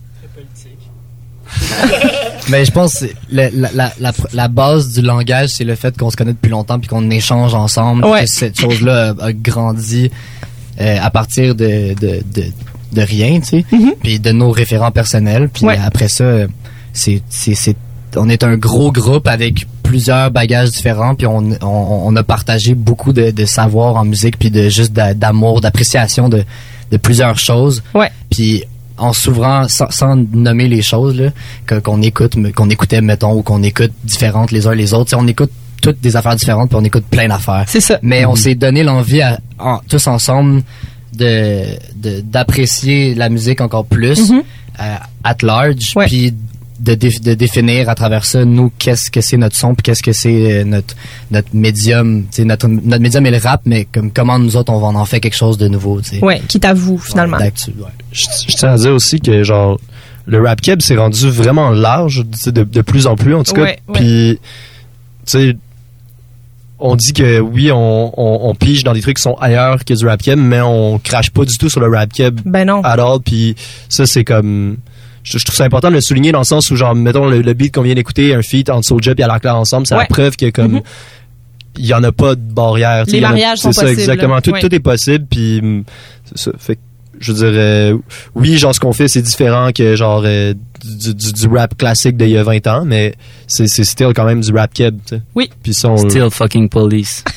Mais 2.50 2.66
je 2.66 2.72
pense 2.72 3.04
la, 3.32 3.50
la, 3.52 3.92
la, 4.00 4.12
la 4.34 4.48
base 4.48 4.92
du 4.94 5.02
langage, 5.02 5.50
c'est 5.50 5.64
le 5.64 5.76
fait 5.76 5.96
qu'on 5.98 6.10
se 6.10 6.16
connaît 6.18 6.34
depuis 6.34 6.50
longtemps 6.50 6.80
puis 6.80 6.88
qu'on 6.88 7.10
échange 7.12 7.54
ensemble. 7.54 8.06
Ouais. 8.06 8.22
Que 8.24 8.30
cette 8.30 8.60
chose-là 8.60 9.14
a, 9.20 9.26
a 9.26 9.34
grandi 9.34 10.10
euh, 10.82 10.98
à 11.02 11.10
partir 11.12 11.56
de, 11.56 11.94
de, 11.94 12.22
de, 12.34 12.44
de 12.94 13.02
rien, 13.02 13.40
tu 13.42 13.46
sais, 13.62 13.66
puis 14.02 14.20
de 14.20 14.32
nos 14.32 14.50
référents 14.52 14.92
personnels. 14.92 15.50
Puis 15.50 15.66
Ouais. 15.66 15.78
après 15.84 16.08
ça, 16.08 16.26
c'est, 16.94 17.22
on 18.16 18.28
est 18.30 18.44
un 18.44 18.56
gros 18.58 18.92
groupe 18.92 19.28
avec 19.28 19.68
plusieurs 19.84 20.32
bagages 20.32 20.72
différents 20.72 21.16
puis 21.16 21.26
on, 21.28 21.52
on, 21.62 22.02
on 22.06 22.16
a 22.16 22.24
partagé 22.24 22.74
beaucoup 22.76 23.12
de, 23.14 23.32
de 23.32 23.46
savoir 23.46 23.96
en 23.96 24.06
musique 24.06 24.38
puis 24.38 24.50
de 24.52 24.70
juste 24.70 24.94
d'a- 24.94 25.14
d'amour, 25.14 25.62
d'appréciation 25.62 26.30
de, 26.30 26.44
de 26.92 26.98
plusieurs 26.98 27.38
choses. 27.40 27.84
Ouais. 27.94 28.10
Puis 28.32 28.64
en 29.00 29.14
s'ouvrant 29.14 29.68
sans, 29.68 29.90
sans 29.90 30.16
nommer 30.34 30.68
les 30.68 30.82
choses 30.82 31.32
qu'on 31.84 32.02
écoute 32.02 32.36
qu'on 32.56 32.70
écoutait 32.70 33.02
mettons 33.02 33.34
ou 33.34 33.42
qu'on 33.42 33.64
écoute 33.64 33.92
différentes 34.04 34.52
les 34.52 34.68
uns 34.68 34.76
les 34.76 34.94
autres. 34.94 35.06
Tu 35.06 35.10
sais, 35.12 35.16
on 35.16 35.28
écoute 35.28 35.52
toutes 35.82 36.02
des 36.02 36.16
affaires 36.16 36.36
différentes 36.36 36.70
puis 36.70 36.78
on 36.80 36.84
écoute 36.84 37.06
plein 37.10 37.28
d'affaires. 37.28 37.64
C'est 37.68 37.80
ça. 37.82 38.00
Mais 38.02 38.26
on 38.26 38.36
s'est 38.36 38.56
donné 38.56 38.84
l'envie 38.84 39.22
à- 39.22 39.40
en- 39.60 39.80
tous 39.88 40.06
ensemble 40.08 40.62
de 41.14 41.64
de- 41.96 42.22
d'apprécier 42.22 43.16
la 43.16 43.30
musique 43.30 43.62
encore 43.62 43.86
plus 43.86 44.30
Mhm. 44.32 44.44
euh, 44.82 44.96
at 45.24 45.38
large. 45.42 45.94
Puis 46.06 46.34
de, 46.80 46.96
dé- 46.96 47.20
de 47.22 47.34
définir 47.34 47.90
à 47.90 47.96
travers 47.96 48.26
ça 48.26 48.46
nous 48.46 48.72
qu'est-ce 48.78 49.12
que 49.12 49.22
c'est 49.22 49.38
notre 49.38 49.56
son 49.56 49.76
puis 49.76 49.84
qu'est-ce 49.84 50.02
que 50.04 50.14
c'est 50.14 50.60
euh, 50.60 50.64
notre 50.64 50.96
notre 51.32 51.50
médium 51.54 52.24
tu 52.24 52.38
sais, 52.38 52.46
notre 52.46 52.68
notre 52.68 53.02
médium 53.02 53.26
est 53.26 53.32
le 53.32 53.38
rap 53.38 53.62
mais 53.66 53.86
comme 53.86 54.12
comment 54.12 54.40
nous 54.40 54.56
autres 54.56 54.72
on 54.72 54.80
va 54.80 54.88
en 54.88 55.06
faire 55.06 55.20
quelque 55.20 55.36
chose 55.36 55.58
de 55.58 55.68
nouveau 55.68 56.02
tu 56.02 56.10
sais. 56.18 56.24
Ouais, 56.24 56.42
qui 56.48 56.60
t'avoue 56.60 56.98
finalement. 56.98 57.38
ouais. 57.38 57.52
Je, 58.12 58.26
je 58.48 58.56
tiens 58.56 58.70
à 58.74 58.78
dire 58.78 58.94
aussi 58.94 59.20
que 59.20 59.44
genre 59.44 59.80
le 60.26 60.42
rap 60.42 60.62
keb 60.62 60.82
s'est 60.82 60.96
rendu 60.96 61.30
vraiment 61.30 61.70
large 61.72 62.26
de, 62.48 62.64
de 62.64 62.82
plus 62.82 63.08
en 63.08 63.16
plus 63.16 63.34
en 63.36 63.44
tout 63.44 63.54
cas. 63.54 63.74
Puis 63.94 64.40
tu 65.26 65.32
sais 65.32 65.56
on 66.82 66.96
dit 66.96 67.12
que 67.12 67.40
oui, 67.42 67.72
on, 67.74 68.14
on, 68.18 68.50
on 68.50 68.56
pige 68.56 68.86
dans 68.86 68.94
des 68.94 69.02
trucs 69.02 69.18
qui 69.18 69.22
sont 69.24 69.34
ailleurs 69.42 69.84
que 69.84 69.94
du 69.94 70.06
rap 70.08 70.22
keb, 70.22 70.40
mais 70.40 70.62
on 70.62 70.98
crache 70.98 71.30
pas 71.30 71.44
du 71.44 71.58
tout 71.58 71.68
sur 71.68 71.82
le 71.82 71.90
rap 71.94 72.14
keb. 72.14 72.40
Ben 72.46 72.64
non. 72.66 72.82
À 72.84 72.94
all, 72.94 73.20
puis 73.20 73.56
ça 73.90 74.06
c'est 74.06 74.24
comme 74.24 74.78
je, 75.24 75.38
je 75.38 75.46
trouve 75.46 75.56
ça 75.56 75.64
important 75.66 75.90
de 75.90 75.96
le 75.96 76.02
souligner 76.02 76.32
dans 76.32 76.40
le 76.40 76.46
sens 76.46 76.72
où 76.72 76.76
genre 76.76 76.96
mettons 76.96 77.28
le, 77.30 77.42
le 77.42 77.54
beat 77.54 77.74
qu'on 77.74 77.82
vient 77.82 77.96
d'écouter, 77.96 78.34
un 78.34 78.42
feat 78.42 78.70
entre 78.70 78.86
Soulja 78.88 79.14
et 79.18 79.24
Alaclaire 79.24 79.56
ensemble, 79.58 79.86
c'est 79.88 79.96
Ouais. 79.96 80.02
la 80.02 80.08
preuve 80.08 80.36
que 80.38 80.50
comme 80.50 80.74
Mhm. 80.74 80.82
il 81.78 81.86
y 81.86 81.94
en 81.94 82.04
a 82.04 82.12
pas 82.12 82.36
de 82.36 82.42
barrière. 82.42 83.06
Les 83.08 83.22
mariages 83.22 83.60
sont 83.60 83.72
C'est 83.72 83.82
ça 83.86 83.92
exactement. 83.92 84.42
Tout, 84.42 84.52
ouais. 84.52 84.60
tout 84.60 84.74
est 84.74 84.80
possible 84.80 85.26
puis 85.30 85.62
c'est 86.26 86.38
ça. 86.38 86.52
Fait 86.58 86.76
que 86.76 86.82
je 87.20 87.34
dirais 87.34 87.94
oui 88.36 88.58
genre 88.58 88.74
ce 88.74 88.80
qu'on 88.80 88.94
fait 88.94 89.08
c'est 89.10 89.22
différent 89.22 89.72
que 89.76 89.96
genre 89.98 90.24
euh, 90.26 90.54
du, 90.84 91.14
du, 91.14 91.34
du 91.34 91.48
rap 91.48 91.78
classique 91.78 92.16
d'il 92.16 92.30
y 92.30 92.38
a 92.38 92.44
20 92.44 92.66
ans 92.68 92.84
mais 92.86 93.14
c'est 93.46 93.68
c'est 93.68 93.84
still 93.84 94.14
quand 94.16 94.24
même 94.24 94.40
du 94.40 94.54
rap 94.54 94.74
keb 94.74 94.98
tu 95.06 95.16
sais. 95.18 95.22
Oui. 95.36 95.50
puis 95.62 95.74
ça 95.74 95.90
on 95.90 95.98
Still 95.98 96.30
fucking 96.32 96.70
police. 96.70 97.24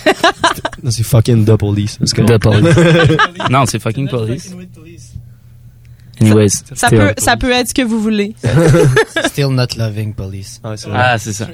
Non, 0.83 0.91
c'est 0.91 1.05
fucking 1.05 1.45
the 1.45 1.57
police. 1.57 1.97
The 2.01 2.39
police. 2.39 2.77
non, 3.51 3.65
c'est 3.67 3.79
fucking 3.81 4.09
police. 4.09 4.53
Anyways. 6.23 6.49
Ça 6.75 6.87
still. 6.87 6.99
peut, 6.99 7.15
ça 7.19 7.37
peut 7.37 7.51
être 7.51 7.69
ce 7.69 7.75
que 7.75 7.83
vous 7.83 8.01
voulez. 8.01 8.35
Still 9.27 9.49
not 9.51 9.67
loving 9.79 10.15
police. 10.15 10.61
Ah, 10.95 11.19
c'est 11.19 11.33
ça. 11.33 11.47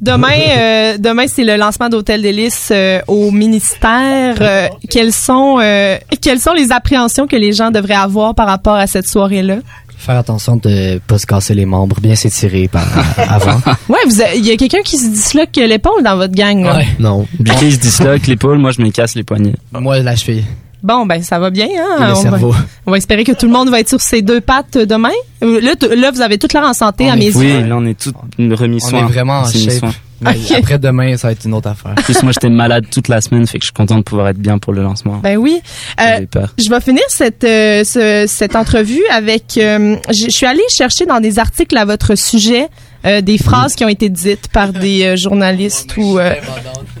Demain, 0.00 0.28
euh, 0.56 0.98
demain 0.98 1.26
c'est 1.26 1.44
le 1.44 1.56
lancement 1.56 1.88
d'Hôtel 1.88 2.22
d'Hélice 2.22 2.70
euh, 2.72 3.00
au 3.08 3.30
ministère. 3.30 4.36
Euh, 4.40 4.68
quelles 4.90 5.12
sont, 5.12 5.58
euh, 5.60 5.96
quelles 6.20 6.40
sont 6.40 6.52
les 6.52 6.72
appréhensions 6.72 7.26
que 7.26 7.36
les 7.36 7.52
gens 7.52 7.70
devraient 7.70 7.94
avoir 7.94 8.34
par 8.34 8.46
rapport 8.46 8.74
à 8.76 8.86
cette 8.86 9.08
soirée-là? 9.08 9.58
Faire 9.96 10.16
attention 10.16 10.54
de 10.56 10.98
pas 11.08 11.18
se 11.18 11.26
casser 11.26 11.54
les 11.54 11.64
membres, 11.66 12.00
bien 12.00 12.14
s'étirer 12.14 12.68
par 12.68 12.86
avant. 13.18 13.60
Ouais, 13.88 13.98
il 14.36 14.46
y 14.46 14.52
a 14.52 14.56
quelqu'un 14.56 14.82
qui 14.84 14.96
se 14.96 15.08
disloque 15.08 15.56
l'épaule 15.56 16.04
dans 16.04 16.16
votre 16.16 16.34
gang. 16.34 16.62
là? 16.62 16.82
non 17.00 17.26
Bliquet 17.40 17.72
se 17.72 17.78
disloque 17.78 18.26
l'épaule, 18.28 18.58
moi 18.58 18.70
je 18.70 18.80
me 18.80 18.90
casse 18.90 19.16
les 19.16 19.24
poignets. 19.24 19.56
Moi 19.72 19.98
la 20.00 20.14
cheville. 20.14 20.44
Bon, 20.82 21.06
ben 21.06 21.22
ça 21.22 21.38
va 21.38 21.50
bien. 21.50 21.66
Hein? 21.76 22.14
On, 22.16 22.30
va, 22.30 22.38
on 22.86 22.90
va 22.92 22.96
espérer 22.96 23.24
que 23.24 23.32
tout 23.32 23.46
le 23.46 23.52
monde 23.52 23.68
va 23.68 23.80
être 23.80 23.88
sur 23.88 24.00
ses 24.00 24.22
deux 24.22 24.40
pattes 24.40 24.78
demain. 24.78 25.10
Là, 25.42 25.74
t- 25.74 25.94
là 25.96 26.10
vous 26.12 26.20
avez 26.20 26.38
toute 26.38 26.52
l'air 26.52 26.62
en 26.64 26.72
santé 26.74 27.10
à 27.10 27.16
mes 27.16 27.34
Oui, 27.36 27.46
yeux. 27.46 27.66
là 27.66 27.76
on 27.76 27.84
est 27.86 27.98
tout 27.98 28.12
remis 28.38 28.78
On 28.84 28.88
soin. 28.88 29.00
est 29.00 29.12
vraiment 29.12 29.40
en 29.40 29.44
shape. 29.44 29.92
Mais. 30.20 30.36
Après 30.56 30.80
demain, 30.80 31.16
ça 31.16 31.28
va 31.28 31.32
être 31.32 31.44
une 31.44 31.54
autre 31.54 31.68
affaire. 31.68 31.92
En 31.96 32.02
plus, 32.02 32.20
moi 32.24 32.32
j'étais 32.32 32.48
malade 32.48 32.86
toute 32.90 33.06
la 33.06 33.20
semaine, 33.20 33.46
fait 33.46 33.58
que 33.58 33.62
je 33.62 33.66
suis 33.68 33.72
content 33.72 33.98
de 33.98 34.02
pouvoir 34.02 34.26
être 34.28 34.38
bien 34.38 34.58
pour 34.58 34.72
le 34.72 34.82
lancement. 34.82 35.18
Ben 35.22 35.36
oui. 35.36 35.60
Euh, 36.00 36.04
J'avais 36.04 36.26
peur. 36.26 36.54
je 36.58 36.68
vais 36.68 36.80
finir 36.80 37.04
cette 37.08 37.44
euh, 37.44 37.84
ce- 37.84 38.24
cette 38.26 38.56
entrevue 38.56 39.04
avec. 39.12 39.56
euh, 39.58 39.94
je 40.08 40.24
je 40.24 40.30
suis 40.30 40.46
allée 40.46 40.60
chercher 40.76 41.06
dans 41.06 41.20
des 41.20 41.38
articles 41.38 41.76
à 41.76 41.84
votre 41.84 42.16
sujet 42.16 42.66
euh, 43.04 43.20
des 43.20 43.38
phrases 43.38 43.74
qui 43.74 43.84
ont 43.84 43.88
été 43.88 44.08
dites 44.08 44.48
par 44.48 44.72
des 44.72 45.04
euh, 45.04 45.16
journalistes 45.16 45.96
ou 45.96 46.18
euh, 46.18 46.34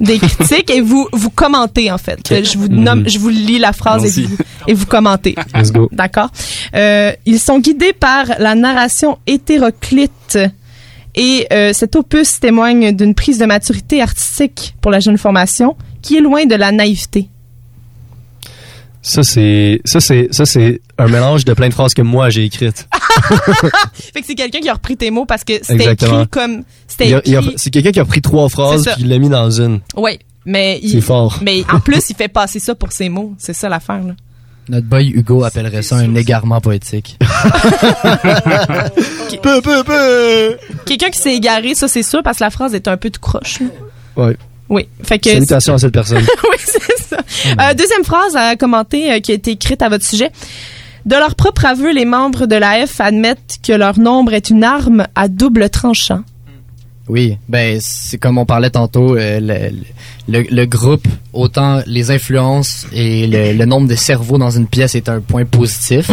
des 0.00 0.18
critiques 0.18 0.70
et 0.70 0.80
vous 0.80 1.08
vous 1.12 1.30
commentez 1.30 1.90
en 1.90 1.98
fait. 1.98 2.20
Je 2.44 2.56
vous 2.56 2.68
nomme, 2.68 3.00
Mhm. 3.00 3.08
je 3.08 3.18
vous 3.18 3.28
lis 3.30 3.58
la 3.58 3.72
phrase 3.72 4.18
et 4.18 4.22
vous, 4.22 4.36
et 4.68 4.74
vous 4.74 4.86
commentez. 4.86 5.34
Let's 5.54 5.72
go. 5.72 5.88
D'accord. 5.92 6.30
Ils 6.74 7.40
sont 7.40 7.58
guidés 7.58 7.92
par 7.92 8.26
la 8.38 8.54
narration 8.54 9.18
hétéroclite. 9.26 10.38
Et 11.14 11.48
cet 11.72 11.96
opus 11.96 12.38
témoigne 12.38 12.94
d'une 12.94 13.14
prise 13.14 13.38
de 13.38 13.46
maturité 13.46 14.00
artistique 14.00 14.76
pour 14.80 14.92
la 14.92 15.00
jeune 15.00 15.18
formation 15.18 15.76
qui 16.00 16.16
est 16.16 16.20
loin 16.20 16.44
de 16.46 16.54
la 16.54 16.70
naïveté. 16.70 17.28
Ça, 19.02 19.22
c'est, 19.22 19.80
ça, 19.84 20.00
c'est, 20.00 20.28
ça, 20.30 20.44
c'est 20.46 20.80
un 20.98 21.06
mélange 21.08 21.44
de 21.44 21.52
plein 21.54 21.68
de 21.68 21.74
phrases 21.74 21.94
que 21.94 22.02
moi 22.02 22.28
j'ai 22.30 22.44
écrites. 22.44 22.88
Fait 24.12 24.20
que 24.20 24.26
c'est 24.26 24.34
quelqu'un 24.34 24.60
qui 24.60 24.68
a 24.68 24.74
repris 24.74 24.96
tes 24.96 25.10
mots 25.10 25.26
parce 25.26 25.44
que 25.44 25.54
c'était 25.62 25.92
écrit 25.92 26.28
comme 26.30 26.62
c'était 26.86 27.10
écrit. 27.10 27.54
c'est 27.56 27.70
quelqu'un 27.70 27.92
qui 27.92 28.00
a 28.00 28.04
pris 28.04 28.20
trois 28.20 28.48
phrases 28.48 28.84
puis 28.84 29.02
il 29.04 29.08
l'a 29.08 29.18
mis 29.18 29.28
dans 29.28 29.50
une. 29.50 29.80
Oui, 29.96 30.18
mais 30.44 30.78
il- 30.82 30.90
C'est 30.90 31.00
fort. 31.00 31.38
Mais 31.42 31.64
en 31.72 31.80
plus, 31.80 32.10
il 32.10 32.16
fait 32.16 32.28
passer 32.28 32.58
ça 32.58 32.74
pour 32.74 32.92
ses 32.92 33.08
mots. 33.08 33.34
C'est 33.38 33.52
ça 33.54 33.68
l'affaire 33.68 34.02
là. 34.02 34.14
Notre 34.70 34.86
boy 34.86 35.08
Hugo 35.14 35.44
appellerait 35.44 35.80
ça 35.82 35.96
un 35.96 36.14
égarement 36.14 36.60
poétique. 36.60 37.16
Peu, 39.42 39.60
peu, 39.62 39.84
peu. 39.84 40.56
Quelqu'un 40.84 41.10
qui 41.10 41.18
s'est 41.18 41.34
égaré, 41.34 41.74
ça 41.74 41.86
c'est 41.88 42.02
sûr 42.02 42.22
parce 42.22 42.38
que 42.38 42.44
la 42.44 42.50
phrase 42.50 42.74
est 42.74 42.88
un 42.88 42.96
peu 42.96 43.08
tout 43.08 43.20
croche. 43.20 43.60
là. 43.60 43.66
Ouais. 44.16 44.36
Oui, 44.68 44.86
fait 45.02 45.18
que 45.18 45.30
Salutations 45.30 45.74
à 45.74 45.78
cette 45.78 45.92
personne. 45.94 46.18
oui, 46.18 46.56
c'est 46.58 46.98
ça. 46.98 47.16
Euh, 47.58 47.74
deuxième 47.74 48.04
phrase 48.04 48.36
à 48.36 48.56
commenter 48.56 49.12
euh, 49.12 49.20
qui 49.20 49.30
a 49.32 49.34
été 49.36 49.52
écrite 49.52 49.80
à 49.80 49.88
votre 49.88 50.04
sujet. 50.04 50.30
De 51.08 51.16
leur 51.16 51.36
propre 51.36 51.64
aveu, 51.64 51.90
les 51.90 52.04
membres 52.04 52.44
de 52.44 52.54
la 52.54 52.86
F 52.86 53.00
admettent 53.00 53.60
que 53.62 53.72
leur 53.72 53.98
nombre 53.98 54.34
est 54.34 54.50
une 54.50 54.62
arme 54.62 55.06
à 55.14 55.28
double 55.28 55.70
tranchant. 55.70 56.20
Oui, 57.08 57.38
ben 57.48 57.78
c'est 57.80 58.18
comme 58.18 58.36
on 58.36 58.44
parlait 58.44 58.68
tantôt, 58.68 59.16
euh, 59.16 59.40
le, 59.40 59.74
le, 60.28 60.42
le 60.50 60.66
groupe, 60.66 61.08
autant 61.32 61.80
les 61.86 62.10
influences 62.10 62.86
et 62.92 63.26
le, 63.26 63.54
le 63.54 63.64
nombre 63.64 63.88
de 63.88 63.94
cerveaux 63.94 64.36
dans 64.36 64.50
une 64.50 64.66
pièce 64.66 64.94
est 64.96 65.08
un 65.08 65.20
point 65.20 65.46
positif. 65.46 66.10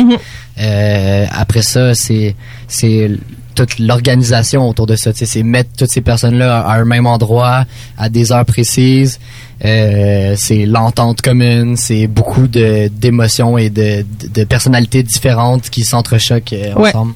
Euh, 0.61 1.25
après 1.29 1.61
ça, 1.61 1.93
c'est 1.93 2.33
c'est 2.69 3.11
toute 3.53 3.79
l'organisation 3.79 4.69
autour 4.69 4.87
de 4.87 4.95
ça. 4.95 5.11
C'est 5.13 5.43
mettre 5.43 5.71
toutes 5.77 5.89
ces 5.89 5.99
personnes-là 5.99 6.61
à 6.61 6.75
un 6.79 6.85
même 6.85 7.05
endroit, 7.05 7.65
à 7.97 8.07
des 8.07 8.31
heures 8.31 8.45
précises. 8.45 9.19
Euh, 9.63 10.33
c'est 10.37 10.65
l'entente 10.65 11.21
commune, 11.21 11.77
c'est 11.77 12.07
beaucoup 12.07 12.47
de 12.47 12.89
d'émotions 12.89 13.57
et 13.57 13.69
de, 13.69 14.01
de, 14.19 14.27
de 14.33 14.43
personnalités 14.43 15.01
différentes 15.01 15.69
qui 15.69 15.83
s'entrechoquent 15.85 16.51
euh, 16.53 16.73
Ouais. 16.75 16.89
ensemble. 16.89 17.13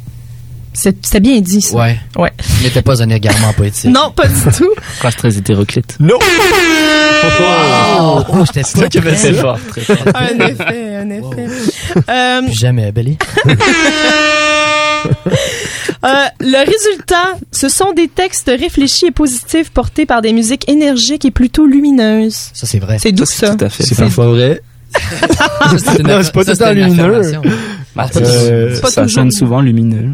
C'est 0.72 0.96
c'est 1.06 1.20
bien 1.20 1.42
dit 1.42 1.62
ça. 1.62 1.76
Ouais. 1.78 1.98
Ouais. 2.16 2.32
Il 2.60 2.64
n'était 2.64 2.82
pas 2.84 3.02
un 3.04 3.10
égarement 3.10 3.52
poétique. 3.54 3.92
Non, 3.92 4.12
pas 4.16 4.28
du 4.28 4.40
tout. 4.56 4.70
Phrase 5.00 5.16
très 5.18 5.38
hétéroclite. 5.38 5.98
Non! 6.00 6.18
Oh, 8.00 8.22
oh, 8.30 8.44
j'étais 8.46 8.64
C'est 8.64 8.78
toi 8.80 8.88
qui 8.88 8.98
avais 9.00 9.12
prêt. 9.14 9.30
dit 9.32 9.36
ça. 9.36 9.42
fort, 9.42 9.60
très 9.70 9.82
fort. 9.82 9.98
un 10.16 10.48
effet, 10.48 10.96
un 10.96 11.10
effet. 11.10 11.48
Euh, 12.10 12.42
Plus 12.44 12.54
jamais, 12.58 12.92
Belly. 12.94 13.18
Euh, 16.06 16.08
le 16.39 16.60
résultat, 16.66 17.36
ce 17.52 17.68
sont 17.68 17.91
des 17.93 18.08
textes 18.08 18.50
réfléchis 18.58 19.08
et 19.08 19.12
positifs 19.12 19.70
portés 19.70 20.06
par 20.06 20.22
des 20.22 20.32
musiques 20.34 20.70
énergiques 20.70 21.26
et 21.26 21.32
plutôt 21.32 21.66
lumineuses. 21.66 22.52
Ça, 22.54 22.66
c'est 22.66 22.80
vrai. 22.80 22.97
C'est 23.00 23.12
doux, 23.12 23.26
ça. 23.26 23.56
Tout 23.56 23.66
à 23.66 23.70
fait. 23.70 23.84
C'est 23.84 23.95
parfois 23.97 24.28
vrai. 24.28 24.62
c'est 25.78 26.00
non, 26.04 26.22
c'est 26.24 26.32
pas 26.34 26.43
ça, 26.43 26.54
tout 26.56 26.58
le 26.58 26.58
temps 26.58 26.66
c'est 26.66 26.74
lumineux. 26.74 27.32
Bah, 27.95 28.08
Euh, 28.16 28.76
ça- 28.76 28.89
c'est 28.89 29.08
sonne 29.10 29.32
souvent 29.32 29.62
lumineux. 29.62 30.12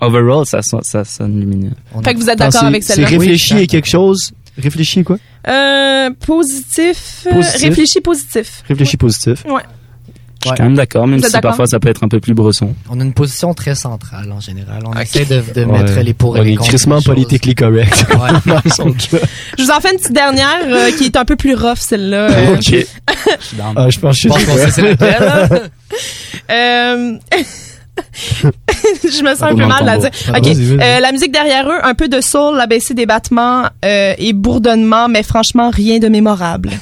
Overall, 0.00 0.44
ça, 0.46 0.62
sonne- 0.62 0.82
ça 0.82 1.04
sonne 1.04 1.38
lumineux. 1.38 1.72
On 1.94 2.02
Fait 2.02 2.14
que 2.14 2.18
vous 2.18 2.28
êtes 2.28 2.38
d'accord 2.38 2.60
c'est- 2.60 2.66
avec 2.66 2.82
C'est 2.82 2.94
celle-là? 2.94 3.08
réfléchi 3.10 3.54
Oui. 3.54 3.60
et 3.62 3.66
quelque 3.66 3.88
chose. 3.88 4.32
Réfléchi 4.58 5.04
quoi? 5.04 5.16
Euh, 5.48 6.10
positif, 6.26 7.26
Positif. 7.30 7.62
réfléchi 7.62 8.00
positif. 8.00 8.62
Réfléchi 8.68 8.96
positif. 8.96 9.44
Ouais. 9.46 9.62
Je 10.42 10.48
suis 10.48 10.56
quand 10.56 10.64
même 10.64 10.74
d'accord, 10.74 11.06
même 11.06 11.22
si 11.22 11.38
parfois 11.40 11.66
ça 11.66 11.78
peut 11.80 11.88
être 11.88 12.02
un 12.02 12.08
peu 12.08 12.18
plus 12.20 12.32
bresson. 12.34 12.74
On 12.88 12.98
a 12.98 13.04
une 13.04 13.12
position 13.12 13.52
très 13.52 13.74
centrale 13.74 14.32
en 14.32 14.40
général. 14.40 14.82
On 14.86 14.98
essaie 14.98 15.24
de, 15.26 15.42
de 15.54 15.64
Ouais. 15.66 15.82
mettre 15.82 16.00
les 16.00 16.14
pour 16.14 16.36
et 16.36 16.40
On 16.40 16.42
les 16.44 16.52
est 16.52 16.56
contre. 16.56 16.70
choses. 16.70 17.04
politically 17.04 17.54
correct. 17.54 18.06
Je 19.58 19.62
vous 19.64 19.70
en 19.70 19.80
fais 19.80 19.90
une 19.92 19.98
petite 19.98 20.12
dernière 20.14 20.56
euh, 20.66 20.90
qui 20.92 21.04
est 21.04 21.16
un 21.16 21.24
peu 21.24 21.36
plus 21.36 21.54
rough, 21.54 21.78
celle-là. 21.78 22.28
Euh, 22.30 22.56
Ok. 22.56 22.86
Ah, 23.76 23.88
je 23.90 23.98
pense 24.00 24.16
que 24.16 24.22
Je 24.22 24.28
pense 24.28 24.44
qu'on 24.44 24.56
sait 24.56 24.70
c'est 24.70 24.82
laquelle. 24.82 25.70
euh, 28.44 28.50
je 29.04 29.22
me 29.22 29.30
sens 29.34 29.42
un 29.42 29.52
On 29.52 29.56
peu 29.56 29.66
mal 29.66 29.82
entend 29.88 29.98
dire. 29.98 30.10
pas. 30.32 30.38
Ok. 30.38 30.46
Euh, 30.48 31.00
la 31.00 31.12
musique 31.12 31.32
derrière 31.32 31.68
eux, 31.68 31.78
un 31.82 31.94
peu 31.94 32.08
de 32.08 32.20
soul, 32.20 32.56
l'abaissé 32.56 32.94
des 32.94 33.06
battements 33.06 33.64
euh, 33.84 34.14
et 34.18 34.32
bourdonnement, 34.32 35.08
mais 35.08 35.22
franchement 35.22 35.70
rien 35.70 35.98
de 35.98 36.08
mémorable. 36.08 36.70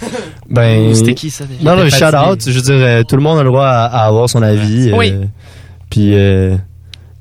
Ben. 0.50 0.94
C'était 0.94 1.12
qui 1.12 1.28
ça 1.28 1.44
déjà? 1.44 1.62
Non, 1.62 1.76
non, 1.76 1.84
J'étais 1.84 1.98
shout 1.98 2.04
fatigué. 2.10 2.30
out. 2.32 2.42
Je 2.46 2.50
veux 2.52 2.62
dire, 2.62 2.74
euh, 2.76 3.02
tout 3.02 3.16
le 3.16 3.22
monde 3.22 3.38
a 3.38 3.42
le 3.42 3.50
droit 3.50 3.66
à, 3.66 3.84
à 3.84 4.06
avoir 4.06 4.30
son 4.30 4.40
avis. 4.40 4.90
Oui. 4.94 5.10
euh, 5.12 5.24
Puis. 5.90 6.14
euh, 6.14 6.56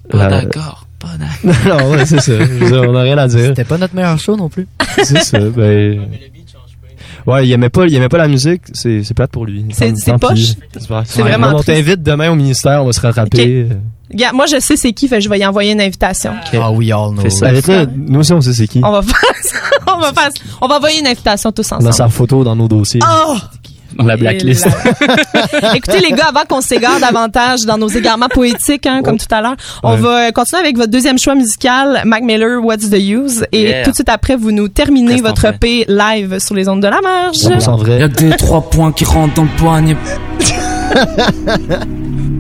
Pas 0.10 0.30
la- 0.30 0.42
d'accord, 0.46 0.88
pas 0.98 1.10
d'accord. 1.20 1.78
non, 1.78 1.92
ouais, 1.92 2.06
c'est 2.06 2.22
ça. 2.22 2.32
Je 2.40 2.44
veux 2.44 2.68
dire, 2.72 2.84
on 2.88 2.94
n'a 2.94 3.02
rien 3.02 3.18
à 3.18 3.28
dire. 3.28 3.48
C'était 3.48 3.66
pas 3.66 3.78
notre 3.78 3.94
meilleur 3.96 4.18
show 4.18 4.38
non 4.38 4.48
plus. 4.48 4.66
C'est 5.04 5.24
ça. 5.24 5.40
Ben. 5.40 6.08
Ouais, 7.28 7.46
il 7.48 7.52
aimait 7.52 7.70
pas, 7.70 7.86
il 7.86 7.94
aimait 7.94 8.10
pas 8.10 8.18
la 8.18 8.28
musique. 8.28 8.62
C'est, 8.74 9.04
c'est 9.04 9.14
plate 9.14 9.32
pour 9.32 9.46
lui. 9.46 9.66
C'est- 9.72 9.96
c'est 9.98 10.18
poche? 10.18 10.54
C'est 10.74 10.88
vrai. 10.88 11.04
C'est 11.06 11.22
vraiment 11.22 11.50
On 11.56 11.62
t'invite 11.62 12.02
demain 12.02 12.32
au 12.32 12.36
ministère, 12.36 12.82
on 12.82 12.86
va 12.88 12.94
se 12.94 13.02
rattraper. 13.02 13.68
Moi 14.34 14.46
je 14.46 14.60
sais 14.62 14.78
c'est 14.78 14.94
qui, 14.94 15.08
fait 15.10 15.18
que 15.18 15.24
je 15.24 15.30
vais 15.30 15.38
y 15.40 15.46
envoyer 15.46 15.74
une 15.74 15.82
invitation. 15.82 16.32
Ah 16.54 16.72
oui, 16.72 16.92
all 16.94 17.12
know. 17.12 17.22
Fais 17.24 17.30
ça. 17.30 17.52
Là, 17.52 17.86
nous 17.96 18.22
aussi, 18.22 18.32
on 18.32 18.40
sait 18.40 18.54
c'est 18.54 18.68
qui. 18.68 18.80
On 18.84 18.92
va 18.92 19.02
faire, 19.04 19.20
on 19.94 20.00
va 20.00 20.14
faire, 20.14 20.30
on 20.62 20.68
va 20.70 20.78
envoyer 20.78 21.02
une 21.02 21.08
invitation 21.08 21.52
tous 21.52 21.70
On 21.74 21.76
a 21.76 21.78
ensemble. 21.80 21.94
sa 21.94 22.08
photo 22.08 22.44
dans 22.46 22.56
nos 22.56 22.70
dossiers. 22.70 23.02
Oh! 23.06 23.36
Dans 23.98 24.06
la 24.06 24.18
blacklist. 24.18 24.68
Écoutez 25.76 26.00
les 26.02 26.12
gars, 26.16 26.28
avant 26.30 26.44
qu'on 26.48 26.62
s'égare 26.62 27.00
davantage 27.00 27.66
dans 27.66 27.78
nos 27.78 27.88
égarements 27.88 28.30
poétiques, 28.30 28.86
hein, 28.86 29.02
comme 29.04 29.18
tout 29.18 29.26
à 29.32 29.42
l'heure, 29.42 29.56
on 29.84 29.92
Ouais. 29.96 29.98
va 29.98 30.32
continuer 30.32 30.62
avec 30.62 30.78
votre 30.78 30.92
deuxième 30.92 31.18
choix 31.18 31.36
musical, 31.36 32.02
Mac 32.06 32.24
Miller, 32.24 32.64
What's 32.64 32.90
the 32.90 33.00
Use, 33.00 33.46
et 33.52 33.64
Yeah. 33.64 33.84
tout 33.84 33.92
de 33.92 33.96
suite 33.96 34.10
après, 34.10 34.36
vous 34.36 34.52
nous 34.52 34.68
terminez 34.68 35.22
votre 35.22 35.46
EP 35.46 35.86
live 35.88 36.40
sur 36.40 36.56
les 36.56 36.68
ondes 36.70 36.82
de 36.82 36.88
la 36.88 37.02
marge. 37.02 37.38
100% 37.38 37.78
vrai. 37.78 38.00
Y'a 38.00 38.08
des 38.08 38.30
trois 38.38 38.62
points 38.70 38.92
qui 38.92 39.06
rentrent 39.06 39.34
dans 39.34 39.44
le 39.44 39.50
poignet. 39.58 39.96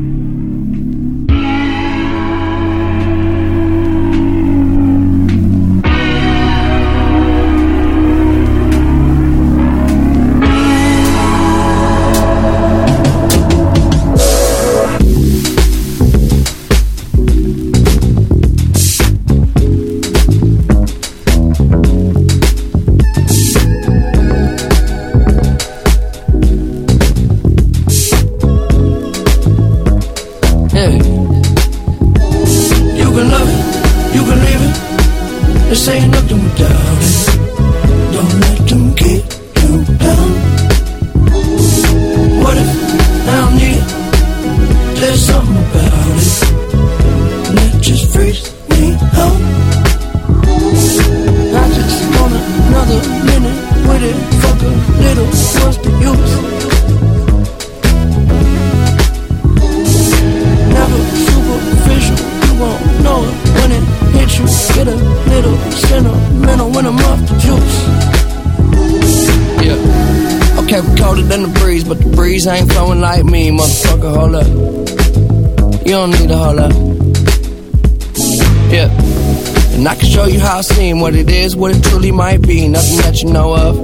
how 80.47 80.59
I 80.59 80.61
seem, 80.61 81.01
what 81.01 81.13
it 81.13 81.29
is, 81.29 81.57
what 81.57 81.75
it 81.75 81.83
truly 81.83 82.11
might 82.11 82.41
be. 82.41 82.67
Nothing 82.69 82.97
that 82.97 83.21
you 83.21 83.29
know 83.31 83.53
of. 83.53 83.75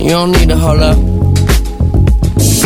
You 0.00 0.10
don't 0.10 0.32
need 0.32 0.48
to 0.48 0.56
hold 0.56 0.80
up. 0.80 1.13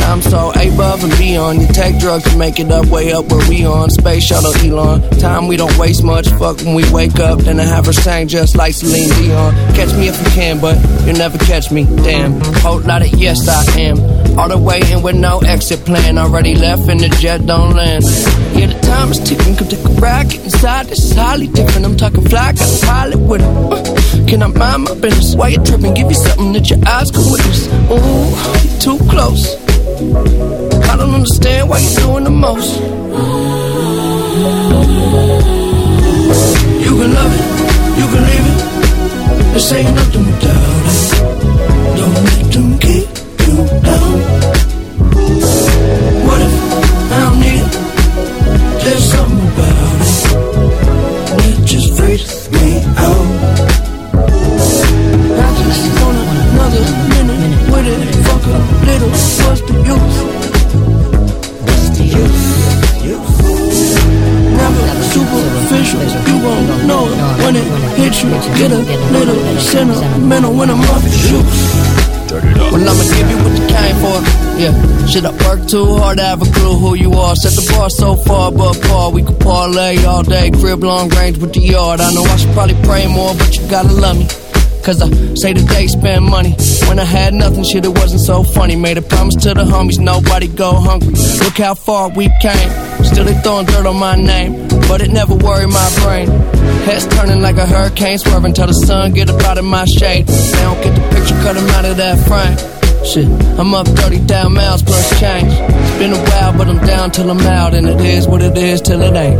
Time 0.08 0.22
so 0.22 0.50
above 0.52 1.04
and 1.04 1.12
beyond. 1.18 1.60
You 1.60 1.68
take 1.68 1.98
drugs 1.98 2.24
to 2.30 2.38
make 2.38 2.58
it 2.58 2.70
up, 2.70 2.86
way 2.86 3.12
up 3.12 3.26
where 3.30 3.46
we 3.48 3.66
on. 3.66 3.90
Space 3.90 4.24
shuttle 4.24 4.54
Elon. 4.64 5.02
Time 5.18 5.48
we 5.48 5.56
don't 5.56 5.76
waste 5.76 6.02
much. 6.02 6.28
Fuck 6.40 6.58
when 6.62 6.74
we 6.74 6.90
wake 6.90 7.18
up, 7.18 7.40
then 7.40 7.60
I 7.60 7.64
have 7.64 7.84
her 7.86 7.92
sang 7.92 8.26
just 8.26 8.56
like 8.56 8.72
Celine 8.72 9.10
Dion. 9.10 9.52
Catch 9.74 9.92
me 9.94 10.08
if 10.08 10.18
you 10.18 10.30
can, 10.30 10.60
but 10.60 10.76
you'll 11.04 11.18
never 11.18 11.36
catch 11.38 11.70
me. 11.70 11.84
Damn. 11.84 12.40
Whole 12.62 12.80
lot 12.80 13.02
of 13.02 13.12
yes, 13.18 13.46
I 13.48 13.80
am. 13.80 13.98
All 14.38 14.48
the 14.48 14.56
way 14.56 14.80
in 14.90 15.02
with 15.02 15.16
no 15.16 15.40
exit 15.40 15.84
plan. 15.84 16.16
Already 16.16 16.54
left 16.54 16.88
and 16.88 17.00
the 17.00 17.08
jet 17.20 17.44
don't 17.44 17.74
land. 17.74 18.04
Yeah, 18.56 18.66
the 18.72 18.80
time 18.80 19.10
is 19.10 19.18
ticking. 19.18 19.56
Come 19.56 19.68
take 19.68 19.84
a 19.84 19.92
ride, 20.00 20.30
get 20.30 20.42
inside. 20.42 20.86
This 20.86 21.04
is 21.04 21.12
highly 21.12 21.48
different. 21.48 21.84
I'm 21.84 21.96
talking 21.96 22.24
fly, 22.26 22.52
got 22.52 22.82
a 22.82 22.86
pilot 22.86 23.18
with 23.18 23.42
him. 23.42 23.72
Uh, 23.72 24.26
can 24.26 24.42
I 24.42 24.46
mind 24.46 24.84
my 24.84 24.94
business? 24.94 25.34
Why 25.34 25.48
you 25.48 25.62
tripping? 25.64 25.92
Give 25.92 26.08
you 26.08 26.16
something 26.16 26.52
that 26.54 26.70
your 26.70 26.80
eyes 26.88 27.10
can 27.10 27.30
witness. 27.30 27.66
Ooh, 27.92 28.80
too 28.80 28.98
close. 29.10 29.67
I 29.98 30.00
don't 30.96 31.12
understand 31.12 31.68
why 31.68 31.78
you're 31.80 32.00
doing 32.00 32.22
the 32.22 32.30
most. 32.30 32.78
You 36.84 36.92
can 36.98 37.14
love 37.14 37.34
it, 37.34 37.42
you 37.98 38.06
can 38.12 38.22
leave 38.30 38.46
it. 38.52 38.58
This 39.54 39.72
ain't 39.72 39.92
nothing 39.96 40.24
without 40.26 40.86
it. 40.86 40.98
Don't 41.98 42.14
let 42.14 42.52
them 42.52 42.78
keep 42.78 43.08
you 43.48 43.56
down. 43.82 44.77
Superficial, 65.18 66.00
you 66.28 66.36
won't 66.44 66.86
know 66.86 67.04
when 67.42 67.56
it 67.56 67.64
hits 67.96 68.22
you. 68.22 68.30
Get 68.56 68.72
a 68.72 68.78
little 69.12 69.58
sentimental 69.58 70.54
when 70.54 70.70
I'm 70.70 70.80
off 70.80 71.02
the 71.02 71.10
shoes. 71.10 71.58
Well, 72.30 72.88
I'ma 72.88 73.04
give 73.16 73.30
you 73.30 73.38
what 73.42 73.54
you 73.58 73.66
came 73.72 73.96
for. 74.04 74.18
Yeah, 74.60 75.06
shit, 75.06 75.24
I 75.24 75.30
work 75.48 75.66
too 75.66 75.96
hard 75.96 76.18
to 76.18 76.24
have 76.24 76.42
a 76.42 76.50
clue 76.52 76.76
who 76.76 76.94
you 76.94 77.12
are. 77.12 77.34
Set 77.36 77.52
the 77.52 77.72
bar 77.72 77.88
so 77.88 78.16
far 78.16 78.48
above 78.48 78.80
par, 78.82 79.10
we 79.10 79.22
could 79.22 79.40
parlay 79.40 80.04
all 80.04 80.22
day. 80.22 80.50
Crib 80.50 80.82
long 80.84 81.08
range 81.10 81.38
with 81.38 81.54
the 81.54 81.60
yard. 81.60 82.00
I 82.00 82.12
know 82.12 82.22
I 82.22 82.36
should 82.36 82.52
probably 82.52 82.76
pray 82.82 83.06
more, 83.06 83.34
but 83.34 83.56
you 83.56 83.66
gotta 83.70 83.92
love 83.92 84.18
me. 84.18 84.26
Cause 84.88 85.02
I 85.02 85.34
say 85.34 85.52
the 85.52 85.60
day 85.68 85.86
spend 85.86 86.24
money. 86.24 86.56
When 86.88 86.98
I 86.98 87.04
had 87.04 87.34
nothing, 87.34 87.62
shit, 87.62 87.84
it 87.84 87.90
wasn't 87.90 88.22
so 88.22 88.42
funny. 88.42 88.74
Made 88.74 88.96
a 88.96 89.02
promise 89.02 89.34
to 89.44 89.52
the 89.52 89.64
homies, 89.64 89.98
nobody 89.98 90.48
go 90.48 90.72
hungry. 90.72 91.12
Look 91.44 91.58
how 91.58 91.74
far 91.74 92.08
we 92.08 92.30
came. 92.40 92.70
Still 93.04 93.26
they 93.26 93.34
throwing 93.42 93.66
dirt 93.66 93.84
on 93.84 93.96
my 93.96 94.16
name, 94.16 94.66
but 94.88 95.02
it 95.02 95.10
never 95.10 95.34
worried 95.34 95.68
my 95.68 95.90
brain. 96.00 96.28
Heads 96.88 97.06
turning 97.08 97.42
like 97.42 97.58
a 97.58 97.66
hurricane, 97.66 98.16
swerving 98.16 98.54
till 98.54 98.66
the 98.66 98.72
sun 98.72 99.12
get 99.12 99.28
up 99.28 99.42
out 99.42 99.58
of 99.58 99.66
my 99.66 99.84
shade. 99.84 100.26
They 100.26 100.62
don't 100.62 100.82
get 100.82 100.94
the 100.94 101.04
picture, 101.14 101.36
cut 101.44 101.54
'em 101.54 101.68
out 101.76 101.84
of 101.84 101.98
that 101.98 102.16
frame. 102.26 102.56
Shit, 103.04 103.28
I'm 103.60 103.74
up 103.74 103.88
30,000 103.88 104.54
miles 104.54 104.80
plus 104.80 105.20
change. 105.20 105.52
It's 105.52 105.98
been 105.98 106.14
a 106.14 106.22
while, 106.30 106.54
but 106.56 106.66
I'm 106.66 106.80
down 106.86 107.10
till 107.10 107.28
I'm 107.30 107.40
out, 107.40 107.74
and 107.74 107.86
it 107.86 108.00
is 108.00 108.26
what 108.26 108.40
it 108.40 108.56
is 108.56 108.80
till 108.80 109.02
it 109.02 109.14
ain't. 109.14 109.38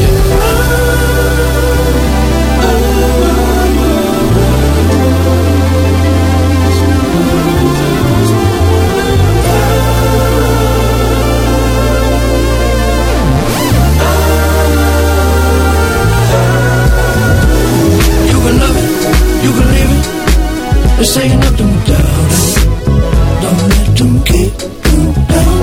You 0.00 1.19
This 21.00 21.16
ain't 21.16 21.40
nothing 21.40 21.66
without 21.66 22.30
it. 22.30 22.56
Don't 23.40 23.62
let 23.72 23.86
them 23.96 24.22
keep 24.22 24.52
you 24.92 25.02
down. 25.32 25.60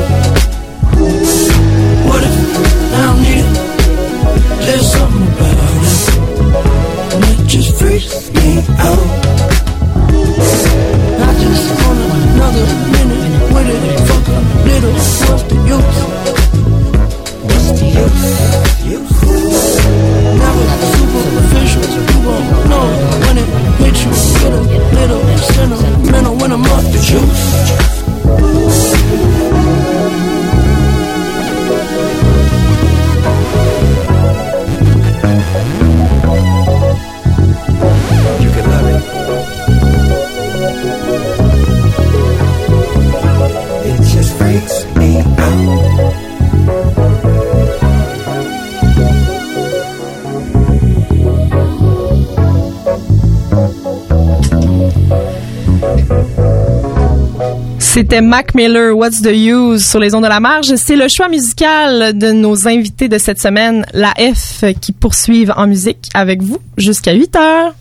What 2.08 2.24
if 2.26 2.38
I 2.92 3.06
need 3.22 3.46
it? 3.46 3.58
There's 4.66 4.88
something 4.92 5.28
about 5.28 5.84
it 5.86 6.02
that 7.22 7.38
just 7.46 7.70
freaks 7.78 8.34
me 8.34 8.48
out. 8.80 9.06
I 11.22 11.32
just 11.44 11.66
want 11.86 12.00
another 12.18 12.66
minute 12.94 13.54
with 13.54 13.70
it. 13.76 14.00
Fuck 14.08 14.28
a 14.28 14.40
little, 14.66 14.94
what's 14.94 15.44
the 15.44 15.56
use? 15.68 16.07
Sentimental 25.54 26.36
when 26.36 26.52
I'm 26.52 26.64
off 26.64 26.84
the 26.92 27.00
juice. 27.00 28.67
C'était 58.10 58.22
Mac 58.22 58.56
Miller, 58.56 58.96
What's 58.96 59.22
the 59.22 59.34
Use 59.34 59.86
sur 59.86 60.00
les 60.00 60.16
ondes 60.16 60.24
de 60.24 60.30
la 60.30 60.40
marge. 60.40 60.74
C'est 60.78 60.96
le 60.96 61.10
choix 61.10 61.28
musical 61.28 62.18
de 62.18 62.32
nos 62.32 62.66
invités 62.66 63.10
de 63.10 63.18
cette 63.18 63.42
semaine, 63.42 63.86
la 63.92 64.14
F, 64.14 64.64
qui 64.80 64.94
poursuivent 64.94 65.54
en 65.58 65.68
musique 65.68 66.10
avec 66.14 66.42
vous 66.42 66.60
jusqu'à 66.78 67.12
8 67.12 67.36
heures. 67.36 67.76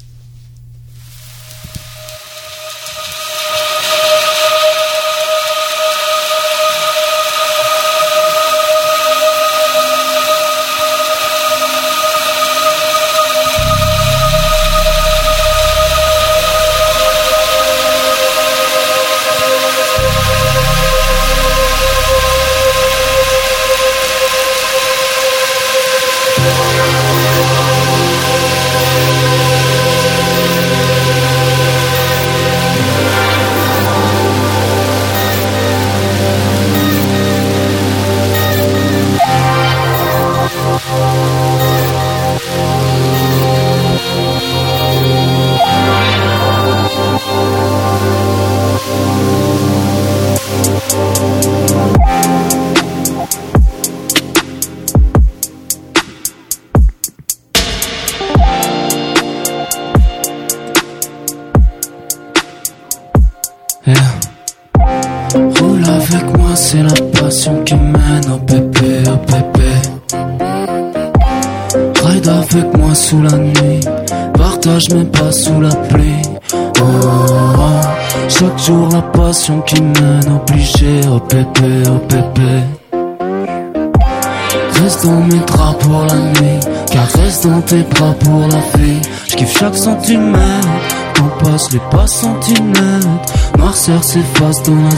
Tes 87.66 87.82
bras 87.82 88.14
pour 88.20 88.48
la 88.48 88.78
vie. 88.78 89.00
J'kiffe 89.28 89.58
chaque 89.58 89.76
centimètre, 89.76 90.68
quand 91.14 91.44
passe 91.44 91.72
les 91.72 91.80
pas 91.90 92.06
sentinelles. 92.06 93.18
Noirceur 93.58 94.02
s'efface 94.02 94.62
dans 94.62 94.74
la. 94.74 94.96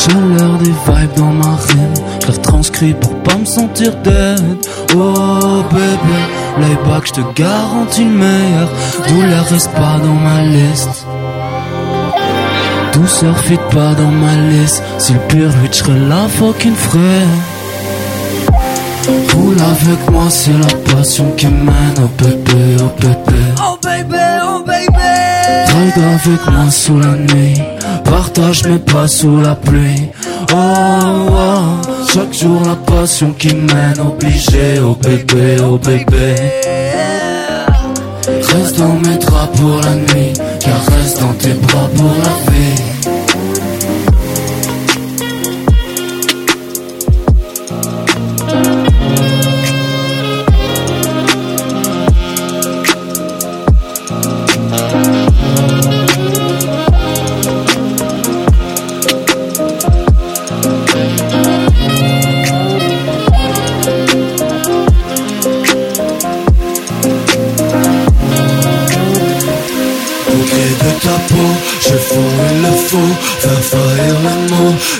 J'ai 0.00 0.14
l'air 0.14 0.56
des 0.58 0.70
vibes 0.70 1.14
dans 1.16 1.32
ma 1.32 1.56
rime, 1.68 1.94
je 2.20 2.26
les 2.28 2.32
retranscris 2.32 2.94
pour 2.94 3.14
pas 3.22 3.36
me 3.36 3.44
sentir 3.44 3.94
dead. 3.96 4.66
Oh 4.96 5.62
bébé, 5.70 6.20
layback, 6.58 7.06
je 7.06 7.12
te 7.12 7.20
garantis 7.34 8.04
le 8.04 8.10
meilleur. 8.10 8.68
Douleur 9.08 9.44
reste 9.46 9.72
pas 9.72 9.98
dans 10.02 10.14
ma 10.14 10.42
liste. 10.42 11.06
Douceur 12.94 13.36
fit 13.38 13.58
pas 13.70 13.94
dans 13.94 14.10
ma 14.10 14.34
liste. 14.50 14.82
Si 14.98 15.12
le 15.12 15.18
pire 15.28 15.50
je 15.70 15.76
serais 15.76 15.98
la 15.98 16.28
fucking 16.28 16.74
frère. 16.74 17.59
Roule 19.08 19.56
avec 19.60 20.10
moi, 20.10 20.24
c'est 20.28 20.52
la 20.52 20.94
passion 20.94 21.30
qui 21.36 21.46
mène 21.46 21.98
au 21.98 22.22
bébé, 22.22 22.76
au 22.82 23.00
bébé. 23.00 23.38
Oh 23.58 23.78
baby, 23.82 24.16
oh 24.44 24.62
baby. 24.66 25.10
Ride 25.68 26.04
avec 26.04 26.46
moi 26.50 26.70
sous 26.70 26.98
la 26.98 27.16
nuit. 27.16 27.60
Partage 28.04 28.64
mes 28.64 28.78
pas 28.78 29.08
sous 29.08 29.40
la 29.40 29.54
pluie. 29.54 30.10
Oh, 30.52 30.56
oh, 30.56 32.06
chaque 32.12 32.34
jour 32.34 32.60
la 32.66 32.76
passion 32.76 33.32
qui 33.38 33.54
mène 33.54 34.00
obligé 34.00 34.80
au 34.80 34.94
bébé, 34.94 35.60
au 35.60 35.78
bébé. 35.78 36.34
Reste 38.26 38.78
dans 38.78 38.94
mes 38.94 39.16
draps 39.16 39.60
pour 39.60 39.80
la 39.80 39.94
nuit, 39.94 40.32
car 40.60 40.80
reste 40.96 41.20
dans 41.20 41.32
tes 41.34 41.54
bras 41.54 41.88
pour 41.94 42.12
la 42.24 42.52
vie. 42.52 42.89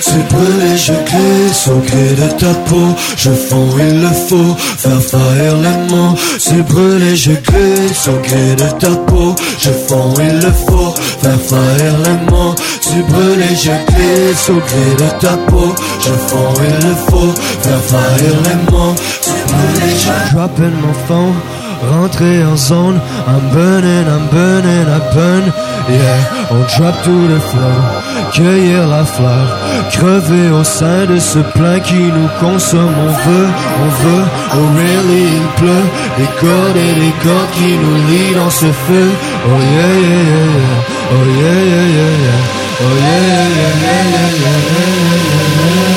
C'est 0.01 0.27
brûlé, 0.29 0.77
je 0.77 0.93
glisse 0.93 1.67
Au 1.67 1.79
de 1.79 2.27
ta 2.39 2.53
peau, 2.67 2.95
je 3.17 3.29
fonds 3.29 3.69
il 3.79 4.01
le 4.01 4.09
faut 4.27 4.55
Faire 4.77 5.01
faillir 5.01 5.55
mots, 5.89 6.15
c'est 6.39 6.65
brûlé, 6.67 7.15
je 7.15 7.31
glisse 7.31 8.07
Au 8.07 8.17
de 8.21 8.69
ta 8.79 8.95
peau, 9.07 9.35
je 9.59 9.69
fonds 9.87 10.13
il 10.19 10.39
le 10.39 10.51
faut 10.51 10.93
Faire 11.21 11.39
faillir 11.49 11.93
mots, 12.29 12.55
c'est 12.81 13.05
brûlé, 13.07 13.47
je 13.55 13.75
glisse 13.91 14.49
Au 14.49 14.55
gré 14.55 14.87
de 14.97 15.09
ta 15.19 15.37
peau, 15.49 15.73
je 15.99 16.11
fonds 16.27 16.53
il 16.63 16.87
le 16.87 16.95
faut 17.09 17.33
Faire 17.61 17.83
faillir 17.91 18.35
mots, 18.71 18.95
c'est 19.21 19.45
brûlé, 19.47 19.93
je 19.97 20.35
Drop 20.35 20.59
in 20.59 20.71
mon 20.81 20.93
phone 21.07 21.35
Rentrer 21.81 22.43
en 22.43 22.55
zone, 22.55 23.01
I'm 23.27 23.49
burning, 23.51 24.05
I'm 24.07 24.29
burning, 24.29 24.87
I 24.87 24.99
burn 25.15 25.51
Yeah, 25.89 26.40
on 26.53 26.59
droppe 26.59 27.01
tous 27.03 27.27
les 27.29 27.39
fleurs, 27.39 28.03
cueillir 28.33 28.85
la 28.87 29.05
fleur, 29.05 29.57
crever 29.89 30.49
au 30.49 30.63
sein 30.65 31.05
de 31.05 31.17
ce 31.17 31.39
plein 31.39 31.79
qui 31.79 31.95
nous 32.17 32.29
consomme. 32.41 32.93
On 33.07 33.13
veut, 33.25 33.49
on 33.83 33.89
veut, 34.03 34.25
on 34.59 34.65
really 34.75 35.23
il 35.39 35.47
pleut, 35.55 35.87
des 36.17 36.31
cordes 36.41 36.75
et 36.75 36.93
des 36.99 37.13
cordes 37.23 37.51
qui 37.53 37.77
nous 37.83 37.97
lient 38.09 38.35
dans 38.35 38.49
ce 38.49 38.65
feu. 38.65 39.09
Oh 39.47 39.59
yeah 39.75 39.93
yeah 40.07 40.23
yeah 40.31 40.49
yeah, 40.59 41.13
oh 41.13 41.25
yeah 41.39 41.59
yeah 41.71 41.87
yeah 41.97 42.13
yeah, 42.25 42.41
oh 42.83 42.95
yeah 42.99 43.21
yeah 43.21 43.61
yeah 43.61 43.79
yeah. 43.81 44.19
yeah, 44.21 44.37
yeah, 44.41 44.59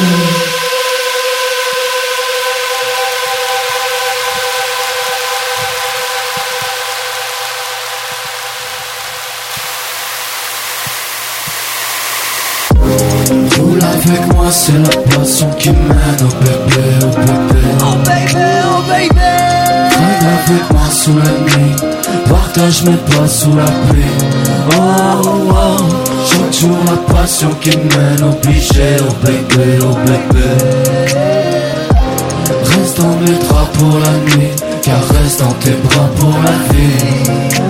yeah 0.03 0.14
c'est 14.55 14.79
la 14.79 15.17
passion 15.17 15.51
qui 15.59 15.71
mène 15.71 16.21
au 16.21 16.33
bébé, 16.43 16.87
au 17.03 17.09
bébé. 17.19 17.61
Oh 17.81 17.97
baby, 18.05 18.45
oh 18.65 18.83
baby. 18.89 19.35
Ride 19.99 20.27
avec 20.39 20.71
moi 20.73 20.89
sous 20.91 21.17
la 21.19 21.33
nuit, 21.45 21.75
partage 22.29 22.85
mes 22.85 22.97
pas 22.97 23.27
sous 23.27 23.55
la 23.57 23.65
pluie. 23.65 24.05
Oh, 24.71 25.23
oh, 25.51 25.77
chaque 26.25 26.53
jour 26.61 26.77
la 26.87 27.15
passion 27.15 27.51
qui 27.61 27.77
mène 27.77 28.23
obligé 28.23 28.97
au 29.01 29.27
bébé, 29.27 29.79
au 29.81 29.95
bébé. 30.07 30.49
Reste 32.65 32.99
dans 33.01 33.17
mes 33.23 33.37
draps 33.45 33.79
pour 33.79 33.99
la 33.99 34.37
nuit, 34.37 34.53
car 34.83 35.01
reste 35.21 35.41
dans 35.41 35.53
tes 35.55 35.77
bras 35.83 36.09
pour 36.17 36.35
la 36.45 36.57
vie. 36.73 37.65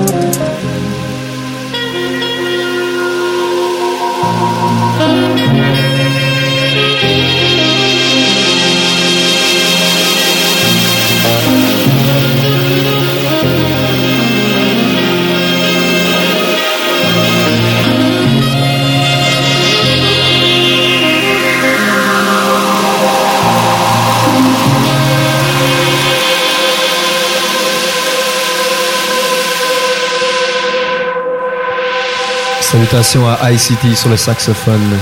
Salutations 32.75 33.23
à 33.29 33.53
ICT 33.53 33.95
sur 33.95 34.09
le 34.09 34.17
saxophone. 34.17 34.99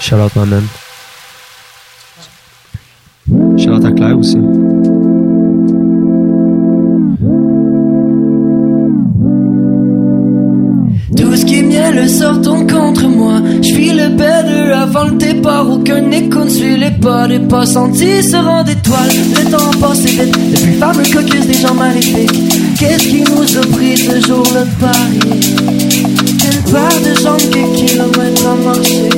Shout 0.00 0.16
out 0.16 0.34
my 0.34 0.46
man. 0.46 0.66
Shout 3.58 3.72
out 3.72 3.84
à 3.84 3.92
Claire 3.92 4.16
aussi. 4.18 4.38
Tout 11.14 11.36
ce 11.36 11.44
qui 11.44 11.62
miel 11.62 12.08
sort 12.08 12.40
tombe 12.40 12.72
contre 12.72 13.06
moi. 13.06 13.42
Je 13.60 13.68
suis 13.68 13.90
le 13.90 14.08
better 14.08 14.72
avant 14.72 15.04
le 15.04 15.18
départ. 15.18 15.68
Aucun 15.68 16.10
écho 16.10 16.48
suit 16.48 16.78
les 16.78 16.90
pas. 16.90 17.26
Les 17.26 17.40
pas 17.40 17.66
sentis 17.66 18.22
seront 18.22 18.62
d'étoiles. 18.62 19.10
Le 19.34 19.50
temps 19.50 19.78
passe 19.78 20.06
vite. 20.06 20.34
Le 20.34 20.72
fameux 20.78 21.04
caucus 21.04 21.46
des 21.46 21.52
gens 21.52 21.74
maléfiques. 21.74 22.78
Qu'est-ce 22.78 23.08
qui 23.08 23.20
nous 23.20 23.58
a 23.58 23.66
pris 23.76 23.98
ce 23.98 24.26
jour-là 24.26 24.64
de 24.64 24.80
Paris? 24.80 26.05
Part 26.72 27.00
de 27.00 27.14
jambes, 27.22 27.50
quelques 27.52 27.86
kilomètres 27.86 28.46
à 28.46 28.54
marcher. 28.56 29.08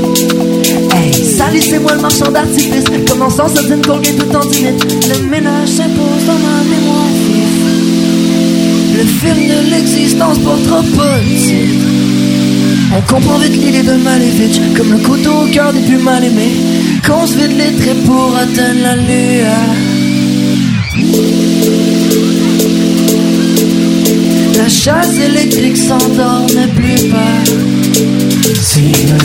Hey, 0.94 1.12
salut, 1.12 1.61
c'est 1.61 1.78
moi 1.78 1.94
le 1.94 2.01
marchand 2.03 2.30
d'artifice. 2.30 2.84
Commençons 3.09 3.49
ça 3.49 3.62
d'une 3.62 3.80
colgate 3.80 4.16
tout 4.16 4.36
en 4.36 4.44
minutes. 4.46 5.09
Le 5.09 5.28
ménage 5.28 5.68
s'impose 5.68 6.24
dans 6.26 6.38
ma 6.38 6.62
mémoire 6.64 7.09
vive. 7.26 7.59
Le 8.99 9.05
film 9.05 9.49
de 9.49 9.70
l'existence 9.70 10.38
portera 10.38 10.82
pas 10.96 11.18
de 11.20 11.36
titre. 11.36 11.86
On 12.96 13.01
comprend 13.03 13.38
vite 13.38 13.53
l'idée 13.53 13.82
de 13.82 13.92
Malevich 14.03 14.61
Comme 14.74 14.92
le 14.92 14.99
couteau 14.99 15.42
au 15.42 15.46
cœur 15.53 15.74
des 15.74 15.80
plus 15.80 15.99
mal 15.99 16.24
aimés 16.24 16.57
Qu'on 17.07 17.26
se 17.26 17.36
vide 17.36 17.53
les 17.59 17.76
traits 17.76 18.03
pour 18.05 18.34
atteindre 18.34 18.80
la 18.82 18.96
lueur 18.96 19.68
la 24.69 24.75
chasse 24.75 25.19
électrique 25.19 25.79
s'endort, 25.79 26.47
n'aie 26.55 26.69
plus 26.69 27.09
peur. 27.09 27.45
Simmer, 28.61 29.16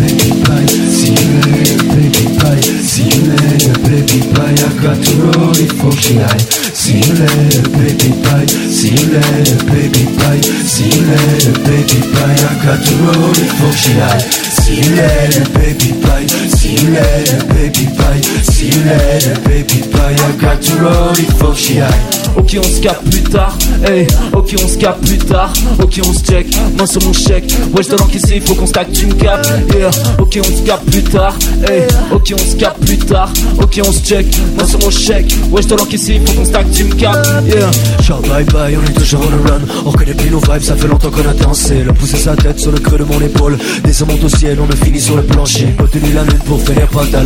baby 0.00 0.32
pie, 0.42 0.72
simmer, 0.90 1.76
baby 1.94 2.24
pie, 2.38 2.62
simmer, 2.82 3.58
baby 3.84 4.20
pie, 4.32 4.54
I 4.54 4.82
got 4.82 4.98
to 5.04 5.12
roll 5.20 5.52
it 5.52 5.72
for 5.72 5.92
she 5.92 6.14
night. 6.14 6.40
See 6.72 7.00
you 7.00 7.12
later, 7.12 7.68
baby 7.76 8.10
pie, 8.24 8.46
see 8.46 8.94
you 8.94 9.06
later, 9.12 9.64
baby 9.66 10.06
pie, 10.16 10.40
see 10.64 10.88
you 10.88 11.04
later, 11.04 11.52
baby 11.68 12.00
pie, 12.14 12.32
I 12.32 12.64
got 12.64 12.80
to 12.86 12.94
roll 13.04 13.32
it 13.32 13.52
for 13.58 13.72
she. 13.76 14.55
See 14.66 14.80
you 14.80 14.96
later, 14.96 15.44
baby 15.54 15.92
bye. 16.02 16.26
See 16.26 16.74
you 16.74 16.90
later, 16.90 17.38
baby 17.54 17.86
bye. 17.96 18.20
See 18.42 18.66
you 18.66 18.82
later, 18.82 19.40
baby 19.46 19.86
bye. 19.92 20.12
I 20.12 20.36
got 20.40 20.60
to 20.60 20.74
roll, 20.82 21.54
j'y 21.54 21.80
aille. 21.80 22.16
Ok 22.36 22.56
on 22.58 22.62
se 22.62 22.80
capte 22.80 23.08
plus 23.08 23.22
tard, 23.22 23.56
hey, 23.86 24.06
ok 24.34 24.54
on 24.62 24.68
se 24.68 24.76
capte 24.76 25.04
plus 25.06 25.18
tard, 25.18 25.52
ok 25.82 26.00
on 26.06 26.12
se 26.12 26.22
check, 26.22 26.46
main 26.78 26.84
sur 26.84 27.02
mon 27.02 27.12
chèque, 27.14 27.50
ouais 27.74 27.82
je 27.82 27.88
dois 27.88 27.98
l'encaisser, 27.98 28.40
faut 28.40 28.54
qu'on 28.54 28.66
stack, 28.66 28.92
tu 28.92 29.06
me 29.06 29.14
capes, 29.14 29.46
yeah, 29.74 29.90
ok 30.18 30.38
on 30.40 30.44
se 30.44 30.62
capte 30.62 30.84
plus 30.90 31.02
tard, 31.02 31.34
hey, 31.66 31.82
ok 32.12 32.34
on 32.34 32.50
se 32.50 32.56
capte 32.56 32.84
plus 32.84 32.98
tard, 32.98 33.32
ok 33.58 33.80
on 33.88 33.90
se 33.90 34.00
check, 34.00 34.26
main 34.56 34.66
sur 34.66 34.78
mon 34.80 34.90
chèque, 34.90 35.34
ouais 35.50 35.62
je 35.62 35.68
dois 35.68 35.78
l'encaisser, 35.78 36.20
faut 36.26 36.34
qu'on 36.34 36.44
stack, 36.44 36.70
tu 36.72 36.84
me 36.84 36.94
capes, 36.94 37.26
yeah. 37.46 37.70
Ciao 38.02 38.20
bye 38.28 38.44
bye, 38.44 38.76
on 38.76 38.84
est 38.84 38.94
toujours 38.94 39.20
on 39.22 39.30
the 39.30 39.50
run 39.50 39.60
On 39.84 39.90
reconnaît 39.90 40.14
plus 40.14 40.30
nos 40.30 40.38
vibes, 40.38 40.62
ça 40.62 40.76
fait 40.76 40.86
longtemps 40.86 41.10
qu'on 41.10 41.28
a 41.28 41.32
dansé 41.32 41.82
Le 41.82 41.92
pousser 41.92 42.16
sa 42.16 42.36
tête 42.36 42.60
sur 42.60 42.70
le 42.70 42.78
creux 42.78 42.98
de 42.98 43.02
mon 43.02 43.20
épaule 43.20 43.58
Des 43.82 44.00
au 44.00 44.28
ciel, 44.28 44.55
on 44.60 44.70
a 44.70 44.76
fini 44.76 45.00
sur 45.00 45.16
le 45.16 45.22
plancher. 45.22 45.68
Obtenu 45.78 46.12
la 46.12 46.22
lune 46.24 46.38
pour 46.44 46.60
finir 46.60 46.86
par 46.88 47.08
ta 47.10 47.22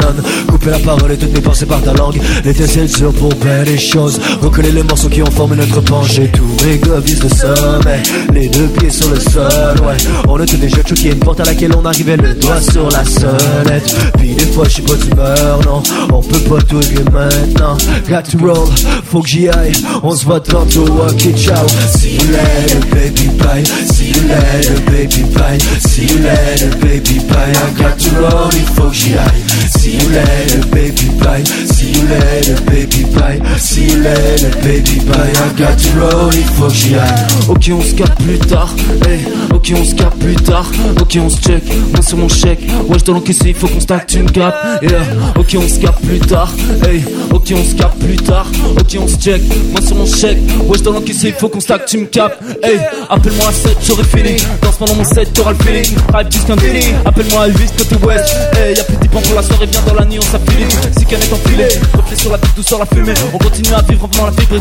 Couper 0.48 0.70
la 0.70 0.78
parole 0.78 1.12
et 1.12 1.16
toutes 1.16 1.32
mes 1.32 1.40
pensées 1.40 1.66
par 1.66 1.82
ta 1.82 1.92
langue. 1.92 2.20
L'étincelle 2.44 2.88
sur 2.88 3.12
pour 3.12 3.34
belle 3.34 3.66
les 3.66 3.78
choses. 3.78 4.20
Reconnais 4.40 4.70
les 4.70 4.82
morceaux 4.82 5.08
qui 5.08 5.22
ont 5.22 5.30
formé 5.30 5.56
notre 5.56 5.80
penché 5.80 6.30
Tout 6.32 6.66
ego 6.68 6.98
vise 7.00 7.22
le 7.22 7.28
sommet. 7.28 8.02
Les 8.32 8.48
deux 8.48 8.68
pieds 8.68 8.90
sur 8.90 9.10
le 9.10 9.20
sol, 9.20 9.76
ouais. 9.86 9.96
On 10.28 10.40
était 10.40 10.56
déjà 10.56 10.78
choqués, 10.86 11.10
une 11.10 11.18
porte 11.18 11.40
à 11.40 11.44
laquelle 11.44 11.72
on 11.76 11.84
arrivait 11.84 12.16
le 12.16 12.34
doigt 12.34 12.60
sur 12.60 12.88
la 12.90 13.04
sonnette. 13.04 13.96
Puis 14.18 14.34
des 14.34 14.46
fois 14.46 14.64
je 14.64 14.70
suis 14.70 14.82
pas 14.82 14.94
d'humeur, 14.94 15.60
non. 15.66 15.82
On 16.12 16.22
peut 16.22 16.38
pas 16.40 16.62
tout 16.62 16.78
régler 16.78 17.04
maintenant. 17.12 17.76
Got 18.08 18.22
to 18.30 18.38
roll, 18.38 18.68
faut 19.04 19.20
que 19.20 19.28
j'y 19.28 19.48
aille. 19.48 19.72
On 20.02 20.14
se 20.14 20.24
voit 20.24 20.40
tantôt, 20.40 20.86
ok 20.86 21.34
ciao. 21.36 21.66
See 21.96 22.16
you 22.16 22.32
later 22.32 22.80
baby 22.90 23.28
bye. 23.38 23.64
See 23.64 24.08
you 24.08 24.22
later 24.28 24.80
baby 24.90 25.22
bye. 25.34 25.58
See 25.80 26.06
you 26.06 26.18
later 26.18 26.76
baby 26.80 27.19
got 27.76 27.98
to 27.98 28.10
roll, 28.20 28.50
il 28.52 28.66
faut 28.74 28.88
que 28.88 28.94
j'y 28.94 29.14
aille. 29.14 29.44
See 29.78 29.96
you 29.96 30.08
later 30.10 30.66
baby 30.70 31.19
baby 34.62 35.00
bye 35.06 35.30
I 35.30 35.48
got 35.56 35.76
to 35.78 35.90
roll, 35.98 36.30
il 36.34 36.44
faut 36.44 36.68
que 36.68 36.74
j'y 36.74 36.94
aille 36.94 37.26
Ok 37.48 37.70
on 37.72 37.82
se 37.82 37.94
capte 37.94 38.22
plus 38.22 38.38
tard, 38.38 38.74
hey, 39.06 39.20
ok 39.52 39.72
on 39.76 39.84
se 39.84 39.94
capte 39.94 40.18
plus 40.18 40.36
tard, 40.36 40.66
ok 41.00 41.18
on 41.20 41.28
se 41.28 41.40
check, 41.40 41.62
main 41.92 42.02
sur 42.02 42.18
mon 42.18 42.28
chèque, 42.28 42.60
ouais 42.88 42.98
je 42.98 43.04
dois 43.04 43.20
il 43.26 43.54
faut 43.54 43.68
qu'on 43.68 43.80
stack, 43.80 44.06
tu 44.06 44.22
me 44.22 44.28
capes, 44.28 44.54
yeah, 44.82 45.00
ok 45.36 45.56
on 45.56 45.68
se 45.68 45.80
capte 45.80 46.04
plus 46.04 46.18
tard, 46.20 46.52
hey, 46.86 47.02
ok 47.32 47.52
on 47.56 47.64
se 47.64 47.74
capte 47.74 47.98
plus 47.98 48.16
tard, 48.16 48.46
ok 48.78 48.96
on 49.00 49.08
se 49.08 49.16
check, 49.16 49.42
main 49.74 49.86
sur 49.86 49.96
mon 49.96 50.06
chèque, 50.06 50.38
ouais 50.66 50.78
je 50.78 50.82
dois 50.82 51.00
il 51.06 51.32
faut 51.32 51.48
qu'on 51.48 51.60
stack, 51.60 51.86
tu 51.86 51.98
me 51.98 52.06
capes, 52.06 52.42
hey, 52.62 52.78
appelle-moi 53.08 53.48
à 53.48 53.52
7, 53.52 53.76
j'aurai 53.86 54.04
fini, 54.04 54.36
danse 54.62 54.76
pendant 54.76 54.94
mon 54.94 55.04
set, 55.04 55.32
t'auras 55.32 55.52
le 55.52 55.58
feeling, 55.58 55.96
rap 56.12 56.32
jusqu'un 56.32 56.56
délit, 56.56 56.86
appelle-moi 57.04 57.42
à 57.42 57.48
8, 57.48 57.72
côté 57.78 58.06
ouest, 58.06 58.36
hey, 58.56 58.76
y'a 58.76 58.84
plus 58.84 58.96
de 58.96 59.08
pour 59.08 59.34
la 59.34 59.42
soirée, 59.42 59.66
viens 59.70 59.82
dans 59.86 59.94
la 59.94 60.04
nuit, 60.04 60.18
on 60.18 60.22
s'affile, 60.22 60.66
si 60.98 61.04
qu'elle 61.04 61.20
est 61.20 61.32
enfilée, 61.32 61.68
reflet 61.94 62.16
sur 62.16 62.30
la 62.30 62.38
tête, 62.38 62.50
douceur 62.56 62.78
la 62.78 62.86
fumée, 62.86 63.14
on 63.32 63.38
continue 63.38 63.74
à 63.74 63.82
vivre 63.82 64.04
en 64.04 64.08
faisant 64.08 64.26
fébrile, 64.50 64.60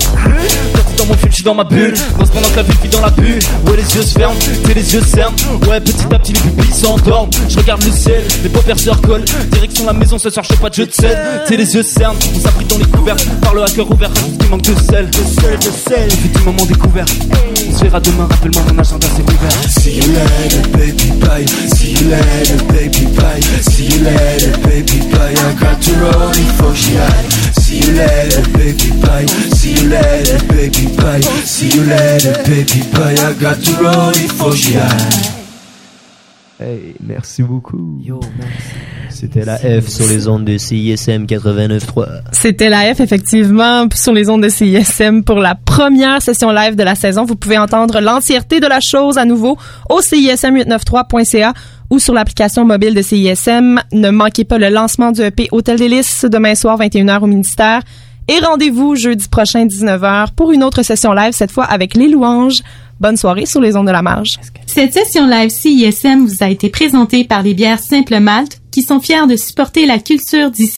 dans 0.98 1.06
mon 1.06 1.14
film, 1.14 1.30
je 1.30 1.36
suis 1.36 1.44
dans 1.44 1.56
ma 1.56 1.64
bulle, 1.64 1.94
danse 2.20 2.30
pendant 2.30 2.50
que 2.50 2.56
la 2.58 2.64
vie 2.64 2.78
vit 2.84 2.90
dans 2.90 3.02
la 3.02 3.10
bulle, 3.10 3.40
ouais 3.66 3.78
les 3.78 3.96
yeux 3.96 4.04
se 4.04 4.18
ferment, 4.18 4.36
t'es 4.66 4.74
les 4.74 4.94
yeux 4.94 5.02
se 5.02 5.16
ferment, 5.16 5.36
ouais 5.68 5.80
petit 5.80 6.06
à 6.14 6.20
petit 6.20 6.34
les 6.34 6.40
pupilles 6.40 6.74
s'endorment, 6.74 7.30
je 7.48 7.58
regarde 7.58 7.84
le 7.84 7.92
ciel, 7.92 8.24
les 8.44 8.50
paupières 8.50 8.80
se 8.80 8.90
recollent, 8.90 9.26
direction 9.52 9.86
la 9.86 9.94
maison, 9.94 10.18
ce 10.18 10.30
soir 10.30 10.46
je 10.50 10.56
pas 10.58 10.70
de 10.70 10.76
jeu 10.76 10.86
de 10.86 10.92
scène, 10.92 11.18
t'es 11.48 11.58
les 11.58 11.74
yeux 11.74 11.84
se 11.84 12.00
ferment, 12.00 12.20
on 12.36 12.40
s'abrite 12.40 12.70
dans 12.70 12.78
les 12.78 12.86
couverts, 12.86 13.16
par 13.42 13.54
le 13.54 13.64
hacker 13.64 13.90
ouvert, 13.90 14.12
qui 14.14 14.48
manque 14.50 14.62
de 14.64 14.76
sel, 14.76 15.10
de 15.10 15.42
sel, 15.42 15.58
de 15.58 15.90
sel, 15.90 16.08
petit 16.08 16.44
moment 16.44 16.66
découvert, 16.66 17.06
on 17.70 17.78
se 17.78 17.84
verra 17.84 18.00
demain, 18.00 18.28
rappelle-moi 18.30 18.62
mon 18.72 18.80
agenda 18.80 19.08
c'est 19.16 19.24
ouvert. 19.24 19.50
See 19.70 19.96
you 19.96 20.04
later, 20.14 20.68
baby, 20.78 21.12
bye. 21.20 21.46
See 21.76 21.94
you 21.94 22.10
later, 22.10 22.58
baby, 22.68 23.06
bye. 23.16 23.42
See 23.62 23.86
you 23.86 24.04
later, 24.04 24.58
baby, 24.68 25.00
bye. 25.12 25.32
I 25.32 25.54
got 25.60 25.80
to 25.82 25.92
roll, 25.94 26.34
il 26.36 26.76
j'y 26.76 26.98
aille. 26.98 27.49
See 27.70 27.82
you 27.82 27.94
later, 27.94 28.42
baby, 28.58 28.90
bye. 29.00 29.28
See 29.54 29.74
you 29.76 29.90
later, 29.90 30.40
baby, 30.48 30.88
bye. 30.98 31.22
See 31.46 31.70
you 31.70 31.84
later, 31.84 32.34
baby, 32.50 32.82
bye. 32.92 33.14
I 33.14 33.34
got 33.40 33.62
to 33.62 33.74
roll, 33.84 34.12
il 34.16 34.28
faut 34.28 34.50
que 34.50 34.56
j'y 34.56 34.76
aille. 34.76 35.40
Hey, 36.60 36.96
merci 37.00 37.44
beaucoup. 37.44 38.02
C'était 39.12 39.46
la 39.46 39.58
F 39.58 39.88
sur 39.88 40.08
les 40.08 40.28
ondes 40.28 40.46
de 40.46 40.58
CISM 40.58 41.26
89.3. 41.26 42.22
C'était 42.32 42.70
la 42.70 42.92
F, 42.96 43.02
effectivement, 43.02 43.88
sur 43.94 44.14
les 44.14 44.32
ondes 44.32 44.42
de 44.42 44.50
CISM 44.50 45.24
pour 45.24 45.38
la 45.38 45.54
première 45.54 46.24
session 46.24 46.52
live 46.52 46.76
de 46.76 46.84
la 46.84 46.96
saison. 46.96 47.24
Vous 47.24 47.36
pouvez 47.36 47.60
entendre 47.60 48.00
l'entièreté 48.02 48.60
de 48.60 48.68
la 48.68 48.80
chose 48.80 49.20
à 49.20 49.26
nouveau 49.26 49.60
au 49.92 50.02
CISM893.ca 50.02 51.54
ou 51.90 52.00
sur 52.00 52.14
l'application 52.14 52.66
mobile 52.66 52.94
de 52.94 53.02
CISM. 53.02 53.80
Ne 53.92 54.10
manquez 54.10 54.44
pas 54.44 54.58
le 54.58 54.70
lancement 54.70 55.12
du 55.12 55.22
EP 55.22 55.48
Hôtel 55.52 55.78
Délices 55.78 56.26
demain 56.26 56.56
soir 56.56 56.80
21h 56.80 57.22
au 57.22 57.28
ministère. 57.28 57.82
Et 58.28 58.40
rendez-vous 58.40 58.96
jeudi 58.96 59.28
prochain 59.28 59.66
19h 59.66 60.34
pour 60.36 60.52
une 60.52 60.64
autre 60.64 60.84
session 60.84 61.14
live, 61.14 61.34
cette 61.34 61.52
fois 61.52 61.66
avec 61.66 61.96
les 61.96 62.08
louanges. 62.08 62.62
Bonne 63.00 63.18
soirée 63.18 63.46
sur 63.46 63.62
les 63.62 63.76
ondes 63.76 63.88
de 63.88 63.92
la 63.92 64.02
marge. 64.02 64.40
Cette 64.66 64.94
session 64.94 65.26
live 65.26 65.50
CISM 65.50 66.26
vous 66.26 66.44
a 66.44 66.50
été 66.50 66.70
présentée 66.70 67.24
par 67.24 67.42
les 67.42 67.54
bières 67.54 67.80
Simple 67.80 68.20
Malte 68.20 68.62
qui 68.72 68.84
sont 68.84 69.00
fiers 69.00 69.26
de 69.28 69.36
supporter 69.36 69.86
la 69.86 69.98
culture 70.00 70.52
d'ici. 70.52 70.68